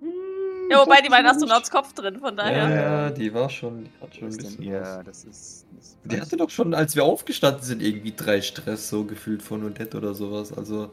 Hm, 0.03 0.69
Ja, 0.71 0.79
wobei, 0.79 1.01
die 1.01 1.09
war 1.11 1.19
in 1.19 1.25
Astronauts 1.25 1.69
Kopf 1.71 1.93
drin, 1.93 2.19
von 2.19 2.37
Ja, 2.37 2.43
daher. 2.43 2.69
ja, 2.75 3.09
die 3.11 3.33
war 3.33 3.49
schon, 3.49 3.85
die 3.85 3.91
hat 4.01 4.15
schon 4.15 4.27
ein 4.29 4.37
bisschen 4.37 4.73
was. 4.73 5.03
Das 5.05 5.23
ist. 5.25 5.65
Das 5.75 5.97
Die 6.03 6.21
hatte 6.21 6.37
doch 6.37 6.49
schon, 6.49 6.73
als 6.73 6.95
wir 6.95 7.03
aufgestanden 7.03 7.63
sind, 7.63 7.81
irgendwie 7.81 8.13
drei 8.15 8.41
Stress 8.41 8.89
so 8.89 9.03
gefühlt 9.05 9.41
von 9.41 9.63
Odette 9.63 9.97
oder 9.97 10.13
sowas. 10.13 10.51
Also, 10.57 10.91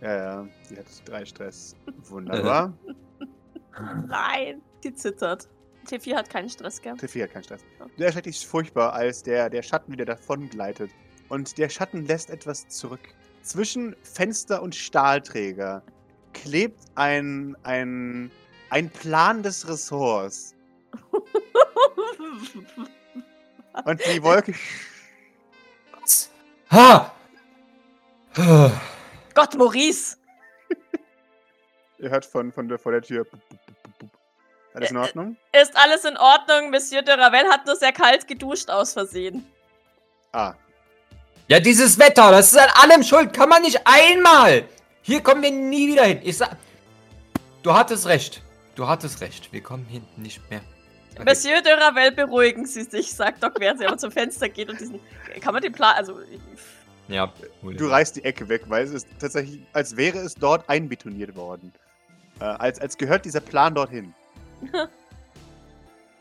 Ja, 0.00 0.16
ja. 0.16 0.48
Die 0.70 0.76
hat 0.76 0.86
drei 1.06 1.24
Stress. 1.24 1.74
Wunderbar. 2.08 2.72
Nein, 4.08 4.60
die 4.84 4.94
zittert. 4.94 5.48
T4 5.88 6.16
hat 6.16 6.28
keinen 6.30 6.50
Stress, 6.50 6.82
gell? 6.82 6.94
Tiffy 6.96 7.20
hat 7.20 7.32
keinen 7.32 7.44
Stress. 7.44 7.62
Du 7.96 8.04
erschreckt 8.04 8.26
dich 8.26 8.46
furchtbar, 8.46 8.92
als 8.92 9.22
der, 9.22 9.48
der 9.48 9.62
Schatten 9.62 9.92
wieder 9.92 10.04
davon 10.04 10.48
gleitet. 10.50 10.90
Und 11.28 11.56
der 11.56 11.68
Schatten 11.70 12.04
lässt 12.06 12.28
etwas 12.30 12.68
zurück. 12.68 13.00
Zwischen 13.42 13.96
Fenster 14.02 14.60
und 14.62 14.74
Stahlträger 14.74 15.82
klebt 16.42 16.80
ein, 16.94 17.56
ein, 17.62 18.30
ein 18.70 18.90
Plan 18.90 19.42
des 19.42 19.68
Ressorts. 19.68 20.54
Und 23.84 24.00
die 24.06 24.22
Wolke. 24.22 24.54
Was? 26.00 26.30
Ha! 26.70 27.12
Gott, 29.34 29.54
Maurice! 29.56 30.16
Ihr 31.98 32.10
hört 32.10 32.26
von, 32.26 32.52
von 32.52 32.68
der, 32.68 32.78
vor 32.78 32.92
der 32.92 33.00
Tür. 33.02 33.26
Alles 34.74 34.90
in 34.90 34.96
äh. 34.96 35.00
Ordnung? 35.00 35.36
Ist 35.52 35.76
alles 35.76 36.04
in 36.04 36.16
Ordnung? 36.18 36.70
Monsieur 36.70 37.00
de 37.02 37.14
Ravel 37.14 37.48
hat 37.50 37.66
nur 37.66 37.74
sehr 37.76 37.92
kalt 37.92 38.28
geduscht 38.28 38.68
aus 38.68 38.92
Versehen. 38.92 39.46
Ah, 40.32 40.54
Ja, 41.48 41.58
dieses 41.58 41.98
Wetter, 41.98 42.30
das 42.30 42.52
ist 42.52 42.58
an 42.58 42.68
allem 42.82 43.02
schuld. 43.02 43.32
Kann 43.32 43.48
man 43.48 43.62
nicht 43.62 43.80
einmal. 43.86 44.68
Hier 45.08 45.22
kommen 45.22 45.42
wir 45.42 45.50
nie 45.50 45.88
wieder 45.88 46.04
hin. 46.04 46.20
Ich 46.22 46.36
sag. 46.36 46.54
Du 47.62 47.72
hattest 47.72 48.06
recht. 48.06 48.42
Du 48.74 48.86
hattest 48.86 49.22
recht. 49.22 49.50
Wir 49.54 49.62
kommen 49.62 49.86
hinten 49.86 50.20
nicht 50.20 50.38
mehr. 50.50 50.60
Okay. 51.14 51.24
Monsieur 51.24 51.62
de 51.62 51.72
Ravel, 51.72 52.12
beruhigen 52.12 52.66
Sie 52.66 52.82
sich, 52.82 53.10
sagt 53.14 53.42
Doc, 53.42 53.54
während 53.58 53.80
sie 53.80 53.86
aber 53.86 53.96
zum 53.96 54.10
Fenster 54.10 54.50
geht 54.50 54.68
und 54.68 54.78
diesen. 54.78 55.00
Kann 55.40 55.54
man 55.54 55.62
den 55.62 55.72
Plan. 55.72 55.94
Also. 55.96 56.20
Ja, 57.08 57.32
du 57.62 57.86
reißt 57.86 58.16
die 58.16 58.24
Ecke 58.24 58.50
weg, 58.50 58.64
weil 58.68 58.84
es 58.84 58.90
ist 58.90 59.08
tatsächlich, 59.18 59.62
als 59.72 59.96
wäre 59.96 60.18
es 60.18 60.34
dort 60.34 60.68
einbetoniert 60.68 61.34
worden. 61.34 61.72
Äh, 62.40 62.44
als, 62.44 62.78
als 62.78 62.98
gehört 62.98 63.24
dieser 63.24 63.40
Plan 63.40 63.74
dorthin. 63.74 64.14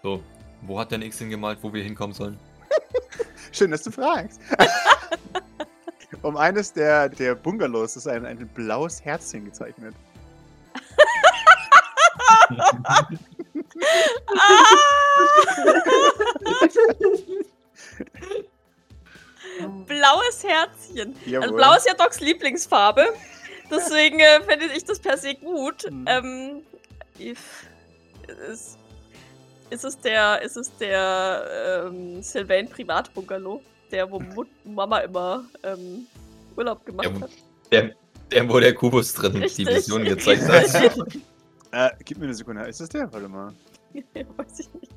So, 0.03 0.23
wo 0.61 0.79
hat 0.79 0.91
denn 0.91 1.01
X 1.01 1.17
hingemalt, 1.17 1.57
wo 1.61 1.73
wir 1.73 1.83
hinkommen 1.83 2.13
sollen? 2.13 2.39
Schön, 3.51 3.71
dass 3.71 3.81
du 3.81 3.91
fragst. 3.91 4.39
um 6.21 6.37
eines 6.37 6.73
der, 6.73 7.09
der 7.09 7.35
Bungalows 7.35 7.95
ist 7.95 8.07
ein, 8.07 8.25
ein 8.25 8.47
blaues 8.49 9.03
Herzchen 9.03 9.45
gezeichnet. 9.45 9.93
Blaues 19.85 20.43
Herzchen. 20.43 21.15
Also 21.15 21.29
Jawohl. 21.29 21.53
blau 21.53 21.75
ist 21.75 21.87
ja 21.87 21.93
Docs 21.93 22.19
Lieblingsfarbe. 22.19 23.07
Deswegen 23.69 24.19
äh, 24.19 24.41
finde 24.41 24.67
ich 24.67 24.85
das 24.85 24.99
per 24.99 25.17
se 25.17 25.35
gut. 25.35 25.89
Mhm. 25.89 26.05
Ähm, 26.07 26.63
if, 27.19 27.65
ist, 28.49 28.77
ist 29.69 29.83
es 29.83 29.99
der, 29.99 30.41
ist 30.41 30.57
es 30.57 30.75
der 30.77 31.85
ähm, 31.87 32.21
Sylvain 32.21 32.69
Privatbungalow, 32.69 33.61
der 33.91 34.09
wo 34.09 34.19
Mut 34.19 34.47
Mama 34.65 34.99
immer 34.99 35.45
ähm, 35.63 36.07
Urlaub 36.55 36.85
gemacht 36.85 37.09
Ja, 37.13 37.21
hat? 37.21 37.29
Der, 37.71 37.95
der, 38.31 38.49
wo 38.49 38.59
der 38.59 38.73
Kubus 38.73 39.13
drin 39.13 39.33
die 39.33 39.39
Richtig. 39.39 39.67
Vision 39.67 40.03
gezeigt 40.05 40.43
hat. 40.47 41.07
Äh, 41.71 41.89
gib 42.05 42.17
mir 42.17 42.25
eine 42.25 42.33
Sekunde. 42.33 42.65
Ist 42.67 42.79
das 42.79 42.89
der? 42.89 43.11
Warte 43.11 43.27
mal. 43.27 43.53
Weiß 44.37 44.59
ich 44.59 44.73
nicht. 44.73 44.91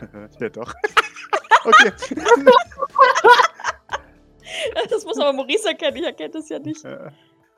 ja, 0.40 0.48
doch. 0.48 0.72
okay. 1.64 1.92
Das 4.90 5.04
muss 5.04 5.18
aber 5.18 5.32
Maurice 5.32 5.68
erkennen, 5.68 5.96
ich 5.96 6.04
erkenne 6.04 6.30
das 6.30 6.48
ja 6.48 6.58
nicht. 6.58 6.84
Äh, 6.84 7.10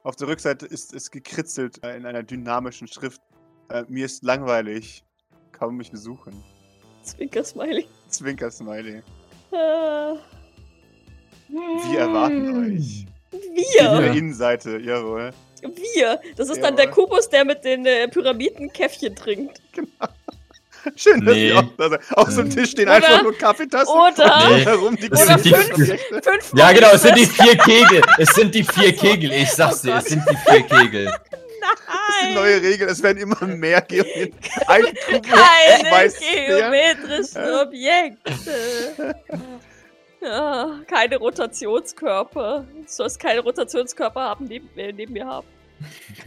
Auf 0.03 0.17
der 0.17 0.29
Rückseite 0.29 0.67
ist 0.67 0.95
es 0.95 1.11
gekritzelt 1.11 1.83
äh, 1.85 1.97
in 1.97 2.07
einer 2.07 2.23
dynamischen 2.23 2.87
Schrift. 2.87 3.21
Äh, 3.71 3.85
mir 3.89 4.07
ist 4.07 4.23
langweilig. 4.23 5.05
Komm 5.59 5.77
mich 5.77 5.91
besuchen. 5.91 6.43
Zwinker-Smiley. 7.03 7.87
Zwinker-Smiley. 8.09 9.03
Wir 11.91 11.99
erwarten 11.99 12.77
euch. 12.77 13.07
Auf 13.33 13.41
wir! 13.43 14.01
der 14.01 14.13
Innenseite, 14.13 14.79
jawohl. 14.79 15.31
Wir! 15.63 16.21
Das 16.37 16.49
ist 16.51 16.63
dann 16.63 16.77
der 16.77 16.87
Jawohl. 16.87 17.07
Kubus, 17.07 17.29
der 17.29 17.45
mit 17.45 17.65
den 17.65 17.87
äh, 17.87 18.09
Pyramiden 18.09 18.73
Käffchen 18.73 19.15
trinkt. 19.17 19.61
Schön, 20.97 21.25
dass 21.25 21.35
Nee. 21.35 21.49
ihr 21.49 21.59
auch 21.59 21.65
da 21.79 21.89
seid. 21.89 22.01
Auf 22.13 22.31
so 22.31 22.43
einem 22.43 22.51
Tisch 22.51 22.73
stehen 22.73 22.85
Oder- 22.89 22.97
einfach 22.97 23.23
nur 23.23 23.33
Kaffeetassen. 23.39 23.89
oder- 23.95 24.45
und 24.49 24.57
Nee. 24.59 24.65
herum 24.67 24.97
die 24.97 25.09
die- 25.09 25.15
Objekte. 25.55 25.99
Fünf 26.23 26.53
Ja, 26.55 26.73
genau, 26.73 26.89
es 26.93 27.03
sind 27.03 27.17
die 27.17 27.25
vier 27.27 27.57
Kegel. 27.57 28.03
Es 28.19 28.35
sind 28.35 28.55
die 28.55 28.65
vier 28.75 28.93
Kegel. 28.95 29.33
Ich 29.33 29.51
sag's 29.51 29.81
Oh 29.83 29.87
dir, 29.87 29.93
Gott. 29.95 30.03
es 30.03 30.09
sind 30.11 30.23
die 30.31 30.37
vier 30.37 30.63
Kegel. 30.63 31.15
Das 31.65 31.81
ist 31.81 32.21
die 32.23 32.25
Nein! 32.27 32.35
neue 32.35 32.63
Regel. 32.63 32.89
Es 32.89 33.03
werden 33.03 33.19
immer 33.19 33.45
mehr 33.47 33.81
Geometrien. 33.83 34.35
Keine 34.67 34.93
geometrischen 36.49 37.55
Objekte. 37.63 39.15
Ja, 40.21 40.81
keine 40.89 41.19
Rotationskörper. 41.19 42.65
Du 42.75 42.83
sollst 42.87 43.21
keine 43.21 43.41
Rotationskörper 43.41 44.23
haben, 44.23 44.47
neben, 44.47 44.71
äh, 44.79 44.91
neben 44.91 45.13
mir 45.13 45.27
haben. 45.27 45.47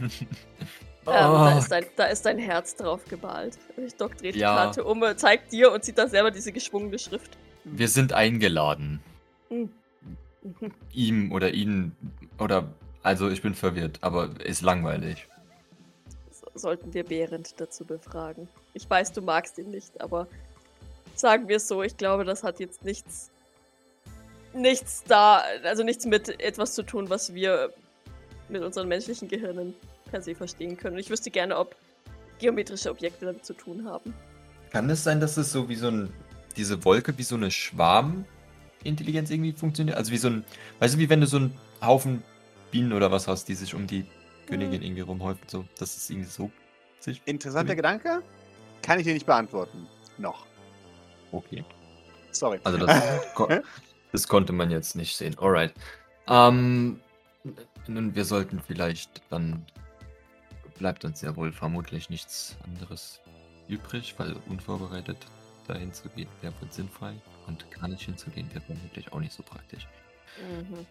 Ähm, 1.06 1.14
da, 1.14 1.54
Oh, 1.54 1.58
ist 1.58 1.68
dein, 1.72 1.86
da 1.96 2.04
ist 2.04 2.26
dein 2.26 2.38
Herz 2.38 2.76
drauf 2.76 3.00
gemalt. 3.08 3.58
Doc 3.96 4.16
dreht 4.18 4.34
die 4.34 4.40
Ja. 4.40 4.54
Karte 4.54 4.84
um, 4.84 5.02
äh, 5.02 5.16
zeigt 5.16 5.50
dir 5.52 5.72
und 5.72 5.82
sieht 5.82 5.96
da 5.96 6.06
selber 6.06 6.30
diese 6.30 6.52
geschwungene 6.52 6.98
Schrift. 6.98 7.30
wir 7.64 7.88
sind 7.88 8.12
eingeladen. 8.12 9.00
Hm. 9.48 9.70
Mhm. 10.42 10.72
Ihm 10.92 11.32
oder 11.32 11.50
ihnen 11.54 11.96
oder 12.38 12.68
also 13.02 13.28
ich 13.28 13.42
bin 13.42 13.54
verwirrt, 13.54 13.98
aber 14.02 14.30
ist 14.44 14.62
langweilig. 14.62 15.26
So- 16.30 16.50
Sollten 16.54 16.92
wir 16.94 17.04
Behrend 17.04 17.60
dazu 17.60 17.84
befragen. 17.84 18.48
Ich 18.74 18.88
weiß, 18.88 19.12
du 19.12 19.22
magst 19.22 19.58
ihn 19.58 19.70
nicht, 19.70 20.00
aber 20.00 20.26
sagen 21.14 21.48
wir 21.48 21.56
es 21.56 21.68
so, 21.68 21.82
ich 21.82 21.96
glaube, 21.96 22.24
das 22.24 22.42
hat 22.42 22.60
jetzt 22.60 22.84
nichts. 22.84 23.30
Nichts 24.54 25.04
da, 25.06 25.42
also 25.64 25.82
nichts 25.84 26.06
mit 26.06 26.40
etwas 26.40 26.74
zu 26.74 26.82
tun, 26.82 27.10
was 27.10 27.34
wir 27.34 27.72
mit 28.48 28.62
unseren 28.62 28.88
menschlichen 28.88 29.28
Gehirnen 29.28 29.74
per 30.10 30.22
se 30.22 30.34
verstehen 30.34 30.76
können. 30.76 30.94
Und 30.94 31.00
ich 31.00 31.10
wüsste 31.10 31.30
gerne, 31.30 31.56
ob 31.58 31.76
geometrische 32.38 32.90
Objekte 32.90 33.26
damit 33.26 33.44
zu 33.44 33.52
tun 33.52 33.84
haben. 33.84 34.14
Kann 34.70 34.88
es 34.88 35.04
sein, 35.04 35.20
dass 35.20 35.36
es 35.36 35.52
so 35.52 35.68
wie 35.68 35.74
so 35.76 35.88
ein, 35.88 36.12
diese 36.56 36.82
Wolke 36.84 37.16
wie 37.18 37.22
so 37.24 37.36
eine 37.36 37.50
Schwarmintelligenz 37.50 39.30
irgendwie 39.30 39.52
funktioniert? 39.52 39.96
Also 39.98 40.12
wie 40.12 40.18
so 40.18 40.28
ein, 40.28 40.44
weißt 40.78 40.94
du, 40.94 40.98
wie 40.98 41.10
wenn 41.10 41.20
du 41.20 41.26
so 41.26 41.36
einen 41.36 41.52
Haufen 41.82 42.22
Bienen 42.70 42.92
oder 42.92 43.10
was 43.10 43.28
hast, 43.28 43.48
die 43.48 43.54
sich 43.54 43.74
um 43.74 43.86
die 43.86 44.06
Königin 44.46 44.82
irgendwie 44.82 45.02
rumhäufen, 45.02 45.42
so, 45.46 45.64
dass 45.78 45.96
es 45.96 46.08
irgendwie 46.10 46.28
so 46.28 46.50
sich. 47.00 47.22
Interessanter? 47.24 47.76
Gedanke? 47.76 48.22
Kann 48.82 48.98
ich 48.98 49.04
dir 49.04 49.14
nicht 49.14 49.26
beantworten. 49.26 49.86
Noch. 50.16 50.46
Okay. 51.32 51.64
Sorry. 52.30 52.58
Also 52.64 52.78
das, 52.78 53.02
ko 53.34 53.48
das 54.12 54.28
konnte 54.28 54.52
man 54.52 54.70
jetzt 54.70 54.96
nicht 54.96 55.16
sehen. 55.16 55.36
Alright. 55.38 55.74
Ähm, 56.28 57.00
nun, 57.86 58.14
wir 58.14 58.24
sollten 58.24 58.60
vielleicht 58.60 59.22
dann 59.30 59.64
bleibt 60.78 61.04
uns 61.04 61.20
ja 61.20 61.34
wohl 61.36 61.52
vermutlich 61.52 62.08
nichts 62.08 62.56
anderes 62.64 63.20
übrig, 63.68 64.14
weil 64.16 64.36
unvorbereitet 64.48 65.18
dahin 65.66 65.92
zu 65.92 66.08
gehen 66.10 66.28
wäre 66.40 66.54
wohl 66.60 66.70
sinnfrei 66.70 67.14
und 67.46 67.70
gar 67.70 67.88
nicht 67.88 68.02
hinzugehen 68.02 68.48
wäre 68.52 68.62
vermutlich 68.62 69.12
auch 69.12 69.20
nicht 69.20 69.32
so 69.32 69.42
praktisch. 69.42 69.86
Mhm. 70.38 70.86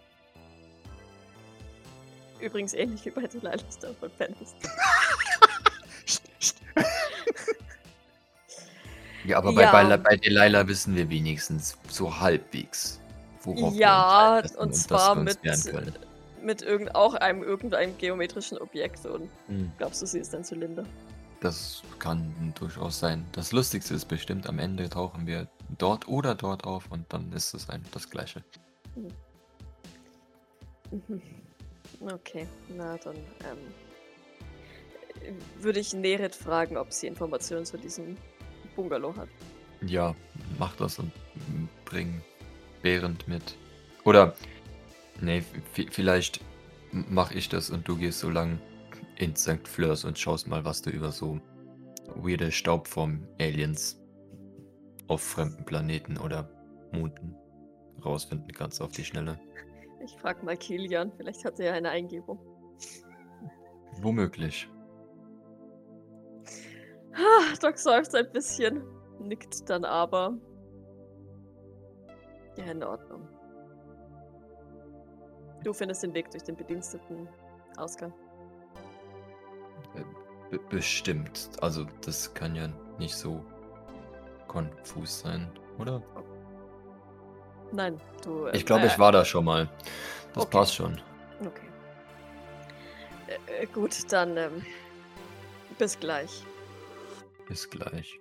Übrigens 2.40 2.74
ähnlich 2.74 3.04
wie 3.06 3.10
bei 3.10 3.28
Delilah 3.28 3.58
Star 3.72 3.94
von 3.94 4.10
Fantasy. 4.12 4.56
Ja, 9.24 9.40
aber 9.40 9.54
bei, 9.54 9.64
Ja. 9.64 9.72
bei, 9.72 9.98
bei 9.98 10.16
Delilah 10.16 10.68
wissen 10.68 10.96
wir 10.96 11.10
wenigstens 11.10 11.78
so 11.90 12.20
halbwegs, 12.20 13.02
worauf 13.42 13.74
Ja, 13.74 14.36
wir 14.36 14.44
uns 14.44 14.56
einlassen 14.56 14.58
und 14.60 14.76
zwar 14.76 15.18
uns 15.18 15.66
mit, 15.66 16.00
mit 16.42 16.62
irgend, 16.62 16.96
auch 16.96 17.14
einem 17.16 17.44
irgendeinem 17.44 17.98
geometrischen 17.98 18.58
Objekt. 18.60 19.06
Und 19.06 19.30
Hm. 19.48 19.72
glaubst 19.78 20.02
du, 20.02 20.06
sie 20.06 20.20
ist 20.20 20.34
ein 20.34 20.44
Zylinder? 20.44 20.86
Das 21.42 21.84
kann 22.00 22.54
durchaus 22.58 23.00
sein. 23.00 23.26
Das 23.34 23.52
Lustigste 23.52 23.94
ist 23.94 24.06
bestimmt, 24.06 24.48
am 24.48 24.58
Ende 24.60 24.90
tauchen 24.90 25.28
wir 25.28 25.48
dort 25.78 26.08
oder 26.08 26.34
dort 26.34 26.64
auf 26.64 26.90
und 26.90 27.12
dann 27.14 27.32
ist 27.34 27.54
es 27.54 27.70
ein, 27.70 27.84
das 27.92 28.10
Gleiche. 28.10 28.44
Mhm. 28.96 29.12
Okay, 32.00 32.48
na 32.76 32.98
dann 32.98 33.16
ähm, 33.16 33.58
würde 35.60 35.80
ich 35.80 35.94
Nerit 35.94 36.36
fragen, 36.36 36.78
ob 36.78 36.94
sie 36.94 37.08
Informationen 37.08 37.66
zu 37.66 37.78
diesem 37.78 38.18
Bungalow 38.76 39.16
hat. 39.16 39.30
Ja, 39.82 40.16
mach 40.58 40.76
das 40.76 41.00
und 41.00 41.12
bring 41.86 42.22
Behrend 42.82 43.28
mit. 43.28 43.56
Oder, 44.04 44.36
nee, 45.20 45.44
vielleicht 45.92 46.42
mach 46.92 47.32
ich 47.32 47.50
das 47.50 47.70
und 47.70 47.88
du 47.88 47.98
gehst 47.98 48.20
so 48.20 48.30
lang 48.30 48.60
ins 49.18 49.42
St. 49.44 49.68
Fleurs 49.68 50.06
und 50.06 50.18
schaust 50.18 50.48
mal, 50.48 50.64
was 50.64 50.82
du 50.82 50.90
über 50.90 51.12
so 51.12 51.40
weirde 52.16 52.52
Staubform-Aliens 52.52 54.00
auf 55.08 55.22
fremden 55.22 55.66
Planeten 55.66 56.18
oder 56.18 56.50
Monden 56.92 57.36
rausfinden 58.04 58.52
kannst 58.54 58.82
auf 58.82 58.92
die 58.92 59.04
Schnelle. 59.04 59.40
Ich 60.08 60.18
frage 60.18 60.46
mal 60.46 60.56
Kilian, 60.56 61.12
vielleicht 61.12 61.44
hat 61.44 61.60
er 61.60 61.66
ja 61.68 61.74
eine 61.74 61.90
Eingebung. 61.90 62.40
Womöglich. 64.02 64.70
Ah, 67.14 67.56
Doc 67.62 67.78
seufzt 67.78 68.16
ein 68.16 68.32
bisschen, 68.32 68.84
nickt 69.20 69.70
dann 69.70 69.84
aber. 69.84 70.38
Ja, 72.58 72.66
in 72.66 72.84
Ordnung. 72.84 73.28
Du 75.64 75.74
findest 75.74 76.04
den 76.04 76.14
Weg 76.14 76.32
durch 76.32 76.44
den 76.44 76.56
bediensteten 76.56 77.28
Ausgang. 77.76 78.14
Be 80.50 80.60
bestimmt. 80.70 81.50
Also, 81.62 81.86
das 82.06 82.34
kann 82.34 82.56
ja 82.56 82.70
nicht 82.98 83.16
so 83.16 83.44
konfus 84.48 85.20
sein, 85.20 85.52
oder? 85.78 86.02
Nein, 87.72 88.00
du. 88.24 88.48
Ich 88.54 88.66
glaube, 88.66 88.84
äh, 88.84 88.88
ich 88.88 89.00
war 89.00 89.12
da 89.12 89.26
schon 89.26 89.46
mal. 89.46 89.70
Das 90.34 90.44
okay. 90.44 90.58
passt 90.58 90.76
schon. 90.76 91.02
Okay. 91.42 91.68
Äh, 93.28 93.64
äh, 93.64 93.66
gut, 93.68 93.96
dann 94.12 94.38
ähm, 94.38 94.66
bis 95.78 96.00
gleich. 96.00 96.44
Bis 97.48 97.70
gleich. 97.70 98.20